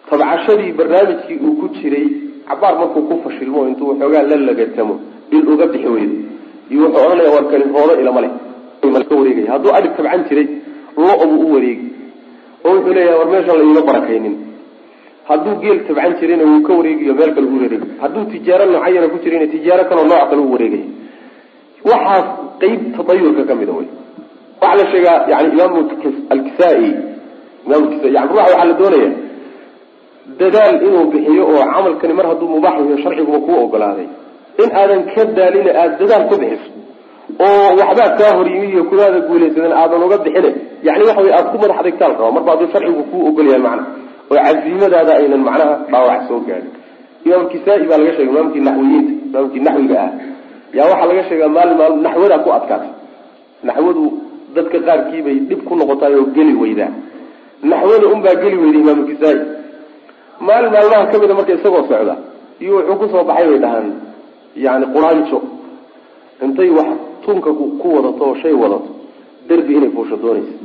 tabcashadii 0.09 0.71
barnaamijkii 0.79 1.39
uu 1.45 1.55
ku 1.61 1.67
jiray 1.77 2.07
cabaar 2.47 2.75
markuu 2.79 3.03
ku 3.09 3.21
fashilmo 3.23 3.67
intuu 3.67 3.89
waxoogaa 3.91 4.23
la 4.31 4.35
lagatamo 4.49 4.95
il 5.31 5.43
uga 5.53 5.65
bixi 5.73 5.87
weydo 5.95 6.15
iyo 6.71 6.81
wuxuu 6.85 7.05
odhanaya 7.05 7.29
war 7.35 7.45
kani 7.51 7.65
hoodo 7.75 7.93
ilama 8.01 8.21
leh. 8.21 8.33
Wareegaya 8.83 9.51
hadduu 9.53 9.71
adhig 9.77 9.91
tabcan 9.97 10.23
jiray 10.29 10.47
lo-buu 10.97 11.37
u 11.45 11.53
wareegi 11.53 11.87
oo 12.65 12.73
wuxuu 12.75 12.93
leeyahay 12.93 13.17
war 13.19 13.29
meeshan 13.33 13.57
la 13.59 13.63
iima 13.63 13.81
barakaynin. 13.89 14.35
Hadduu 15.29 15.55
geel 15.61 15.79
tabcan 15.87 16.13
jirayna 16.19 16.43
wuu 16.51 16.61
ka 16.67 16.73
wareegiyo 16.79 17.13
meel 17.19 17.33
kale 17.35 17.47
u 17.47 17.55
wareegi 17.63 17.87
hadduu 18.01 18.25
tijaaro 18.33 18.65
noocayana 18.71 19.07
ku 19.13 19.17
jirayna 19.23 19.47
tijaaro 19.53 19.83
kaloo 19.89 20.05
nooc 20.11 20.29
kale 20.29 20.41
u 20.41 20.51
wareegaya 20.53 20.87
waxaas 21.89 22.25
qeyb 22.61 22.81
tadayurka 22.97 23.43
ka 23.49 23.55
mida 23.55 23.73
wey 23.79 23.87
waxaa 24.63 24.77
la 24.81 24.85
sheegaa 24.91 25.17
yani 25.31 25.47
imaam 25.55 25.73
alkisaa-i 26.33 26.89
ruuxa 27.67 28.19
waxaa 28.29 28.65
la 28.69 28.73
doonaya 28.81 29.09
dadaal 30.39 30.75
inuu 30.87 31.05
bixiyo 31.11 31.43
oo 31.51 31.63
camalkani 31.73 32.13
mar 32.17 32.25
hadduu 32.29 32.47
mubaax 32.55 32.75
yahiyo 32.79 32.97
sharciguba 33.03 33.39
kuu 33.45 33.57
ogolaaday. 33.65 34.07
In 34.63 34.69
aadan 34.79 35.01
ka 35.13 35.21
daalina 35.37 35.71
aada 35.81 35.95
dadaal 36.01 36.23
ku 36.29 36.35
bixiso 36.41 36.69
oo 37.45 37.67
waxbaa 37.79 38.09
kaa 38.19 38.31
horyimi 38.37 38.67
iyo 38.73 38.83
kudaada 38.89 39.19
guulaysadan 39.27 39.73
aadan 39.81 40.03
uga 40.07 40.17
bixine 40.25 40.49
yani 40.87 41.03
waxa 41.07 41.21
wey 41.25 41.33
aada 41.37 41.49
ku 41.51 41.57
madax 41.61 41.77
adegtaal 41.81 42.11
rabaa. 42.17 42.31
Marba 42.35 42.51
hadduu 42.51 42.69
sharcigu 42.73 43.03
kuu 43.11 43.21
ogol 43.29 43.47
yahay 43.51 43.61
macna 43.67 43.83
oo 44.31 44.37
casiimadaada 44.45 45.11
aynan 45.19 45.41
macnaha 45.47 45.73
dhaawac 45.91 46.21
soo 46.29 46.39
gaadin 46.47 46.71
imaam 47.25 47.45
kisaa-i 47.51 47.85
baa 47.89 47.97
laga 48.01 48.11
sheegay 48.17 48.31
imaamkii 48.33 48.61
naxwiyiinta 48.67 49.13
imaamkii 49.31 49.61
naxwiga 49.67 49.97
ah. 50.05 50.11
Yaa 50.77 50.87
waxaa 50.91 51.07
laga 51.11 51.23
sheegaa 51.29 51.49
maalin 51.55 51.77
maalin 51.79 52.01
naxwadaa 52.05 52.39
ku 52.45 52.49
adkaatay. 52.57 52.91
Naxwadu 53.67 54.03
dadka 54.55 54.77
qaarkii 54.87 55.21
bay 55.25 55.37
dhib 55.49 55.61
ku 55.67 55.73
noqotaay 55.79 56.13
oo 56.19 56.25
geli 56.35 56.53
weydaa 56.61 56.91
naxwada 57.71 58.07
unbaa 58.15 58.35
geli 58.43 58.57
weyday 58.63 58.81
imaamu 58.83 59.03
kisaa-i 59.09 59.39
maalin 60.47 60.71
maalmaha 60.75 61.05
ka 61.11 61.17
mida 61.21 61.33
marka 61.39 61.53
isagoo 61.57 61.83
socda 61.89 62.15
iyo 62.63 62.73
wuxuu 62.77 62.97
ku 63.01 63.05
soo 63.13 63.23
baxay 63.29 63.47
bay 63.51 63.59
dhahaan 63.63 63.87
yani 64.65 64.85
quraanjo 64.93 65.39
intay 66.45 66.69
wax 66.77 66.89
tunka 67.25 67.49
ku 67.81 67.87
wadato 67.95 68.21
oo 68.29 68.35
shay 68.41 68.53
wadato 68.63 68.89
derbi 69.47 69.71
inay 69.77 69.89
fuusho 69.95 70.15
doonaysa. 70.23 70.55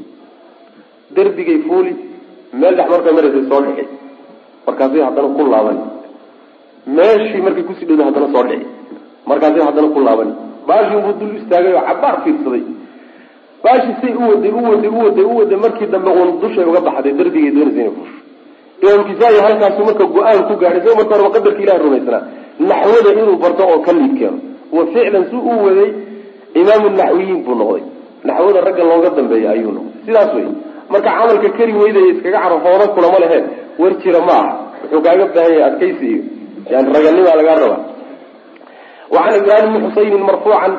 Derbigay 1.16 1.58
fuuli 1.66 1.92
meel 2.60 2.74
dhex 2.78 2.88
markay 2.92 3.12
maraysay 3.16 3.44
soo 3.50 3.60
dhixi 3.66 3.84
markaasay 4.66 5.02
haddana 5.06 5.28
ku 5.36 5.42
laaban. 5.52 5.78
Meeshii 6.96 7.40
markay 7.46 7.64
ku 7.68 7.72
sii 7.78 7.86
dhowda 7.88 8.04
haddana 8.08 8.28
soo 8.34 8.42
dhici 8.48 8.66
markaasay 9.28 9.62
haddana 9.68 9.88
ku 9.94 10.00
laaban. 10.06 10.30
Baashii 10.68 11.00
buu 11.04 11.14
dul 11.20 11.32
istaagay 11.40 11.72
oo 11.74 11.82
cabaar 11.88 12.16
fiirsaday 12.24 12.62
baashii 13.64 13.96
say 14.02 14.12
u 14.20 14.22
waday 14.30 14.50
u 14.58 14.60
waday 14.70 14.90
u 14.96 14.98
waday 15.04 15.24
u 15.32 15.34
waday 15.40 15.58
markii 15.64 15.86
dambe 15.94 16.10
uun 16.18 16.30
dushay 16.42 16.64
uga 16.70 16.80
baxday 16.86 17.12
derbigay 17.18 17.50
doonaysa 17.56 17.80
inay 17.80 17.90
fuusho 17.96 18.16
imaam 18.82 19.02
kisaa-i 19.08 19.38
halkaasu 19.46 19.80
marka 19.88 20.04
go'aan 20.14 20.40
ku 20.48 20.54
gaadhay 20.62 20.80
isagoo 20.80 20.96
marka 21.00 21.14
horeba 21.16 21.30
qadarka 21.36 21.60
ilahi 21.64 21.78
rumaysanaa. 21.84 22.22
Naxwada 22.70 23.10
inuu 23.20 23.36
barto 23.42 23.62
oo 23.72 23.78
ka 23.86 23.92
liid 23.98 24.12
keeno 24.18 24.38
wa 24.76 24.82
ficlan 24.92 25.24
si 25.30 25.36
uu 25.50 25.58
waday 25.66 25.90
imaamu 26.60 26.86
naxwiyiin 27.00 27.40
buu 27.46 27.54
noqday. 27.60 27.82
Naxwada 28.28 28.60
ragga 28.66 28.84
looga 28.90 29.10
dambeeya 29.16 29.50
ayuu 29.54 29.72
noqday. 29.76 29.94
Sidaas 30.06 30.30
wey 30.36 30.46
marka 30.92 31.08
camalka 31.16 31.48
keri 31.58 31.72
weydaya 31.80 32.08
iskaga 32.12 32.38
caro 32.44 32.56
hoodo 32.64 32.86
kulama 32.94 33.18
leheen 33.22 33.44
war 33.80 33.92
jira 34.02 34.20
ma 34.28 34.36
aha. 34.42 34.52
Wuxuu 34.82 35.00
kaaga 35.06 35.24
baahan 35.34 35.52
yahay 35.58 35.62
adkaysi 35.68 36.06
iyo 36.12 36.22
yani 36.72 36.88
raganimaa 36.94 37.36
lagaa 37.40 37.56
rabaa. 37.62 37.80
Wacan 39.14 39.34
imraan 39.40 39.66
bni 39.72 39.78
xusaynin 39.88 40.22
marfuucan 40.28 40.72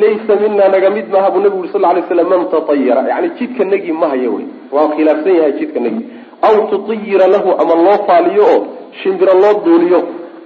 laysa 0.00 0.34
mina 0.42 0.68
naga 0.68 0.90
mid 0.90 1.06
maaha 1.12 1.30
buu 1.30 1.40
nabigu 1.44 1.60
uri 1.62 1.70
sal 1.72 1.80
lay 1.82 2.02
slam 2.08 2.28
man 2.32 2.48
tatayara 2.52 3.02
yani 3.08 3.28
jidka 3.38 3.64
nagi 3.64 3.92
ma 3.92 4.08
hayo 4.12 4.30
wey. 4.34 4.46
Waa 4.72 4.88
khilaafsan 4.96 5.34
yahay 5.38 5.52
jidka 5.60 5.80
nagi. 5.80 6.02
Aw 6.42 6.56
tutiyira 6.70 7.26
lahu 7.34 7.50
ama 7.62 7.74
loo 7.86 7.98
faaliyo 8.06 8.44
oo 8.54 8.66
shimbiro 9.02 9.34
loo 9.42 9.54
duuliyo. 9.64 10.00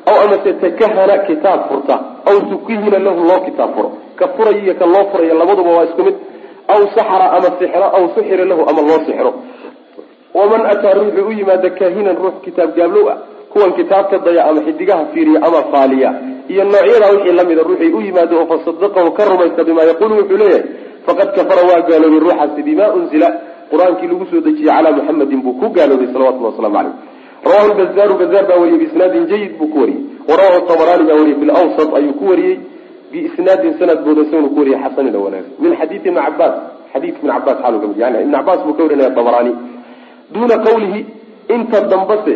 Aw 0.06 0.16
amase 0.24 0.52
takahana 0.62 1.18
kitaab 1.28 1.60
furta. 1.68 1.96
Aw 2.28 2.36
tukihina 2.50 2.98
lahu 2.98 3.20
loo 3.28 3.40
kitaab 3.46 3.70
furo. 3.74 3.90
Ka 4.18 4.28
furayo 4.36 4.58
iyo 4.64 4.74
ka 4.74 4.86
loo 4.86 5.04
furayo 5.12 5.34
labaduba 5.34 5.70
waa 5.76 5.84
isku 5.84 6.02
mid. 6.02 6.16
Aw 6.68 6.80
saxra 6.94 7.26
ama 7.36 7.48
sixro 7.58 7.86
aw 7.96 8.02
suxira 8.14 8.44
lahu 8.44 8.62
ama 8.70 8.80
loo 8.82 9.00
sixro. 9.06 9.32
Waman 10.34 10.66
ataa 10.66 10.94
ruuxuu 10.94 11.28
u 11.28 11.32
yimaada 11.32 11.70
kahinan 11.70 12.16
ruux 12.16 12.36
kitaab 12.44 12.74
gaablow 12.76 13.08
ah 13.08 13.18
kuwan 13.56 13.72
kitaabta 13.78 14.18
daya 14.26 14.44
ama 14.50 14.60
xidigaha 14.66 15.04
fiiriya 15.12 15.40
ama 15.48 15.60
faaliya. 15.72 16.10
Iyo 16.52 16.64
noocyadaa 16.64 17.10
wixii 17.16 17.32
lamida 17.32 17.62
ruuxay 17.62 17.88
u 17.88 18.00
yimaado 18.06 18.34
oo 18.40 18.46
fasadaqahu 18.52 19.10
ka 19.16 19.22
rumaysta 19.24 19.64
bimaa 19.64 19.86
yaqulu 19.90 20.14
wuxuu 20.20 20.36
leeyahay 20.36 20.62
faqad 21.06 21.28
kafara 21.36 21.62
waa 21.70 21.80
gaaloobay 21.88 22.20
ruuxaasi 22.24 22.62
bima 22.68 22.86
unzila. 22.98 23.28
Qur'aankii 23.70 24.06
lagu 24.10 24.24
soo 24.30 24.40
dejiyey 24.46 24.68
calaa 24.70 24.92
muxamadin 24.98 25.40
buu 25.44 25.54
ku 25.60 25.66
gaaloobay 25.76 26.08
salawatullah 26.12 26.52
waslamu 26.52 26.74
caleyh 26.76 26.94
rawahu 27.46 27.68
lbazaaru 27.72 28.14
bazaar 28.20 28.44
baa 28.50 28.58
wariyey 28.62 28.78
biisnaadin 28.82 29.24
jayid 29.30 29.52
buu 29.58 29.68
ku 29.72 29.78
wariyey. 29.82 30.02
Warawahu 30.28 30.60
tabaraani 30.70 31.04
baa 31.08 31.16
wariyey 31.20 31.38
fi 31.40 31.44
lawsat 31.50 31.90
ayuu 31.98 32.14
ku 32.20 32.24
wariyey. 32.30 32.56
Biisnaadin 33.12 33.72
sanad 33.78 33.98
boodasanu 34.06 34.48
ku 34.54 34.58
wariyey 34.60 34.78
xasanin 34.84 35.14
oo 35.16 35.24
wanaagsan. 35.26 35.54
Min 35.62 35.72
xadiidi 35.80 36.08
ibni 36.08 36.20
cabaas 36.26 36.54
xadiidka 36.92 37.18
ibn 37.22 37.30
cabaas 37.34 37.58
xaalu 37.62 37.76
ka 37.82 37.86
mid 37.90 37.98
yani 38.02 38.16
ibn 38.22 38.32
cabaas 38.38 38.60
buu 38.66 38.74
ka 38.78 38.82
warinaya 38.86 39.10
tabaraani. 39.18 39.52
Duuna 40.32 40.56
qawlihi 40.66 41.00
inta 41.54 41.78
dambase 41.90 42.34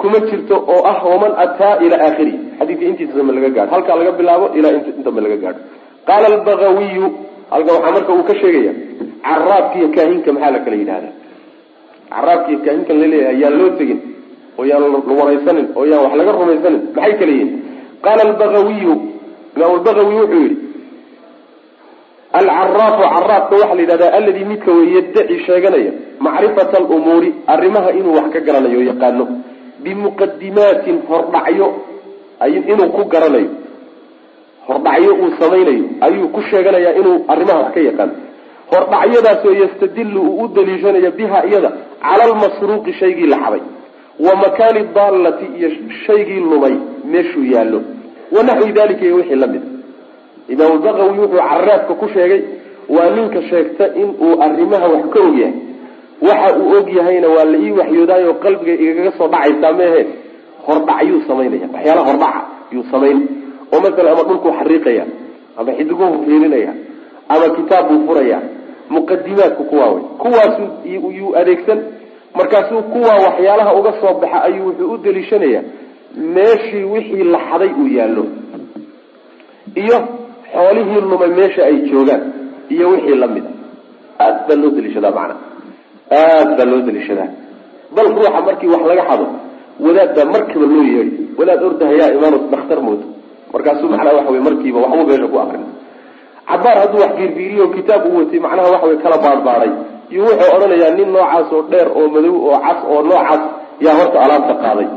kuma 0.00 0.18
jirto 0.28 0.56
oo 0.72 0.80
ah 0.90 0.98
waman 1.10 1.32
ataa 1.44 1.74
ila 1.84 1.96
aakhirihi 2.06 2.38
xadiidka 2.58 2.84
intiisa 2.90 3.14
dambe 3.18 3.32
laga 3.36 3.50
gaadho. 3.56 3.70
Halkaa 3.74 3.96
laga 4.00 4.12
bilaabo 4.18 4.46
ilaa 4.58 4.72
in 4.78 5.02
dambe 5.06 5.20
laga 5.24 5.36
gaadho. 5.44 5.60
Qaala 6.08 6.26
albagawiyu 6.32 7.06
halkan 7.52 7.72
waxaa 7.76 7.92
marka 7.96 8.12
uu 8.16 8.24
ka 8.30 8.34
sheegaya 8.40 8.72
caraabka 9.26 9.74
iyo 9.78 9.88
kaahinka 9.96 10.30
maxaa 10.34 10.50
la 10.54 10.58
kala 10.64 10.76
yidhahda 10.80 11.08
caraabka 12.12 12.48
iyo 12.52 12.58
kaahinkan 12.66 12.96
la 13.02 13.06
leeyahay 13.12 13.38
yaan 13.42 13.54
loo 13.60 13.70
tegin 13.78 14.00
oo 14.58 14.64
yaan 14.70 14.84
waraysanin 15.20 15.66
oo 15.78 15.84
yaan 15.90 16.02
wax 16.04 16.14
laga 16.20 16.32
rumaysanin 16.38 16.82
maxay 16.96 17.14
kala 17.20 17.32
yihiin 17.36 17.50
qaala 18.04 18.20
albagawiyu 18.28 18.94
imaam 19.56 19.72
lbagawi 19.80 20.14
wuxuu 20.20 20.40
yihi 20.44 20.56
alcaraafu 22.38 23.02
caraabka 23.14 23.54
waxaa 23.60 23.74
la 23.74 23.82
yidhahdaa 23.82 24.12
alladii 24.18 24.44
midka 24.52 24.70
wey 24.78 24.86
yaddaci 24.96 25.36
sheeganaya 25.46 25.92
macrifata 26.26 26.76
alumuuri 26.80 27.30
arrimaha 27.54 27.90
inuu 27.98 28.14
wax 28.18 28.26
ka 28.34 28.40
garanayo 28.46 28.80
yaqaano 28.90 29.24
bimuqadimaatin 29.84 30.96
hordhacyo 31.08 31.68
inuu 32.72 32.88
ku 32.96 33.02
garanayo. 33.12 33.50
Hordhacyo 34.68 35.12
uu 35.22 35.30
samaynayo 35.40 35.84
ayuu 36.00 36.28
ku 36.34 36.40
sheeganayaa 36.50 36.94
inuu 37.00 37.24
arrimaha 37.28 37.58
wax 37.62 37.74
ka 37.74 37.80
yaqaano 37.88 38.12
hordhacyadaasoo 38.72 39.52
yastadilu 39.62 40.20
uu 40.22 40.44
u 40.44 40.48
daliishanayo 40.48 41.10
biha 41.18 41.38
iyada 41.48 41.70
cala 42.02 42.22
almasruuqi 42.24 42.92
shaygii 43.00 43.26
la 43.32 43.36
xaday 43.44 43.62
wa 44.26 44.32
makaani 44.42 44.80
daallati 44.94 45.46
iyo 45.58 45.68
shaygii 46.06 46.40
lumay 46.50 46.74
meeshuu 47.12 47.44
yaallo. 47.54 47.80
Wanaxwi 48.32 48.72
dalika 48.72 49.04
iyo 49.04 49.16
wixii 49.16 49.34
la 49.42 49.46
mid. 49.46 49.62
Imaam 50.48 50.78
baqawi 50.84 51.18
wuxuu 51.18 51.36
caraabka 51.38 51.94
ku 52.00 52.08
sheegay 52.14 52.42
waa 52.88 53.10
ninka 53.16 53.42
sheegta 53.50 53.84
in 54.00 54.08
uu 54.24 54.42
arrimaha 54.42 54.86
wax 54.94 55.04
ka 55.14 55.20
og 55.26 55.38
yahay 55.38 55.54
waxa 56.22 56.56
uu 56.58 56.76
og 56.78 56.88
yahayna 56.98 57.28
waa 57.28 57.44
la 57.44 57.58
ii 57.58 57.70
waxyoodaayo 57.80 58.34
qalbiga 58.34 58.72
igaga 58.84 59.12
soo 59.18 59.28
dhacaysaa 59.28 59.72
meehe 59.72 60.06
hordhacyuu 60.66 61.20
samaynaya 61.28 61.68
waxyaalaha 61.74 62.06
hordhaca 62.10 62.40
yuu 62.72 62.84
samayn. 62.90 63.18
Oo 63.72 63.80
masalan 63.80 64.12
ama 64.12 64.22
dhulkuu 64.28 64.52
xariiqaya 64.58 65.04
ama 65.58 65.72
xidiguhu 65.78 66.14
fiirinaya 66.24 66.72
ama 67.28 67.46
kitaab 67.56 67.88
buu 67.88 68.06
furaya 68.06 68.38
muqadimaadku 68.94 69.64
kuwaa 69.70 69.90
wey 69.94 70.02
kuwaasu 70.22 70.62
yuu 71.18 71.36
adeegsan 71.40 71.78
markaasuu 72.38 72.82
kuwaa 72.92 73.18
waxyaalaha 73.26 73.74
uga 73.78 73.92
soo 74.00 74.14
baxa 74.22 74.42
ayuu 74.42 74.66
wuxuu 74.66 74.92
u 74.94 74.98
daliishanayaa 75.04 75.62
meeshii 76.36 76.84
wixii 76.92 77.24
la 77.24 77.38
xaday 77.48 77.70
uu 77.80 77.88
yaallo. 77.98 78.24
Iyo 79.74 79.98
xoolihii 80.52 81.00
lumay 81.10 81.28
meesha 81.38 81.62
ay 81.64 81.76
joogaan 81.90 82.22
iyo 82.74 82.88
wixii 82.90 83.14
la 83.22 83.26
mid 83.26 83.44
a. 83.44 84.24
Aad 84.24 84.36
baa 84.48 84.56
loo 84.62 84.70
daliishadaa 84.70 85.10
macana 85.10 85.34
aad 86.10 86.48
baa 86.58 86.64
loo 86.64 86.80
daliishadaa. 86.86 87.28
bal 87.94 88.06
ruuxa 88.14 88.40
markii 88.46 88.68
wax 88.68 88.82
laga 88.90 89.04
xado 89.08 89.26
wadaad 89.80 90.10
baa 90.16 90.24
markiiba 90.24 90.66
loo 90.66 90.82
yeedhi. 90.82 91.16
Wadaad 91.38 91.62
ordahayaa 91.62 92.14
imaano 92.16 92.38
dakhtar 92.50 92.80
moodo 92.80 93.06
markaasuu 93.52 93.88
macnaha 93.88 94.16
waxa 94.16 94.30
wey 94.32 94.40
markiiba 94.40 94.78
waxbuu 94.80 95.06
meesha 95.06 95.28
ku 95.28 95.38
akrin 95.38 95.64
cabaar 96.48 96.76
hadduu 96.82 97.00
wax 97.00 97.12
biirbiiriyo 97.16 97.68
kitaab 97.68 98.06
u 98.06 98.18
watay 98.18 98.40
macnaha 98.40 98.68
waxa 98.74 98.86
wey 98.86 98.98
kala 99.04 99.16
baadbaaday 99.24 99.72
iyo 100.10 100.22
wuxuu 100.24 100.54
odhanayaa 100.56 100.94
nin 100.98 101.08
noocaas 101.12 101.52
oo 101.52 101.62
dheer 101.70 101.88
oo 101.98 102.08
madow 102.14 102.34
oo 102.48 102.58
cas 102.66 102.80
oo 102.90 103.02
noocaas 103.02 103.42
yaa 103.84 103.94
horta 103.98 104.18
alaabta 104.24 104.54
qaaday. 104.62 104.88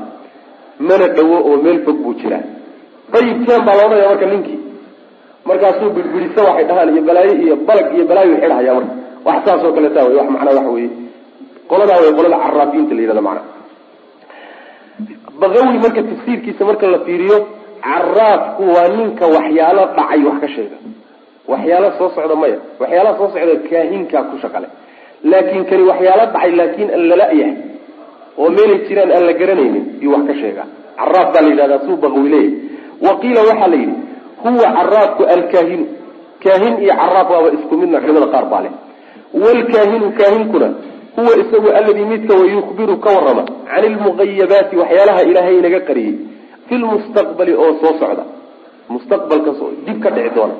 Mana 0.80 1.08
dhawo 1.08 1.38
oo 1.50 1.58
meel 1.64 1.80
fog 1.86 1.98
buu 2.04 2.14
jiraa. 2.14 2.44
Dayib 3.12 3.46
teen 3.46 3.62
baa 3.66 3.76
la 3.76 3.86
marka 3.90 4.26
ninkii. 4.26 4.60
Markaasuu 5.46 5.90
birbirisa 5.90 6.42
waxay 6.48 6.66
dhahaan 6.70 6.90
iyo 6.94 7.02
balaayo 7.02 7.34
iyo 7.44 7.56
balag 7.68 7.88
iyo 7.96 8.06
balaayo 8.10 8.36
xidhahaya 8.42 8.74
marka 8.74 8.94
wax 9.28 9.38
saas 9.46 9.62
oo 9.68 9.74
kaleeta 9.78 10.02
wey 10.08 10.16
wax 10.20 10.28
macnaa 10.36 10.56
waxa 10.60 10.72
weye 10.76 10.90
qoladaa 11.72 12.00
way 12.04 12.12
qolada 12.18 12.38
caraafiinta 12.46 12.94
la 12.98 13.02
yihahda 13.04 13.22
macana 13.28 13.42
baqawi 15.42 15.78
marka 15.84 16.02
tafsiirkiisa 16.10 16.62
marka 16.70 16.86
la 16.94 17.00
fiiriyo 17.06 17.38
caraafku 17.84 18.64
waa 18.76 18.88
ninka 18.98 19.26
waxyaalo 19.36 19.84
dhacay 19.98 20.22
wax 20.28 20.38
ka 20.44 20.48
sheega. 20.56 20.78
Waxyaalo 21.52 21.90
soo 21.98 22.10
socda 22.16 22.36
maya 22.42 22.58
waxyaalaha 22.82 23.18
soo 23.20 23.28
socda 23.34 23.56
kaahinkaa 23.70 24.24
ku 24.30 24.36
shaqale. 24.44 24.68
Laakin 25.32 25.64
kani 25.70 25.84
waxyaalo 25.92 26.24
dhacay 26.34 26.52
laakin 26.60 26.88
aan 26.96 27.04
lala 27.10 27.26
yahay 27.40 27.56
oo 28.40 28.50
meelay 28.56 28.80
jiraan 28.88 29.12
aan 29.16 29.24
la 29.30 29.34
garanaynin 29.40 29.86
iyo 30.02 30.10
wax 30.16 30.24
ka 30.30 30.34
sheega. 30.42 30.64
Caraaf 31.00 31.28
baa 31.34 31.42
la 31.46 31.50
yidhahdaa 31.54 31.80
suu 31.88 31.96
baqawi 32.04 32.30
leeyahy 32.34 32.54
wa 33.06 33.12
qiila 33.22 33.42
waxaa 33.50 33.68
la 33.74 33.78
yidhi 33.82 33.96
huwa 34.44 34.68
caraafku 34.78 35.22
alkaahinu 35.36 35.86
kaahin 36.44 36.74
iyo 36.84 36.94
caraaf 37.02 37.28
waaba 37.34 37.50
isku 37.58 37.74
midna 37.80 37.98
culimada 38.04 38.28
qaar 38.34 38.46
baa 38.52 38.62
leh 38.66 38.72
wlkaahinu 39.34 40.12
kaahinkuna 40.18 40.74
huwa 41.16 41.38
isagu 41.38 41.70
alladii 41.70 42.06
midka 42.06 42.34
wa 42.34 42.46
yukhbiru 42.46 42.98
ka 42.98 43.10
warama 43.10 43.44
can 43.70 43.84
ilmuqayabaati 43.86 44.76
waxyaalaha 44.78 45.22
ilaahay 45.24 45.60
inaga 45.60 45.80
qariyey 45.80 46.16
fi 46.68 46.76
lmustaqbali 46.76 47.54
oo 47.54 47.74
soo 47.82 47.94
socda 48.00 48.24
mustaqbalka 48.90 49.52
dib 49.86 50.00
ka 50.04 50.10
dhici 50.10 50.36
doona 50.36 50.56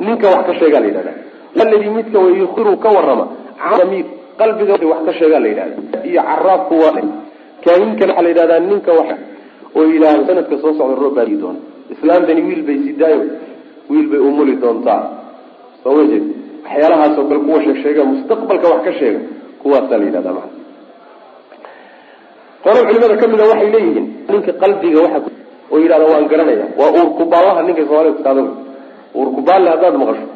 ninka 0.00 0.26
wax 0.28 0.46
ka 0.46 0.54
sheegaa 0.54 0.80
la 0.80 0.86
yidhahda 0.86 1.12
alladii 1.62 1.90
midka 1.90 2.18
wa 2.18 2.30
yukhbiru 2.30 2.76
ka 2.76 2.88
warama 2.88 3.28
can 3.58 4.04
qalbiga 4.38 4.74
wax 4.92 5.00
ka 5.06 5.12
sheegaa 5.12 5.40
la 5.40 5.48
yidhahda 5.48 6.04
iyo 6.04 6.22
caraafku 6.22 6.74
waa 6.74 7.00
kaahinkana 7.64 8.12
waxaa 8.12 8.22
la 8.22 8.28
yidhahdaa 8.28 8.60
ninka 8.60 8.92
wax 8.92 9.08
oo 9.76 9.84
yidhaahdo 9.84 10.26
sanadka 10.26 10.58
soo 10.62 10.74
socda 10.78 10.94
roob 11.02 11.14
baadi 11.14 11.36
doona 11.36 11.58
islaamtani 11.90 12.42
wiil 12.42 12.62
bay 12.62 12.78
sidaayo 12.86 13.22
wiil 13.90 14.06
bay 14.10 14.20
umuli 14.20 14.56
doontaa 14.56 15.02
soo 15.82 15.92
ma 15.96 16.04
waxyaalahaasoo 16.66 17.24
kale 17.28 17.40
kuwa 17.46 17.58
sheeg 17.64 17.76
sheega 17.82 18.02
mustaqbalka 18.12 18.66
wax 18.72 18.82
ka 18.86 18.92
sheega 19.00 19.20
kuwaasaa 19.62 19.98
la 20.00 20.04
yidhahda 20.08 20.32
maa 20.38 20.48
qolo 22.64 22.78
culimada 22.88 23.16
kamida 23.22 23.44
waxay 23.50 23.70
leeyihiin 23.74 24.06
ninka 24.30 24.52
qalbiga 24.62 24.98
waxa 25.04 25.18
oo 25.72 25.78
yidhahda 25.82 26.06
waan 26.12 26.24
garanaya 26.32 26.66
waa 26.80 26.90
uurkubaallaha 26.98 27.60
ninka 27.66 27.82
soomaalida 27.88 28.14
iskaada 28.18 28.42
uurkubaalle 29.18 29.68
haddaad 29.74 29.94
maqasho 30.02 30.26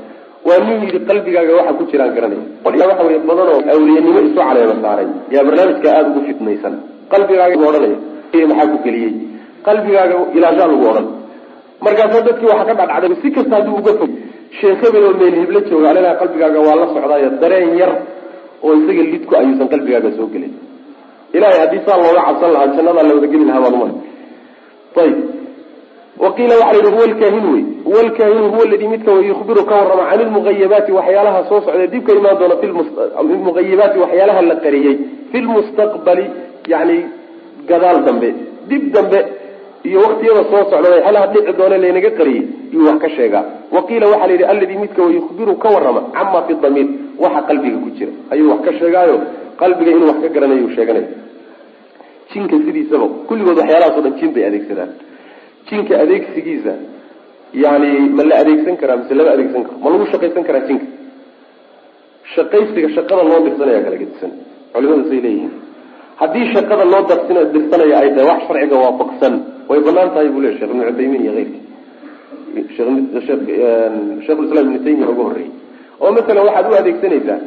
waa 0.49 0.59
nin 0.66 0.78
yidhi 0.85 0.99
qalbigaaga 1.09 1.53
waxa 1.59 1.72
ku 1.78 1.85
jiraan 1.91 2.12
garanaya. 2.16 2.45
Waxa 2.64 3.03
wey 3.09 3.18
badan 3.28 3.49
oo 3.55 3.61
awliyanimo 3.72 4.20
isu 4.26 4.35
caleema 4.41 4.74
saaray 4.85 5.09
yaa 5.35 5.45
barnaamijka 5.49 5.89
aada 5.97 6.09
ugu 6.11 6.20
fitnaysan. 6.28 6.74
Qalbigaaga 7.12 7.57
odhanaya 7.70 7.99
maxaa 8.51 8.68
ku 8.72 8.78
geliyey? 8.85 9.12
Qalbigaaga 9.66 10.14
ilaashaa 10.37 10.68
lagu 10.72 10.85
odhan. 10.91 11.07
Markaasa 11.85 12.18
dadkii 12.26 12.49
waxa 12.53 12.64
ka 12.68 12.74
dhadhacday 12.81 13.14
si 13.22 13.28
kasta 13.37 13.55
hadduu 13.57 13.76
uga 13.81 13.93
fog 14.01 14.11
sheekh 14.59 14.80
hebel 14.84 15.05
oo 15.09 15.14
meel 15.20 15.34
hiblo 15.42 15.61
jooga 15.70 15.88
alilaa 15.92 16.14
qalbigaaga 16.20 16.61
waa 16.66 16.76
la 16.80 16.86
socdaayo 16.94 17.28
dareen 17.42 17.72
yar 17.80 17.92
oo 18.64 18.72
isaga 18.80 19.03
lidku 19.12 19.32
ayuusan 19.40 19.68
qalbigaaga 19.72 20.11
soo 20.18 20.28
gelin. 20.34 20.53
Ilahay 21.36 21.59
haddii 21.62 21.82
saa 21.86 21.96
looga 22.03 22.22
cabsan 22.28 22.51
lahaa 22.55 22.72
jannadaa 22.76 23.05
la 23.09 23.14
wadageli 23.18 23.44
lahaa 23.51 23.62
baan 23.64 23.74
umar 23.78 23.90
ayib 25.03 25.18
waqiila 26.24 26.55
waxa 26.62 26.72
la 26.72 26.78
yidhi 26.78 26.90
huwa 26.96 27.07
lkaahin 27.12 27.44
wey. 27.53 27.64
Huwa 27.88 28.03
lkaahinu 28.09 28.48
huwa 28.55 28.64
ladii 28.72 28.88
midka 28.94 29.11
way 29.16 29.24
yukhbiru 29.32 29.62
ka 29.68 29.74
warrama 29.80 30.05
can 30.11 30.20
ilmuqayabaati 30.24 30.92
waxyaalaha 30.98 31.40
soo 31.48 31.61
socda 31.66 31.86
dib 31.92 32.03
ka 32.07 32.12
imaan 32.18 32.36
doona 32.40 33.36
muqayabaati 33.46 33.98
waxyaalaha 34.05 34.42
la 34.51 34.57
qariyey 34.64 34.96
fi 35.30 35.38
lmustaqbali 35.44 36.24
yani 36.72 36.96
gadaal 37.70 37.98
dambe 38.07 38.28
dib 38.70 38.84
dambe 38.94 39.18
iyo 39.89 39.99
waktiyada 40.05 40.43
soo 40.51 40.62
socda 40.70 40.89
waxyaalaha 40.95 41.26
dhici 41.33 41.53
doone 41.59 41.76
laynaga 41.85 42.11
qariyey 42.18 42.43
yuu 42.74 42.85
wax 42.89 42.99
ka 43.05 43.09
sheegaa. 43.16 43.45
Waqiila 43.76 44.07
waxaa 44.12 44.26
la 44.28 44.33
yidhi 44.35 44.45
alladii 44.53 44.78
midka 44.85 45.03
yukhbiru 45.18 45.55
ka 45.62 45.68
warrama 45.74 46.01
cama 46.16 46.39
fi 46.47 46.55
damiir. 46.62 46.89
Waxa 47.22 47.41
qalbiga 47.49 47.78
ku 47.85 47.89
jira. 47.97 48.12
Ayuu 48.33 48.49
wax 48.53 48.61
ka 48.66 48.72
sheegaayo. 48.81 49.16
Qalbiga 49.61 49.91
inuu 49.97 50.07
wax 50.11 50.18
ka 50.24 50.28
garanayo 50.35 50.68
sheeganay 50.76 51.07
jinka 52.33 52.57
sidiisaba 52.64 53.07
kulligood 53.28 53.59
waxyaalahaasoo 53.61 54.03
dhan 54.07 54.14
jin 54.20 54.31
bay 54.35 54.45
adeegsadaan. 54.49 54.91
Jinka 55.68 55.93
adeegsigiisa 56.05 56.72
yani 57.64 57.91
ma 58.16 58.22
la 58.28 58.35
adeegsan 58.43 58.76
karaa 58.81 58.97
mise 59.01 59.14
lama 59.18 59.31
adeegsan 59.37 59.62
karo 59.66 59.76
ma 59.83 59.89
lagu 59.93 60.05
shaqaysan 60.12 60.45
karaa 60.49 60.64
jinka? 60.68 60.87
Shaqaysiga 62.35 62.89
shaqada 62.97 63.22
loo 63.31 63.41
dirsanaya 63.47 63.81
kala 63.85 63.97
gedisan. 64.03 64.31
Culimadu 64.72 65.03
say 65.11 65.20
leeyihiin. 65.24 65.53
Haddii 66.20 66.47
shaqada 66.55 66.85
loo 66.93 67.03
darsin 67.11 67.37
dirsanaya 67.55 67.97
ay 68.03 68.11
tahay 68.14 68.26
wax 68.31 68.41
sharciga 68.49 68.76
waafaqsan 68.85 69.35
way 69.71 69.81
bannaan 69.87 70.11
tahay 70.14 70.29
buu 70.35 70.41
le 70.45 70.51
shekh 70.59 70.71
ibnu 70.73 70.83
cuthaymiin 70.89 71.23
iyo 71.27 71.33
keyrkii 71.39 71.62
shekhulislaam 74.27 74.66
ibnu 74.68 74.81
taymiya 74.87 75.09
uga 75.12 75.23
horreeyey 75.29 75.51
oo 76.03 76.11
masalan 76.16 76.45
waxaad 76.49 76.66
u 76.73 76.75
adeegsanaysaa 76.81 77.39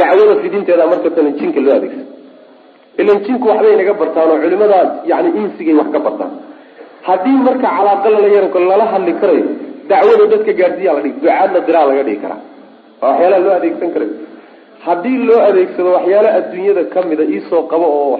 dacwada 0.00 0.34
fidinteeda 0.42 0.84
markatalan 0.92 1.34
jinka 1.40 1.60
loo 1.66 1.74
adeegsan. 1.78 2.06
Ilan 3.00 3.18
jinku 3.26 3.46
waxbay 3.50 3.74
naga 3.80 3.92
bartaan 4.00 4.28
oo 4.32 4.38
culimadaas 4.44 4.90
yani 5.10 5.28
insigay 5.40 5.74
wax 5.80 5.88
ka 5.94 5.98
bartaan. 6.06 6.32
Haddii 7.08 7.38
marka 7.48 7.68
calaaqa 7.76 8.08
lala 8.14 8.28
yeeranko 8.34 8.58
lala 8.70 8.84
hadli 8.92 9.12
karayo 9.20 9.46
dacwada 9.90 10.24
dadka 10.32 10.52
gaadhsiiyaa 10.60 10.94
la 10.96 11.00
dhigi 11.04 11.16
ducaadna 11.20 11.58
diraa 11.66 11.84
laga 11.90 12.02
dhigi 12.08 12.20
karaa. 12.24 12.40
Waa 13.00 13.08
waxyaalaha 13.10 13.40
loo 13.46 13.54
adeegsan 13.60 13.88
karayo 13.94 14.12
haddii 14.86 15.18
loo 15.28 15.40
adeegsado 15.48 15.90
waxyaala 15.96 16.28
adduunyada 16.38 16.82
kamida 16.94 17.24
iisoo 17.34 17.62
qabo 17.70 17.86
oo 18.00 18.18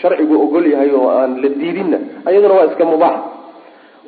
sharcigu 0.00 0.34
ogol 0.44 0.66
yahay 0.72 0.90
oo 0.98 1.08
aan 1.18 1.32
la 1.42 1.48
diidinna 1.60 1.98
ayaduna 2.28 2.54
waa 2.58 2.66
iska 2.70 2.84
mubaax. 2.92 3.18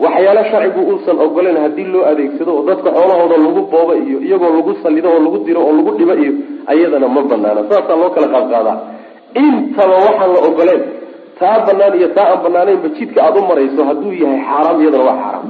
Waxyaala 0.05 0.42
sharcigu 0.50 0.80
uusan 0.90 1.18
ogolen 1.26 1.57
haddii 1.64 1.84
loo 1.94 2.05
adeegsado 2.11 2.50
oo 2.57 2.62
dadka 2.68 2.90
xoolahooda 2.96 3.36
lagu 3.44 3.62
boobo 3.72 3.94
iyo 4.07 4.18
iyagoo 4.26 4.53
lagu 4.57 4.72
salido 4.82 5.09
oo 5.14 5.20
lagu 5.26 5.38
diro 5.46 5.61
oo 5.66 5.72
lagu 5.78 5.90
dhibo 5.98 6.14
iyo 6.22 6.32
ayadana 6.72 7.09
ma 7.14 7.20
banaana 7.30 7.61
saasaa 7.70 7.96
loo 8.00 8.11
kala 8.14 8.28
qaadqaadaa 8.34 8.76
intaba 9.42 9.94
waxaan 10.07 10.30
la 10.34 10.40
ogoleen 10.48 10.82
taa 11.38 11.59
banaan 11.66 11.94
iyo 11.98 12.09
taa 12.16 12.26
aan 12.32 12.40
banaanaynba 12.44 12.88
jidka 12.98 13.18
aada 13.26 13.38
u 13.40 13.46
marayso 13.50 13.80
hadduu 13.88 14.12
yahay 14.22 14.40
xaaraam 14.48 14.78
iyadana 14.82 15.05
waa 15.09 15.18
xaaraam. 15.22 15.46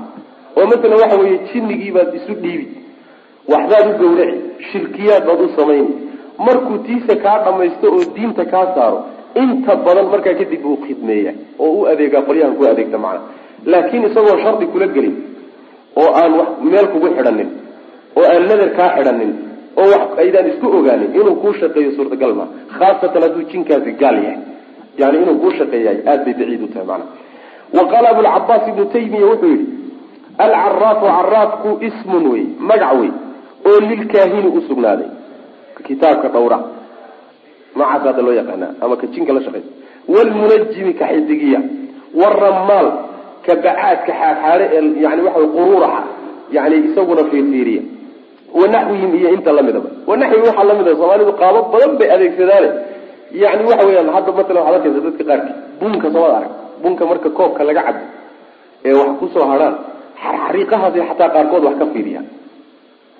Oo 0.58 0.64
masalan 0.70 0.98
waxa 1.02 1.16
weeye 1.22 1.38
jinnigiibaad 1.52 2.10
isu 2.18 2.32
dhiibi 2.42 2.66
waxbaad 3.52 3.86
u 3.90 3.98
gawraci 4.02 4.38
shirkiyaad 4.72 5.24
baad 5.28 5.40
u 5.40 5.48
samayni 5.56 5.90
markuu 6.38 6.78
tiisa 6.86 7.14
kaa 7.24 7.38
dhamaysto 7.44 7.86
oo 7.94 8.04
diinta 8.16 8.44
kaa 8.52 8.66
saaro 8.74 8.98
inta 9.42 9.72
badan 9.84 10.06
markaa 10.12 10.34
kadib 10.40 10.62
buu 10.62 10.76
khidmeeya 10.84 11.32
oo 11.58 11.70
u 11.80 11.86
adeegaa 11.92 12.22
qolyahan 12.28 12.54
ku 12.58 12.62
adeegta 12.72 12.98
macana 12.98 13.22
laakiin 13.72 14.04
isagoo 14.08 14.36
shardi 14.44 14.66
kula 14.72 14.86
gelin 14.94 15.14
oo 16.02 16.10
aan 16.20 16.32
wax 16.40 16.48
meel 16.72 16.86
kugu 16.92 17.08
xidhanin 17.16 17.50
oo 18.18 18.24
aan 18.32 18.42
nadar 18.50 18.70
kaa 18.78 18.90
xidhanin 18.96 19.32
oo 19.80 19.86
wax 19.92 20.04
aydaan 20.22 20.46
isku 20.52 20.66
ogaanin 20.78 21.10
inuu 21.18 21.36
kuu 21.42 21.52
shaqeeyo 21.60 21.90
suurtagal 21.96 22.32
ma 22.40 22.46
khaasatan 22.78 23.22
hadduu 23.24 23.44
jinkaasi 23.52 23.92
gaal 24.02 24.16
yahay. 24.24 24.38
Yani 25.00 25.16
inuu 25.22 25.36
kuu 25.42 25.52
shaqeeyahay 25.58 25.98
aada 26.10 26.24
bay 26.24 26.34
baciid 26.40 26.62
u 26.64 26.68
tahay 26.74 26.86
macana 26.90 27.04
wa 27.76 27.82
qaala 27.92 28.06
abulcabaas 28.12 28.64
ibnu 28.72 28.84
taymiya 28.94 29.26
wuxuu 29.30 29.52
yihi 29.54 29.66
alcaraafu 30.44 31.06
caraafku 31.16 31.70
ismun 31.88 32.24
wey 32.32 32.44
magac 32.70 32.92
wey 33.00 33.10
oo 33.68 33.78
lilkaahini 33.90 34.48
usugnaaday 34.58 35.08
kitaabka 35.86 36.28
dhawra 36.34 36.58
noocaas 37.76 38.02
hadda 38.06 38.22
loo 38.26 38.34
yaqaana 38.40 38.66
ama 38.84 38.94
ka 39.00 39.06
jinka 39.14 39.32
la 39.36 39.40
shaqeysa 39.46 39.70
wlmunajimi 40.12 40.92
ka 41.00 41.04
xidigiya 41.12 41.60
wramaal 42.20 42.88
ka 43.46 43.52
bacaadka 43.64 44.12
xaarxaare 44.20 44.64
ee 44.76 44.82
yani 45.04 45.20
waxa 45.26 45.40
quruuraxa 45.56 46.02
yani 46.56 46.76
isaguna 46.88 47.22
fiirfiiriya 47.30 47.82
wanaxwihim 48.60 49.10
iyo 49.18 49.28
inta 49.36 49.50
lamidaba 49.58 49.88
wanaxwihim 50.10 50.44
waxaa 50.48 50.64
lamida 50.70 50.90
soomaalidu 51.00 51.32
qaabo 51.40 51.58
badan 51.72 51.92
bay 51.98 52.08
adeegsadaane 52.14 52.68
yani 53.42 53.62
waxa 53.70 53.84
weyaan 53.88 54.08
hadda 54.16 54.30
matalan 54.38 54.62
waxaad 54.66 54.76
arkaysa 54.78 55.00
dadka 55.06 55.24
qaarkii 55.30 55.54
bunka 55.80 56.08
soomad 56.14 56.32
arag. 56.38 56.52
Bunka 56.82 57.02
marka 57.10 57.28
koobka 57.38 57.62
laga 57.68 57.82
cabo 57.86 58.02
ee 58.86 58.92
wax 59.00 59.10
ku 59.20 59.26
soo 59.34 59.46
hadhaan 59.52 59.74
xariiqahaas 60.22 60.94
xataa 61.08 61.28
qaarkood 61.34 61.62
wax 61.68 61.76
ka 61.80 61.86
fiiriyaan 61.94 62.26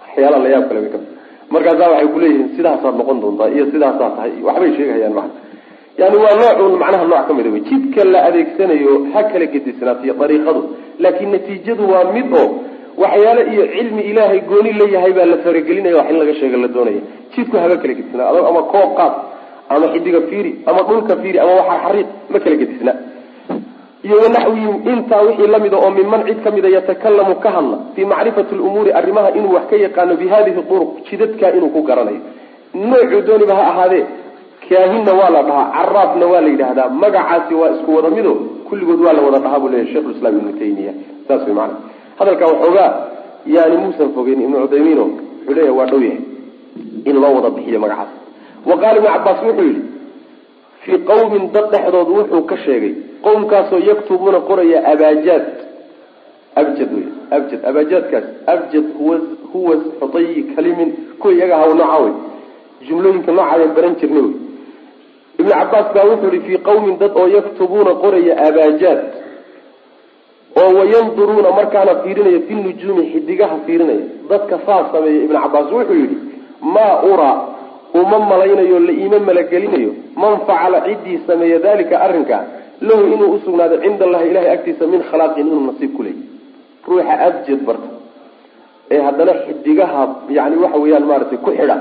waxyaalaha 0.02 0.42
layaab 0.44 0.64
kale 0.68 0.80
ka 0.94 0.98
markaasaa 1.55 1.90
waxay 1.93 2.09
kuleeyihiin 2.14 2.49
sidaasaad 2.57 2.95
noqon 3.01 3.18
doontaa 3.22 3.49
iyo 3.57 3.64
sidaasaa 3.74 4.11
tahay 4.16 4.32
waxbay 4.49 4.70
sheegahayaan 4.76 5.14
maa 5.18 5.28
yani 6.01 6.16
waa 6.24 6.34
noocun 6.40 6.78
macnaha 6.82 7.05
nooc 7.12 7.24
ka 7.28 7.34
mida 7.38 7.51
wey 7.55 7.62
jidka 7.70 8.05
la 8.12 8.20
adeegsanayo 8.28 8.93
ha 9.14 9.20
kala 9.32 9.47
gedisnaatiyo 9.55 10.14
dariiqadu 10.22 10.62
laakiin 11.05 11.30
natiijadu 11.34 11.84
waa 11.93 12.05
mid 12.16 12.28
oo 12.43 12.47
waxyaale 13.03 13.43
iyo 13.53 13.64
cilmi 13.74 14.03
ilaahay 14.11 14.40
gooni 14.51 14.72
leeyahay 14.80 15.12
baa 15.18 15.26
la 15.32 15.36
faragelinaya 15.45 15.97
wax 15.99 16.09
in 16.12 16.16
laga 16.22 16.34
sheega 16.40 16.57
la 16.64 16.68
doonaya. 16.76 17.01
Jidku 17.34 17.57
haba 17.62 17.76
kala 17.82 17.95
gedisnaa 17.99 18.28
ama 18.51 18.62
koob 18.72 18.90
qaad 18.99 19.14
ama 19.74 19.86
xidiga 19.95 20.20
fiiri 20.30 20.53
ama 20.70 20.80
dhulka 20.88 21.14
fiiri 21.22 21.38
ama 21.45 21.53
waxaa 21.61 21.78
xariiq 21.86 22.09
ma 22.32 22.38
kala 22.45 22.57
gedisna 22.62 22.93
iyo 24.07 24.16
wanaxwihim 24.22 24.74
intaa 24.92 25.20
wixii 25.26 25.46
lamida 25.46 25.76
oo 25.78 25.90
minman 25.90 26.24
cid 26.26 26.38
kamida 26.44 26.68
yatakalamu 26.68 27.34
ka 27.34 27.50
hadla 27.50 27.78
fii 27.94 28.05
macrifati 28.05 28.55
lumuuri 28.55 28.92
arrimaha 28.92 29.30
inuu 29.38 29.55
wax 29.55 29.66
ka 29.70 29.76
yaqaano 29.76 30.16
bi 30.20 30.28
hadihi 30.28 30.59
uruq 30.74 30.90
jidadkaa 31.11 31.50
inuu 31.57 31.68
ku 31.74 31.82
garanayo. 31.82 32.20
Noocuu 32.74 33.20
dooniba 33.26 33.55
ha 33.55 33.62
ahaadee 33.72 34.05
kaahinna 34.68 35.12
waa 35.20 35.30
la 35.30 35.42
dhahaa 35.42 35.70
caraafna 35.76 36.26
waa 36.32 36.40
la 36.40 36.48
yidhaahdaa 36.48 36.88
magacaasi 36.88 37.55
waa 37.55 37.70
isku 37.74 37.94
wada 37.96 38.11
mido 38.11 38.34
kulligood 38.68 39.00
waa 39.07 39.12
la 39.12 39.22
wada 39.26 39.38
dhahaa 39.38 39.59
buu 39.61 39.68
leeyahy 39.68 39.92
shekhulislaam 39.94 40.36
ibnu 40.38 40.53
taymiya 40.59 40.92
saas 41.28 41.42
way 41.46 41.55
maana 41.55 41.74
hadalkaa 42.18 42.46
waxoogaa 42.53 42.90
yani 43.46 43.76
muusan 43.82 44.09
fogeyn 44.16 44.40
ibnu 44.46 44.57
cuthaymiino 44.64 45.03
wuxuu 45.03 45.55
leeyahay 45.55 45.78
waa 45.78 45.86
dhow 45.92 46.03
yahay 46.03 46.20
in 47.05 47.16
loo 47.22 47.34
wada 47.36 47.50
bixiyo 47.57 47.80
magacaas. 47.84 48.11
Wa 48.66 48.76
qaala 48.82 48.96
ibnu 48.98 49.09
cabaas 49.14 49.38
wuxuu 49.46 49.64
yihi 49.68 49.80
fii 50.85 50.99
qawmin 50.99 51.53
dad 51.53 51.70
dhexdood 51.70 52.09
wuxuu 52.09 52.43
ka 52.51 52.57
sheegay 52.64 52.95
qowmkaasoo 53.24 53.78
yaktubuuna 53.78 54.41
qoraya 54.41 54.78
abajaad. 54.93 55.47
Abjad 56.61 56.91
wey 56.95 57.07
abjad 57.30 57.61
abajaadkaas. 57.70 58.24
Abjad 58.47 58.85
huwa 58.99 59.16
huwa 59.53 59.76
xutayi 60.01 60.43
kalimin 60.55 60.91
kuwa 61.18 61.33
iyaga 61.35 61.57
nooca 61.74 61.99
wey 62.05 62.12
jumlooyinka 62.89 63.33
noocaayaan 63.33 63.74
baran 63.76 63.95
jirnay 64.01 64.22
wey 64.22 64.35
ibnu 65.39 65.51
cabaas 65.51 65.87
baa 65.95 66.05
wuxuu 66.11 66.33
yihi 66.35 66.47
fii 66.47 66.59
qawmin 66.59 66.99
dad 66.99 67.12
oo 67.16 67.28
yaktubuuna 67.28 67.95
qoraya 67.95 68.35
abajaad 68.49 69.01
oo 70.61 70.70
wayanduruuna 70.78 71.51
markaana 71.51 71.95
fiirinaya 72.03 72.41
fi 72.49 72.55
nujuumi 72.55 73.03
xidigaha 73.12 73.57
fiirinaya. 73.66 74.05
Dadka 74.30 74.59
saas 74.66 74.93
sameeya 74.93 75.24
ibnu 75.24 75.39
cabaas 75.41 75.72
wuxuu 75.72 75.95
yihi 75.95 76.16
maa 76.74 77.03
uraa 77.12 77.51
uma 78.01 78.18
malaynayo 78.32 78.78
la 78.88 78.93
iima 78.93 79.18
malagelinayo 79.28 79.90
man 80.16 80.34
facala 80.49 80.78
ciddii 80.86 81.18
sameeya 81.26 81.59
dalika 81.66 82.01
arrinkaa 82.07 82.45
lahu 82.88 83.03
inuu 83.14 83.30
usugnaado 83.36 83.76
cinda 83.84 84.05
allahi 84.07 84.30
ilahay 84.30 84.51
agtiisa 84.57 84.86
min 84.93 85.03
khalaaqin 85.11 85.47
inuu 85.47 85.64
nasiib 85.70 85.93
ku 85.97 86.03
leeyay 86.03 86.26
ruuxa 86.88 87.14
abjad 87.28 87.61
barta. 87.68 87.88
Ee 88.90 89.01
haddana 89.07 89.32
xidigaha 89.47 90.03
yani 90.38 90.57
waxa 90.62 90.78
weeyaan 90.84 91.05
maaragtay 91.11 91.38
ku 91.45 91.51
xidha 91.59 91.76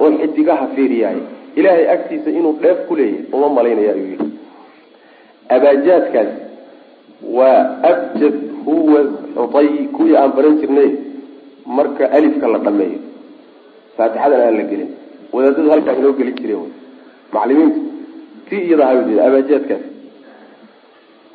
oo 0.00 0.10
xidigaha 0.20 0.64
fiiriyaay 0.74 1.18
ilahay 1.60 1.84
agtiisa 1.94 2.30
inuu 2.38 2.54
dheef 2.62 2.78
ku 2.88 2.94
leeyahy 3.00 3.24
uma 3.36 3.48
malaynaya 3.58 3.92
ayuu 3.96 4.08
yihi 4.12 4.26
abaajaadkaas 5.56 6.30
waa 7.36 7.60
abjad 7.90 8.36
huwa 8.64 9.00
xutay 9.36 9.68
kuwii 9.96 10.16
aan 10.16 10.32
baran 10.36 10.56
jirnay 10.60 10.90
marka 11.66 12.04
alifka 12.18 12.46
la 12.54 12.58
dhameeyo 12.66 12.98
faatixadan 13.96 14.40
aan 14.46 14.56
la 14.60 14.64
gelin 14.70 14.90
wadaadadu 15.32 15.70
halkaa 15.74 15.94
inoo 16.00 16.12
gelin 16.18 16.36
jireen 16.40 16.70
macalimiintu 17.32 17.80
ti 18.48 18.56
iyada 18.66 18.84
abaajaadkaas 19.28 19.84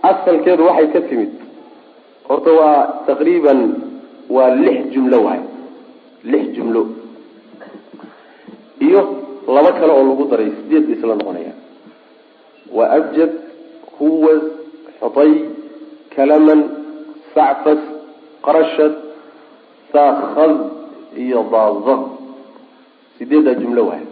asalkeedu 0.10 0.64
waxay 0.70 0.88
ka 0.94 1.02
timid. 1.10 1.32
Horta 2.30 2.52
waa 2.60 2.80
taqriiban 3.08 3.60
waa 4.36 4.50
lix 4.64 4.78
jumlo 4.94 5.18
waay. 5.26 5.42
Lix 6.32 6.44
jumlo. 6.56 6.82
Iyo 8.88 9.02
laba 9.56 9.72
kale 9.80 9.92
oo 9.98 10.04
lagu 10.10 10.24
daray 10.32 10.50
sideed 10.58 10.84
ba 10.88 10.94
isla 10.96 11.16
noqonaya 11.20 11.54
waa 12.78 12.90
abjad 12.98 13.32
huwas 13.98 14.44
xutay 15.00 15.32
kalaman 16.16 16.60
sacfas 17.34 17.82
qarashad 18.46 18.94
saakad 19.94 20.54
iyo 21.24 21.40
daada 21.54 21.96
sideeddaa 23.18 23.54
jumlo 23.62 23.84
waay. 23.90 24.04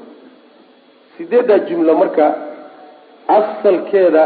Sideeddaa 1.18 1.60
jumlo 1.70 1.94
marka 2.02 2.26
asalkeeda 3.38 4.24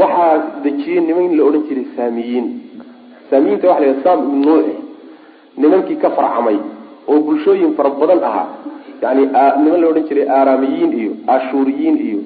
waxaa 0.00 0.62
dejiyey 0.64 1.00
niman 1.06 1.36
la 1.38 1.42
odhan 1.48 1.62
jiray 1.68 1.86
saamiyiin. 1.96 2.46
Saamiyiinta 3.30 3.68
waxa 3.70 3.86
la 3.86 3.94
sam 4.04 4.18
ibn 4.28 4.40
nuuci 4.46 4.74
nimankii 5.56 5.96
ka 6.02 6.10
farcamay 6.10 6.58
oo 7.08 7.18
bulshooyin 7.26 7.74
fara 7.76 7.90
badan 8.00 8.22
ahaa. 8.30 8.46
Yani 9.02 9.22
niman 9.64 9.80
la 9.82 9.86
odhan 9.92 10.06
jiray 10.08 10.26
aaraamiyiin 10.38 10.92
iyo 11.00 11.12
ashuuriyiin 11.34 11.96
iyo 12.08 12.18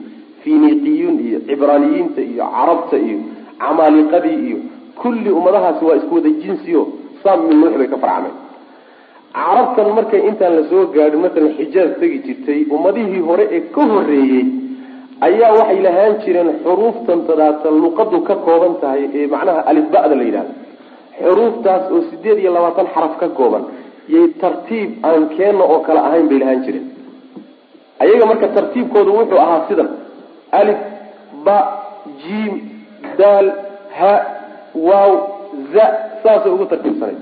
finiqiyuun 0.43 1.16
iyo 1.27 1.39
cibraaniyiinta 1.49 2.21
iyo 2.33 2.45
carabta 2.57 2.97
iyo 3.07 3.19
camaaliqadii 3.62 4.39
iyo 4.49 4.59
kulli 5.01 5.31
ummadahaasi 5.39 5.85
waa 5.85 5.97
isku 6.01 6.14
wada 6.14 6.31
jinsio 6.43 6.83
sam 7.23 7.39
ibn 7.47 7.57
nuuc 7.61 7.75
bay 7.81 7.89
ka 7.93 7.99
farcameen 8.05 8.35
carabtan 9.39 9.89
markay 9.99 10.20
intaan 10.30 10.53
la 10.59 10.62
soo 10.70 10.84
gaadhin 10.97 11.20
masalan 11.24 11.53
xijaaz 11.59 11.91
tegi 12.01 12.18
jirtay 12.26 12.61
ummadihii 12.76 13.22
hore 13.28 13.45
ee 13.57 13.61
ka 13.74 13.82
horeeyey 13.93 14.45
ayaa 15.26 15.53
waxay 15.59 15.78
lahaan 15.86 16.14
jireen 16.24 16.51
xuruuftan 16.64 17.20
tadaata 17.28 17.68
luqadu 17.82 18.18
ka 18.28 18.34
kooban 18.47 18.74
tahay 18.82 19.03
ee 19.18 19.26
macnaha 19.34 19.61
alifba'da 19.70 20.14
la 20.20 20.24
yidhahdo 20.28 20.53
xuruuftaas 21.22 21.84
oo 21.95 22.01
sideed 22.11 22.39
iyo 22.43 22.51
labaatan 22.57 22.86
xaraf 22.95 23.14
ka 23.22 23.28
kooban 23.39 23.64
yay 24.14 24.26
tartiib 24.43 24.91
aan 25.09 25.22
keenna 25.36 25.64
oo 25.72 25.78
kale 25.86 26.01
ahayn 26.09 26.26
bay 26.30 26.39
lahaan 26.43 26.61
jireen. 26.66 26.86
Ayaga 28.03 28.24
marka 28.30 28.47
tartiibkoodu 28.57 29.11
wuxuu 29.18 29.41
ahaa 29.45 29.61
sidan 29.68 29.89
alif 30.61 30.80
ba 31.47 31.57
jiim 32.22 32.55
daal 33.20 33.47
ha 33.99 34.12
waaw 34.89 35.12
za 35.74 35.86
saasay 36.22 36.53
ugu 36.57 36.66
tartiibsanay 36.72 37.16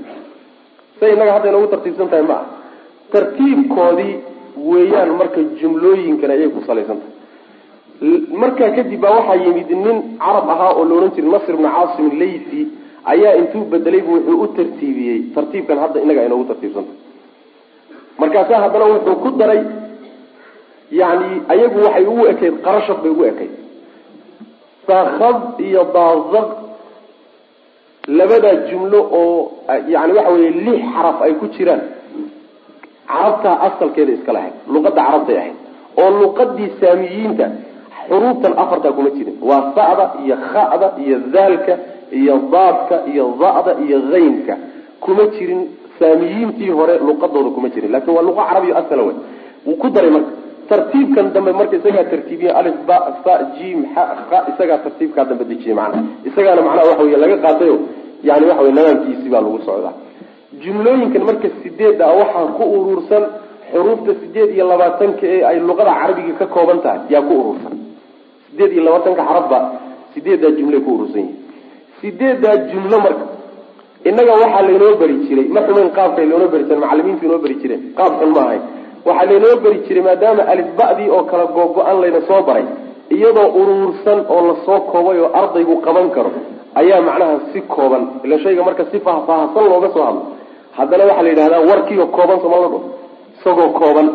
say 1.01 1.09
innaga 1.15 1.33
hadda 1.37 1.49
ina 1.51 1.59
ugu 1.61 1.69
tartiibsan 1.75 2.09
tahay 2.13 2.25
ma 2.31 2.37
ah 2.41 2.47
tartiibkoodii 3.15 4.15
weeyaan 4.71 5.11
marka 5.21 5.41
jumlooyinkan 5.61 6.31
ayay 6.37 6.49
ku 6.57 6.61
salaysan 6.69 6.99
tahay 7.03 7.15
markaa 8.43 8.71
kadib 8.77 9.01
baa 9.05 9.13
waxaa 9.19 9.39
yimid 9.45 9.71
nin 9.85 9.99
carab 10.25 10.49
ahaa 10.55 10.73
oo 10.79 10.85
la 10.89 10.95
odhan 10.99 11.13
jiray 11.17 11.31
nasr 11.35 11.53
ibni 11.57 11.69
caasim 11.77 12.07
laythi 12.23 12.61
ayaa 13.13 13.33
intuu 13.41 13.65
bedelaybu 13.73 14.13
wuxuu 14.17 14.39
u 14.45 14.47
tartiibiyey 14.59 15.19
tartiibkan 15.37 15.79
hadda 15.85 15.99
inaga 16.05 16.21
ayna 16.25 16.35
ugu 16.39 16.47
tartiibsantahay. 16.53 16.99
Markaasaa 18.21 18.61
haddana 18.65 18.87
wuxuu 18.95 19.17
ku 19.25 19.31
daray 19.41 19.63
yani 21.01 21.31
ayagu 21.53 21.79
waxay 21.87 22.05
ugu 22.13 22.25
ekayd 22.33 22.55
qarashad 22.67 22.99
bay 23.03 23.11
ugu 23.15 23.25
ekayd. 23.33 23.53
Saakad 24.87 25.39
iyo 25.69 25.83
daazaq 25.97 26.49
labadaa 28.09 28.55
jumlo 28.71 28.99
oo 29.21 29.53
yani 29.89 30.13
waxa 30.19 30.31
weye 30.33 30.51
lix 30.51 30.81
xaraf 30.95 31.23
ay 31.23 31.33
ku 31.41 31.47
jiraan. 31.57 31.81
Carabtaa 33.07 33.57
asalkeeda 33.67 34.13
iska 34.13 34.33
lahayd 34.33 34.55
luqadda 34.75 35.03
carabtay 35.07 35.37
ahayd 35.39 35.57
oo 36.01 36.11
luqadii 36.21 36.71
saamiyiinta 36.81 37.47
xuruuftan 38.09 38.53
afartaa 38.63 38.93
kuma 38.97 39.11
jirin. 39.17 39.37
Waa 39.49 39.73
sa'da 39.77 40.05
iyo 40.25 40.37
kha'da 40.53 40.89
iyo 41.05 41.17
daalka 41.35 41.75
iyo 42.21 42.35
daadka 42.55 42.97
iyo 43.13 43.25
da'da 43.43 43.73
iyo 43.85 43.99
haynka 44.13 44.55
kuma 45.05 45.25
jirin. 45.37 45.61
Saamiyiintii 45.99 46.71
hore 46.79 46.95
luqadooda 47.09 47.51
kuma 47.57 47.69
jirin 47.75 47.91
laakiin 47.93 48.15
waa 48.17 48.23
luqa 48.29 48.43
carabiyo 48.49 48.75
asala 48.81 49.03
wey 49.09 49.17
wuu 49.67 49.77
ku 49.83 49.89
daray 49.95 50.11
marka 50.11 50.31
tartiibkan 50.71 51.27
dambe 51.35 51.53
marka 51.59 51.75
isagaa 51.81 52.05
tartiibiye 52.13 52.51
alif 52.61 52.77
ba 52.89 52.97
sa 53.25 53.35
jim 53.57 53.79
xa 53.95 54.03
ha 54.31 54.39
isagaa 54.51 54.79
tartiibkaa 54.85 55.25
dambe 55.31 55.45
dejiyey 55.51 55.75
macnaha 55.81 56.03
isagaana 56.29 56.63
macnaha 56.67 56.87
waxa 56.91 57.03
wey 57.09 57.17
laga 57.25 57.37
qaatayo 57.45 57.77
yani 58.29 58.45
waxa 58.51 58.63
wey 58.67 58.73
nadaamkiisii 58.79 59.31
baa 59.35 59.43
lagu 59.47 59.59
socdaa. 59.69 59.95
Jumlooyinkan 60.63 61.23
marka 61.29 61.49
sideedda 61.63 62.05
a 62.11 62.15
waxaa 62.21 62.47
ku 62.59 62.65
urursan 62.79 63.25
xuruufta 63.73 64.13
sideed 64.21 64.51
iyo 64.57 64.65
labaatanka 64.73 65.25
ee 65.35 65.41
ay 65.51 65.57
luqada 65.69 65.93
carabiga 66.01 66.33
ka 66.41 66.47
kooban 66.55 66.79
tahay 66.85 67.01
yaa 67.15 67.23
ku 67.29 67.33
urursan. 67.41 67.75
Sideed 68.51 68.71
iyo 68.75 68.83
labaatanka 68.89 69.23
xarafba 69.29 69.59
sideeddaa 70.15 70.53
jumlay 70.59 70.81
ku 70.87 70.91
urursan 70.97 71.21
yihiin 71.23 71.37
sideeddaa 72.01 72.57
jumlo 72.71 72.97
marka 73.07 73.25
innaga 74.09 74.33
waxaa 74.43 74.63
laynoo 74.69 74.95
beri 75.01 75.15
jiray 75.27 75.47
ma 75.55 75.61
xumayn 75.67 75.91
qaabkay 75.99 76.27
loonoo 76.31 76.49
beri 76.53 76.65
jiren 76.69 76.81
macalimiintu 76.85 77.23
inoo 77.29 77.39
beri 77.45 77.55
jireen 77.63 77.83
qaab 77.99 78.13
xun 78.21 78.31
ma 78.37 78.41
ahayn 78.47 78.63
waxaa 79.07 79.27
laynoo 79.31 79.57
beri 79.65 79.79
jiray 79.87 80.03
maadaama 80.09 80.43
alifba'dii 80.53 81.09
oo 81.17 81.23
kala 81.31 81.45
googo-an 81.57 81.97
layna 82.03 82.21
soo 82.29 82.41
baray 82.49 82.65
iyadoo 83.17 83.49
urursan 83.61 84.19
oo 84.35 84.41
la 84.49 84.55
soo 84.67 84.81
koobay 84.93 85.19
oo 85.25 85.31
ardaygu 85.41 85.75
qaban 85.87 86.09
karo 86.17 86.31
ayaa 86.81 87.01
macnaha 87.09 87.37
si 87.53 87.61
kooban 87.75 88.03
ila 88.25 88.37
shayga 88.45 88.63
marka 88.69 88.85
si 88.91 88.99
faahfaahsan 89.07 89.65
looga 89.73 89.89
soo 89.95 90.05
hadlo. 90.09 90.23
Haddana 90.79 91.05
waxaa 91.09 91.23
la 91.27 91.31
yidhahdaa 91.33 91.63
warkiioo 91.71 92.07
kooban 92.17 92.39
sooma 92.43 92.57
la 92.63 92.69
dho 92.73 92.79
isagoo 93.39 93.69
kooban. 93.81 94.07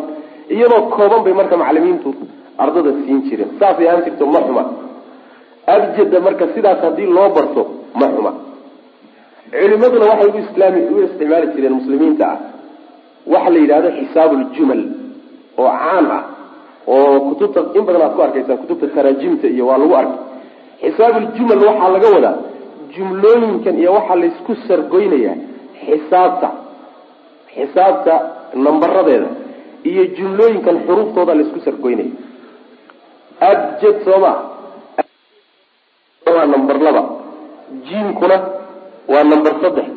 Iyadoo 0.54 0.82
kooban 0.96 1.20
bay 1.24 1.34
marka 1.40 1.54
macalimiintu 1.62 2.08
ardada 2.62 2.90
siin 3.04 3.18
jireen. 3.26 3.50
Saasay 3.60 3.86
ahaan 3.88 4.02
jirto 4.06 4.24
ma 4.34 4.40
xuma. 4.46 4.62
Abjada 5.74 6.18
marka 6.26 6.44
sidaas 6.54 6.80
haddii 6.84 7.08
loo 7.16 7.28
barto 7.36 7.62
ma 8.00 8.06
xuma. 8.14 8.32
Culimaduna 9.60 10.04
waxay 10.10 10.28
u 10.34 10.38
islaami 10.44 10.80
u 10.94 11.02
isticmaali 11.06 11.46
jireen 11.54 11.74
muslimiinta 11.80 12.24
ah 12.32 12.38
waxa 13.26 13.50
la 13.54 13.58
yidhahdo 13.62 13.88
xisaabu 13.98 14.34
ljumal 14.54 14.82
oo 15.58 15.70
caan 15.82 16.06
ah 16.18 16.22
oo 16.86 17.20
kutubta 17.28 17.60
in 17.78 17.82
badan 17.86 18.02
aad 18.06 18.14
ku 18.16 18.22
arkaysaan 18.22 18.58
kutubta 18.62 18.86
taraajimta 18.96 19.46
iyo 19.54 19.64
waa 19.70 19.78
lagu 19.82 19.94
arkay 20.00 20.18
xisaabuuljumal 20.82 21.60
waxaa 21.68 21.90
laga 21.94 22.08
wadaa 22.16 22.36
jumlooyinkan 22.94 23.74
iyo 23.82 23.90
waxaa 23.98 24.16
laysku 24.22 24.52
sargoynayaa 24.68 25.36
xisaabta 25.84 26.48
xisaabta 27.54 28.14
nambaradeeda 28.64 29.28
iyo 29.90 30.02
jumlooyinkan 30.16 30.76
xuruuftooda 30.86 31.32
laysku 31.38 31.60
sargoynaya 31.66 32.12
abjad 33.50 33.96
sooma 34.06 34.32
waa 36.34 36.46
number 36.54 36.76
laba 36.86 37.02
jiimkuna 37.88 38.36
waa 39.12 39.24
number 39.32 39.52
saddex 39.62 39.88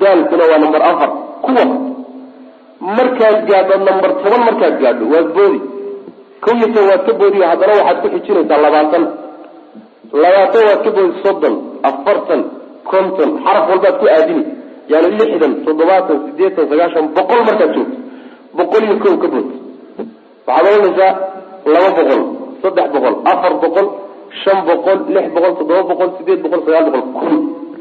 daalkuna 0.00 0.44
waa 0.50 0.58
number 0.64 0.82
afar 0.90 1.10
kuwa 1.44 1.64
markaad 2.96 3.38
gaadho 3.48 3.74
number 3.88 4.10
toban 4.22 4.40
markaad 4.48 4.74
gaadho 4.82 5.04
waad 5.14 5.28
boodi. 5.36 5.60
Kow 6.44 6.54
iyo 6.58 6.66
toban 6.74 6.86
waad 6.90 7.02
ka 7.06 7.12
boodiyo 7.20 7.44
haddana 7.50 7.72
waxaad 7.78 7.98
ku 8.02 8.08
xijinaysaa 8.14 8.60
labaatan. 8.64 9.04
Labaatan 10.22 10.62
waad 10.68 10.80
ka 10.84 10.90
boodi 10.96 11.12
soddon 11.24 11.54
afartan 11.90 12.40
konton 12.90 13.30
xaraf 13.44 13.64
walbaad 13.70 13.96
ku 14.00 14.06
aadini. 14.16 14.44
Yani 14.92 15.08
lixdan 15.18 15.52
toddobaatan 15.64 16.16
sideetan 16.26 16.64
sagaashan 16.70 17.04
boqol 17.16 17.40
markaad 17.48 17.70
joogto. 17.76 17.96
Boqol 18.58 18.82
iyo 18.86 18.96
kow 19.04 19.14
ka 19.22 19.28
bood 19.32 19.48
waxaad 20.46 20.66
oranaysaa 20.74 21.12
laba 21.72 21.90
boqol 21.98 22.22
saddex 22.62 22.88
boqol 22.94 23.14
afar 23.32 23.52
boqol 23.62 23.86
shan 24.42 24.58
boqol 24.68 24.98
lix 25.14 25.26
boqol 25.34 25.52
toddoba 25.58 25.82
boqol 25.90 26.10
sideed 26.18 26.40
boqol 26.44 26.60
sagaal 26.66 26.86
boqol 26.94 27.12
kun. 27.18 27.34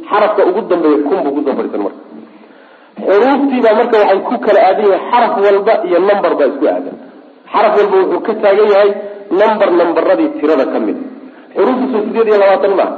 Xarafka 0.09 0.41
ugu 0.49 0.61
dambeeya 0.69 0.97
kun 1.07 1.17
buu 1.23 1.33
ku 1.35 1.41
soo 1.45 1.55
fadhiisan 1.57 1.81
marka 1.85 2.01
xuruuftiibaa 3.05 3.75
marka 3.79 3.95
waxay 4.01 4.19
ku 4.27 4.35
kala 4.45 4.59
aadan 4.67 4.85
yahay 4.91 5.03
xaraf 5.11 5.33
walba 5.45 5.73
iyo 5.87 5.97
number 6.09 6.31
baa 6.39 6.49
isku 6.51 6.65
aadan. 6.73 6.95
Xaraf 7.51 7.73
walba 7.77 7.95
wuxuu 8.01 8.21
ka 8.27 8.33
taagan 8.41 8.69
yahay 8.73 8.89
number 9.41 9.69
nambaradii 9.79 10.29
tirada 10.39 10.65
ka 10.73 10.79
mid. 10.85 10.97
Xuruuftiisu 11.55 11.97
sideed 12.05 12.27
iyo 12.29 12.37
labaatan 12.43 12.73
maa 12.79 12.91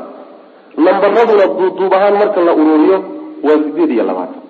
nambaraduna 0.86 1.45
duuduub 1.58 1.93
ahaan 1.97 2.16
marka 2.22 2.39
la 2.47 2.54
ururiyo 2.62 2.97
waa 3.45 3.60
sideed 3.66 3.91
iyo 3.95 4.04
labaatan. 4.10 4.41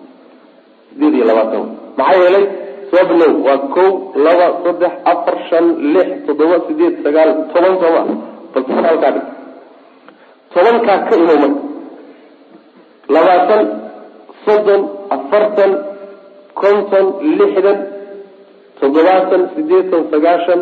Sideed 0.89 1.13
iyo 1.17 1.25
labaatan. 1.29 1.61
Maxaa 1.97 2.19
yeelay 2.23 2.45
soo 2.89 3.03
bilow 3.09 3.33
waa 3.47 3.59
kow 3.73 3.89
laba 4.25 4.45
saddex 4.63 4.93
afar 5.11 5.35
shan 5.49 5.65
lix 5.93 6.09
toddoba 6.25 6.57
sideed 6.67 6.93
sagaal 7.03 7.29
toban 7.53 7.73
sooma 7.81 8.01
bal 8.53 8.63
dhig. 9.15 9.25
Tobankaa 10.53 10.97
ka 11.09 11.13
imow 11.21 11.37
marka. 11.43 11.61
Labaatan 13.15 13.88
soddon 14.49 14.81
afartan 15.15 15.71
konton 16.61 17.05
lixdan 17.37 17.77
toddobaatan 18.79 19.41
sideetan 19.53 20.01
sagaashan 20.11 20.59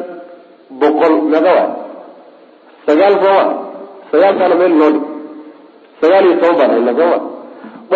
boqol 0.82 1.14
waay. 1.34 1.68
Sagaal 2.86 3.14
sooma 3.24 3.46
sagaalkaana 4.12 4.56
meel 4.62 4.74
noo 4.80 4.92
dhig 4.96 5.06
sagaal 6.02 6.24
iyo 6.28 6.36
toban 6.42 6.56
baan 6.60 6.72
hayna 6.76 6.94
sooma 7.00 7.18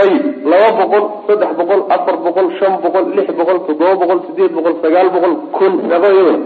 ayib 0.02 0.24
laba 0.52 0.70
boqol 0.80 1.04
saddex 1.28 1.52
boqol 1.60 1.82
afar 1.96 2.16
boqol 2.26 2.48
shan 2.60 2.74
boqol 2.84 3.06
lix 3.16 3.28
boqol 3.40 3.58
toddoba 3.68 3.94
boqol 4.02 4.20
sideed 4.28 4.52
boqol 4.58 4.76
sagaal 4.84 5.08
boqol 5.16 5.34
kun 5.58 5.74
meeqa 5.90 6.08
iyaduna. 6.16 6.40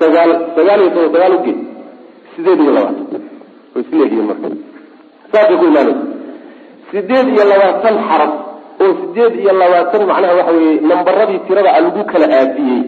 Sagaal 0.00 0.30
sagaal 0.56 0.78
iyo 0.82 0.90
toban 0.94 1.10
sagaal 1.14 1.32
ugeed 1.38 1.58
sideed 2.34 2.58
iyo 2.64 2.72
labaatan. 2.76 3.06
Way 3.72 3.82
isleegihiin 3.84 4.26
marka. 4.30 4.48
Saasay 5.32 5.56
ku 5.60 5.64
imaanaysa 5.70 6.04
sideed 6.90 7.26
iyo 7.34 7.44
labaatan 7.52 7.94
xaraf 8.08 8.32
oo 8.84 8.90
sideed 9.00 9.34
iyo 9.42 9.52
labaatan 9.60 10.02
macnaha 10.10 10.34
waxa 10.38 10.52
weeye 10.58 10.80
nambaradii 10.90 11.40
tirada 11.46 11.70
a 11.76 11.80
lagu 11.84 12.02
kala 12.12 12.26
aadiyey. 12.40 12.80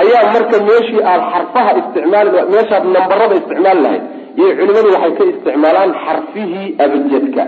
Ayaa 0.00 0.24
marka 0.34 0.56
meeshii 0.68 1.02
aada 1.10 1.24
xarfaha 1.32 1.70
isticmaali 1.80 2.30
meeshaad 2.54 2.84
nambarada 2.96 3.34
isticmaali 3.40 3.80
lahayd 3.86 4.02
iyo 4.40 4.48
culimadu 4.58 4.88
waxay 4.94 5.12
ka 5.18 5.24
isticmaalaan 5.32 5.92
xarfihii 6.04 6.68
abjadka. 6.84 7.42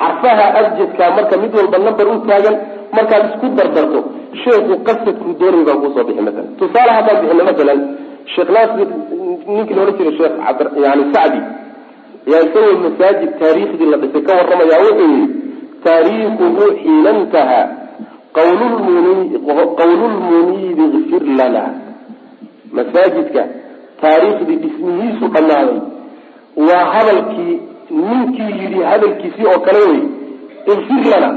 Xarfaha 0.00 0.44
abjadka 0.60 1.04
marka 1.16 1.34
mid 1.42 1.52
walba 1.58 1.78
number 1.86 2.06
u 2.14 2.16
taagan 2.28 2.56
markaad 2.96 3.22
isku 3.30 3.46
dardarto 3.58 4.00
sheekhu 4.42 4.74
qasadkuu 4.86 5.32
doonay 5.40 5.62
baa 5.68 5.76
kuusoo 5.82 6.04
bixi 6.08 6.22
masalan 6.28 6.48
tusaale 6.60 6.90
haddaan 6.96 7.16
bixino 7.22 7.44
masalan 7.50 7.78
sheekh 8.34 8.50
naasir 8.56 8.88
ninkii 9.54 9.76
laodhan 9.78 9.96
jiray 9.98 10.14
sheekh 10.18 10.34
yani 10.84 11.04
sacdi 11.14 11.40
yaa 12.32 12.42
isagoo 12.46 12.74
masaajid 12.86 13.30
taariikhdii 13.40 13.88
la 13.92 13.96
dhisay 14.02 14.22
ka 14.28 14.32
warramaya 14.38 14.76
wuxuu 14.84 15.08
yihi 15.12 15.26
taariikuhu 15.84 16.64
xiina 16.82 17.10
intahaa 17.20 17.66
qawlulmuniidi 19.78 20.84
ikfir 20.98 21.24
lana. 21.38 21.64
Masaajidka 22.76 23.42
taariikhdii 24.00 24.56
dhismihiisu 24.64 25.28
dhammaaday. 25.34 25.80
Waa 26.68 26.84
hadalkii 26.94 27.60
ninkii 27.90 28.52
yidhi 28.60 28.80
hadalkiisii 28.90 29.46
oo 29.52 29.60
kale 29.66 29.80
wey 29.88 30.02
ikfir 30.72 31.04
lana 31.12 31.30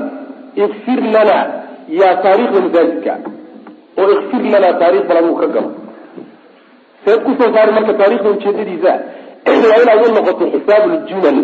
ikfir 0.66 1.02
lana 1.16 1.38
yaa 2.00 2.16
taariikhda 2.24 2.62
masaajidka. 2.68 3.14
Oo 3.98 4.10
ikfir 4.16 4.43
lana 4.54 4.74
taarikh 4.82 5.08
baladuu 5.10 5.36
ka 5.41 5.48
galo. 5.48 5.72
Seed 7.06 7.20
ku 7.24 7.32
soo 7.39 7.54
saari 7.54 7.72
marka 7.72 7.93
taarikhda 7.93 8.30
ujeedadiisa 8.30 8.91
waa 9.70 9.82
inaad 9.84 10.02
u 10.08 10.14
noqoto 10.16 10.45
xisaabu 10.54 10.88
ljumal 11.08 11.38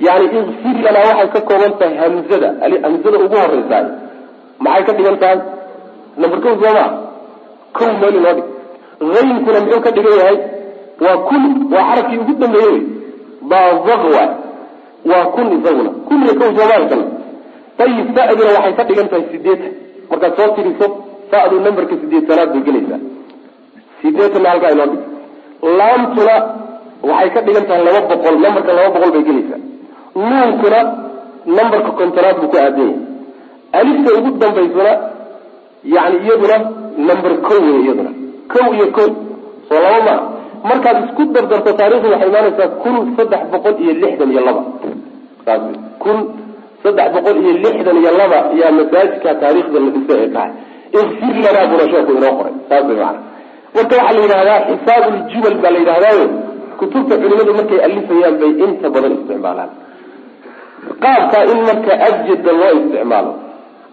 yani 0.00 0.24
ikfir 0.38 0.76
lanaa 0.84 1.04
waxay 1.10 1.28
ka 1.34 1.40
kooban 1.48 1.72
tahay 1.78 1.96
hamzada. 2.02 2.48
Hamzada 2.84 3.16
ugu 3.24 3.36
horeysaay 3.42 3.84
maxay 4.64 4.84
ka 4.86 4.92
dhigan 4.96 5.16
tahay? 5.22 5.38
Number 6.20 6.38
kow 6.44 6.54
sooma 6.62 6.84
kow 7.76 7.88
meel 8.00 8.14
inoo 8.20 8.34
dhig 8.38 8.46
haynkuna 9.14 9.58
muxuu 9.64 9.80
ka 9.86 9.90
dhigan 9.96 10.14
yahay? 10.20 10.36
Waa 11.04 11.16
kun 11.28 11.42
waa 11.72 11.84
xarafkii 11.88 12.18
ugu 12.22 12.32
dambeeyey 12.42 12.70
wey. 12.74 12.82
Baabaq 13.50 14.02
waay. 14.14 14.30
Waa 15.10 15.24
kun 15.34 15.46
isaguna 15.56 15.90
kun 16.08 16.18
iyo 16.24 16.34
kow 16.40 16.50
soomaalkana 16.58 17.04
ayib 17.82 18.08
fa'duna 18.16 18.50
waxay 18.56 18.74
ka 18.78 18.84
dhigan 18.88 19.08
tahay 19.10 19.24
sideetan 19.32 19.72
markaad 20.10 20.32
soo 20.38 20.48
tiriso 20.56 20.86
fa'du 21.30 21.56
numberka 21.64 21.94
sideetanaad 22.02 22.48
bay 22.54 22.62
gelaysaa. 22.66 23.00
Sideetanna 24.02 24.48
halkaa 24.52 24.70
inoo 24.74 24.86
dhig. 24.92 25.02
Laamtuna 25.78 26.34
waxay 27.10 27.30
ka 27.34 27.40
dhigan 27.46 27.64
tahay 27.68 27.82
laba 27.86 28.00
boqol. 28.10 28.34
Numberka 28.44 28.72
laba 28.78 28.90
boqol 28.94 29.12
bay 29.16 29.24
gelaysaa 29.28 29.60
nuunkuna 30.16 30.80
numberka 31.46 31.90
kontonaad 31.98 32.36
buu 32.40 32.48
ku 32.52 32.56
aadan 32.64 32.90
yahay 32.90 32.96
alifta 33.80 34.10
ugu 34.18 34.30
dambaysuna 34.42 34.92
yani 35.94 36.16
iyaduna 36.24 36.56
number 37.08 37.32
kow 37.46 37.58
wey 37.66 37.78
iyaduna. 37.84 38.10
Kow 38.52 38.68
iyo 38.76 38.86
kow 38.96 39.08
soo 39.68 39.80
laba 39.84 40.00
maa 40.06 40.20
markaad 40.68 40.96
isku 41.04 41.22
dardarto 41.34 41.72
taarikhdu 41.80 42.08
waxay 42.12 42.28
imaanaysaa 42.30 42.68
kun 42.82 42.96
saddex 43.16 43.42
boqol 43.52 43.74
iyo 43.84 43.92
lixdan 44.02 44.30
iyo 44.34 44.42
laba. 44.48 44.62
Saas 45.44 45.62
kun 46.02 46.18
saddex 46.82 47.08
boqol 47.14 47.36
iyo 47.42 47.52
lixdan 47.64 47.96
iyo 48.02 48.10
laba 48.20 48.38
yaa 48.60 48.72
masaajidka 48.78 49.30
taarikhda 49.42 49.78
la 49.84 49.90
dhiso 49.94 50.12
ee 50.22 50.28
tahay 50.36 50.52
ikfir 51.00 51.36
lanaa 51.44 51.66
buna 51.72 51.84
sheeku 51.92 52.12
inoo 52.18 52.32
qoray. 52.38 52.54
Saas 52.68 52.84
way 52.88 52.96
macana 53.00 53.20
marka 53.74 53.94
waxaa 53.98 54.12
la 54.16 54.20
yidhahdaa 54.24 54.58
xisaabuljubal 54.68 55.56
baa 55.62 55.70
la 55.74 55.78
yidhahdaayo 55.82 56.24
kutubta 56.78 57.14
culimadu 57.22 57.52
markay 57.58 57.80
alifayaan 57.86 58.34
bay 58.40 58.52
inta 58.64 58.86
badan 58.94 59.12
isticmaalaan 59.18 59.70
qaabka 61.02 61.38
in 61.52 61.58
marka 61.68 61.92
abjada 62.08 62.52
loo 62.60 62.72
isticmaalo 62.80 63.32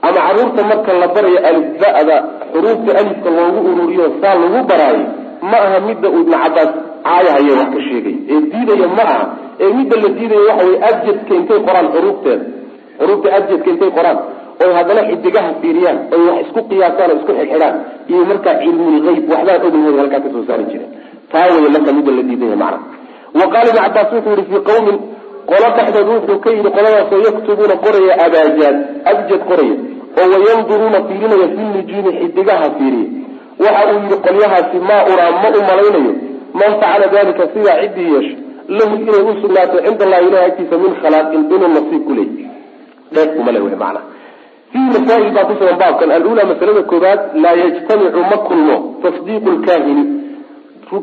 ama 0.02 0.20
carruurta 0.26 0.62
marka 0.72 0.92
la 1.02 1.08
barayo 1.16 1.40
alifba'da 1.50 2.16
xuruufta 2.54 2.92
alifka 3.02 3.30
loogu 3.38 3.60
ururiyo 3.72 4.06
saa 4.22 4.36
lagu 4.42 4.60
baraayo 4.70 5.04
ma 5.50 5.58
aha 5.66 5.78
midda 5.88 6.08
uu 6.10 6.22
ibnu 6.24 6.36
cabaas 6.44 6.72
caayahaye 7.06 7.52
wax 7.60 7.70
ka 7.76 7.80
sheegay. 7.88 8.16
Ee 8.34 8.40
diidaya 8.52 8.88
ma 8.98 9.04
aha. 9.12 9.20
Ee 9.64 9.70
midda 9.78 9.96
la 10.04 10.10
diidaya 10.18 10.42
waxa 10.50 10.66
wey 10.70 10.78
abjadka 10.90 11.32
intay 11.40 11.60
qoraan 11.68 11.88
xuruufteeda. 11.94 12.46
Xuruufta 13.00 13.28
abjadka 13.38 13.70
intay 13.74 13.92
qoraan. 13.98 14.18
Oy 14.64 14.72
haddana 14.78 15.02
xidigaha 15.10 15.50
fiiriyaan 15.62 15.98
oy 16.16 16.22
wax 16.28 16.38
isku 16.46 16.60
qiyaasaan 16.70 17.10
oo 17.14 17.18
isku 17.22 17.32
xidxidhaan 17.40 17.76
iyo 18.12 18.22
markaa 18.32 18.56
cilmulgeyb 18.62 19.24
waxbaan 19.32 19.62
ogahood 19.68 19.96
halkaa 20.02 20.20
ka 20.26 20.30
soo 20.34 20.44
saari 20.48 20.66
jireen 20.72 20.92
taa 21.32 21.48
wey 21.54 21.70
marka 21.76 21.92
midda 21.98 22.12
la 22.18 22.24
diidaya 22.30 22.56
macna. 22.64 22.80
Wa 23.40 23.46
qaala 23.54 23.68
ibnu 23.72 23.82
cabaas 23.86 24.10
wuxuu 24.16 24.34
yihi 24.38 24.46
fii 24.52 24.64
qawmin 24.70 24.98
qolo 25.50 25.68
dhexdood 25.76 26.08
wuxuu 26.14 26.40
ka 26.44 26.50
yidhi 26.56 26.70
qoladaasoo 26.76 27.22
yaktubuuna 27.28 27.76
qoraya 27.86 28.14
abaajaad 28.26 28.78
abjad 29.12 29.42
qoraya 29.50 29.76
oo 30.20 30.28
wayanduruuna 30.34 31.00
fiirinaya 31.08 31.48
fi 31.56 31.64
xidigaha 32.20 32.68
fiiriya. 32.78 33.10
Waxa 33.64 33.86
uu 33.92 34.00
yihi 34.04 34.18
qolyahaasi 34.26 34.78
maa 34.90 35.04
uraa 35.12 35.32
ma 35.42 35.50
u 35.58 35.62
malaynayo. 35.70 36.14
Man 36.60 36.72
facala 36.82 37.08
dalika 37.14 37.44
sidaa 37.54 37.82
ciddii 37.82 38.14
yeesho 38.14 38.38
lahu 38.78 38.96
inay 38.96 39.22
u 39.30 39.42
sugnaato 39.42 39.78
cinda 39.86 40.06
allahi 40.06 40.28
ilahi 40.28 40.46
agtiisa 40.46 40.78
min 40.84 40.92
khalaaqin 41.02 41.42
inuu 41.56 41.72
nasiib 41.76 42.04
ku 42.08 42.14
leey 42.18 42.30
dheefkumale 43.14 43.60
wey 43.66 43.76
macna. 43.84 44.02
Fiihi 44.72 44.90
masaa'il 44.96 45.32
baa 45.36 45.46
kusugan 45.50 45.78
baabkan. 45.82 46.12
Alula 46.12 46.46
masalada 46.52 46.84
koobaad 46.92 47.20
laa 47.44 47.56
yajtamicu 47.64 48.20
ma 48.32 48.38
kulmo 48.48 48.76
tasdiiqu 49.04 49.50
lkaahini 49.58 50.04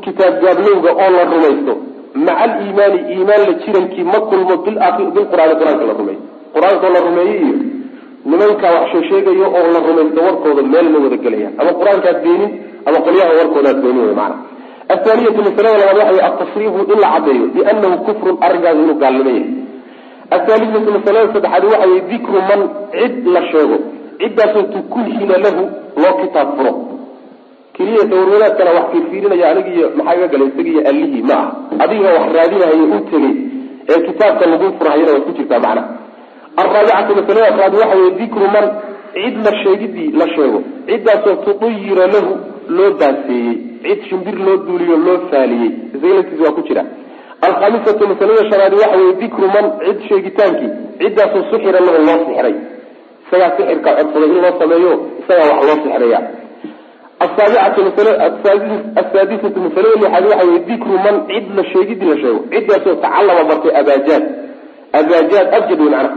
kitaab 0.04 0.34
gaablowga 0.42 0.90
oo 1.02 1.10
la 1.16 1.24
rumaysto 1.24 1.74
maca 2.24 2.38
aliimaani 2.44 2.98
iimaan 3.14 3.42
la 3.48 3.54
jirankii 3.62 4.04
ma 4.12 4.18
kulmo 4.30 4.54
bilqur'aani 4.64 5.04
qur'aanka 5.32 5.64
la 5.88 5.94
rumeeyo 6.00 6.20
qur'aankoo 6.54 6.90
la 6.96 7.00
rumeeyey 7.06 7.40
iyo 7.46 7.56
nimankaa 8.30 8.72
wax 8.76 8.86
sheesheegayo 8.92 9.46
oo 9.58 9.66
la 9.74 9.80
rumaysto 9.88 10.20
warkooda 10.26 10.62
meel 10.72 10.86
ma 10.94 10.98
wada 11.04 11.16
gelayaan 11.24 11.54
ama 11.60 11.70
qur'aankaad 11.80 12.18
beenin 12.24 12.50
ama 12.88 12.98
qolyaha 13.06 13.32
warkoodaad 13.40 13.78
beenin 13.84 14.04
wey 14.06 14.14
maana 14.20 14.36
athaaniyatu 14.94 15.40
masalada 15.48 15.78
labaad 15.78 15.98
waxa 15.98 16.12
wey 16.16 16.24
altasriifu 16.30 16.80
in 16.92 16.98
la 17.04 17.08
caddeeyo 17.14 17.46
bianahu 17.54 17.96
kufrun 18.06 18.36
arrinkaas 18.46 18.76
inuu 18.82 18.98
gaalnimo 19.02 19.30
yahay. 19.30 19.44
Athaalithatu 20.36 20.90
masalada 20.96 21.26
saddexaad 21.34 21.64
waxa 21.72 21.86
wey 21.92 22.00
dikru 22.10 22.38
man 22.50 22.60
cid 22.98 23.14
la 23.34 23.40
sheego. 23.50 23.76
Ciddaasoo 24.20 24.62
tukuhina 24.74 25.36
lahu 25.44 25.62
loo 26.02 26.14
kitaab 26.20 26.48
furo 26.56 26.72
keliya 27.76 28.04
tawarwadaadkana 28.10 28.70
wax 28.76 28.86
fiirfiirinaya 28.92 29.46
anigiiyo 29.50 29.86
maxaa 29.98 30.14
iga 30.18 30.28
galay 30.32 30.48
isagiiyo 30.52 30.80
allihii 30.90 31.22
ma 31.30 31.36
ah 31.42 31.84
adiga 31.84 32.08
wax 32.16 32.26
raadinahayo 32.36 32.84
u 32.96 33.00
tegey 33.10 33.34
ee 33.92 34.00
kitaabka 34.06 34.44
lagu 34.52 34.64
furhayana 34.78 35.12
waad 35.12 35.22
ku 35.26 35.32
jirtaa 35.38 35.58
macna. 35.64 35.82
Alraabicatu 36.62 37.12
masalada 37.20 37.48
afraad 37.52 37.74
waxa 37.80 37.96
weye 37.98 38.10
dikru 38.20 38.46
man 38.54 38.66
cid 39.14 39.36
la 39.46 39.52
sheegidii 39.62 40.10
la 40.20 40.26
sheego. 40.34 40.62
Ciddaasoo 40.88 41.34
tuduyira 41.44 42.06
lahu 42.14 42.30
loo 42.76 42.90
baaseeyey. 43.00 43.54
Cid 43.82 44.00
shimbir 44.08 44.34
loo 44.46 44.56
duuliyo 44.66 44.96
loo 45.06 45.18
faaliyey. 45.30 45.70
Isaga 45.94 46.14
laftiisa 46.14 46.42
waa 46.44 46.54
ku 46.56 46.62
jira. 46.68 46.84
Alkhamisatu 47.46 48.08
masalada 48.08 48.50
shanaad 48.50 48.74
waxa 48.74 48.96
weye 49.00 49.12
dikru 49.22 49.46
man 49.54 49.66
cid 49.84 49.98
sheegitaankii 50.08 50.70
ciddaasoo 51.00 51.42
suxira 51.50 51.80
lahu 51.86 51.98
loo 52.08 52.18
sixray. 52.26 52.54
Isagaa 53.26 53.50
sixirka 53.56 53.90
codsaday 53.98 54.28
in 54.34 54.40
loo 54.44 54.54
sameeyo 54.60 54.92
isagaa 55.20 55.48
wax 55.52 55.64
loo 55.68 55.78
sixraya 55.84 56.20
asaadisatu 59.00 59.58
masalada 59.60 59.94
lixaad 59.96 60.24
waxa 60.30 60.46
weye 60.46 60.58
dikru 60.68 60.98
man 61.04 61.16
cid 61.28 61.46
la 61.56 61.64
sheegidii 61.72 62.08
la 62.12 62.16
sheego 62.22 62.40
ciddaasoo 62.52 62.94
tacallama 63.04 63.44
bartay 63.50 63.72
abaajaad 63.80 64.24
abaajaad 64.92 65.46
abjad 65.58 65.80
wey 65.80 65.90
macna 65.90 66.10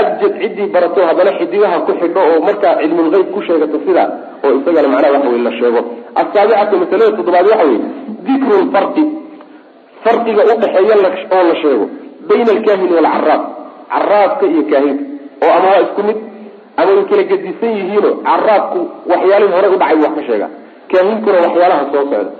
abjad 0.00 0.32
ciddii 0.42 0.66
barato 0.74 1.00
haddana 1.08 1.32
xidigaha 1.38 1.80
ku 1.86 1.92
xidho 2.00 2.20
oo 2.30 2.40
markaa 2.48 2.74
cilmulgeyb 2.80 3.26
ku 3.34 3.40
sheegato 3.42 3.78
sidaa 3.86 4.08
oo 4.44 4.52
isagana 4.60 4.88
macnaha 4.94 5.12
waxa 5.16 5.28
wey 5.34 5.42
la 5.48 5.52
sheego 5.58 5.80
asaabicatu 6.20 6.74
masalada 6.82 7.16
toddobaad 7.16 7.46
waxa 7.52 7.64
weye 7.70 7.80
dikru 8.26 8.54
lfarqi 8.64 9.04
farqiga 10.04 10.42
udhexeeya 10.52 10.96
oo 11.36 11.42
la 11.50 11.56
sheego 11.62 11.86
bayna 12.28 12.50
alkaahini 12.56 12.92
waalcaraab 12.96 13.42
caraabka 13.92 14.44
iyo 14.52 14.62
kaahinka 14.70 15.04
oo 15.44 15.52
ama 15.56 15.66
waa 15.72 15.82
isku 15.86 16.02
mid 16.08 16.16
ama 16.80 16.90
way 16.96 17.04
kala 17.10 17.22
gedisan 17.30 17.72
yihiino 17.78 18.10
caraabku 18.26 18.80
waxyaalihii 19.10 19.54
horey 19.56 19.70
udhacay 19.76 19.98
wax 20.04 20.12
ka 20.18 20.22
sheega 20.28 20.48
kaahinkuna 20.90 21.38
waxyaalaha 21.46 21.84
soo 21.92 22.04
socda. 22.10 22.30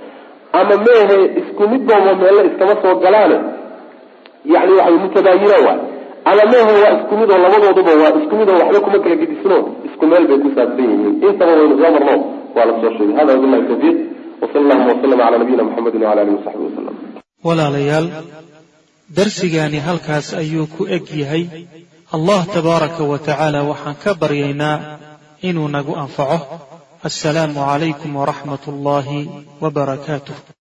Ama 0.59 0.74
meehe 0.86 1.18
isku 1.41 1.62
mid 1.72 1.82
meelle 2.22 2.43
iskama 2.51 2.74
soo 2.82 2.95
galaane 3.05 3.38
yani 4.53 4.72
waxa 4.78 4.99
mutabaayina 5.05 5.57
waay 5.66 5.80
ama 6.30 6.43
meehe 6.53 6.72
waa 6.82 6.93
isku 6.99 7.14
mid 7.20 7.28
oo 7.34 7.41
labadooduba 7.45 7.93
waa 8.03 8.14
isku 8.20 8.34
mid 8.41 8.49
oo 8.53 8.59
waxba 8.62 8.80
kuma 8.84 8.99
kala 9.05 9.16
gedisno 9.22 9.57
isku 9.88 10.05
meel 10.11 10.24
bay 10.30 10.38
ku 10.45 10.49
saabsan 10.57 10.86
yihiin. 10.93 11.14
Intaba 11.28 11.52
waynu 11.59 11.74
soo 11.81 11.90
marno 11.97 12.15
waa 12.56 12.65
la 12.69 12.73
soo 12.81 12.90
sheegay. 12.97 13.15
Hada 13.19 13.31
wabillahi 13.35 13.69
tawfiiq 13.70 13.98
wasala 14.40 14.60
allahuma 14.65 14.93
wasalama 14.94 15.24
cala 15.24 15.39
nabiyina 15.39 15.65
muxamedin 15.69 16.02
wala 16.10 16.20
alihi 16.23 16.36
wasaxbi 16.39 16.65
wasalam 16.69 16.94
walaalayaal 17.44 18.06
darsigaani 19.16 19.78
halkaas 19.89 20.27
ayuu 20.43 20.66
ku 20.77 20.82
eg 20.97 21.05
yahay 21.23 21.44
allah 22.16 22.41
tabaaraka 22.47 23.03
wa 23.05 23.19
tacaala 23.19 23.62
waxaan 23.70 23.97
ka 24.03 24.11
baryaynaa 24.15 24.77
inuu 25.49 25.69
nagu 25.77 25.93
anfaco. 26.05 26.39
Assalaamu 27.09 27.55
calaykum 27.69 28.11
waraxmat 28.20 28.62
ullaahi 28.73 29.20
wa 29.62 29.69
barakaatuh 29.70 30.60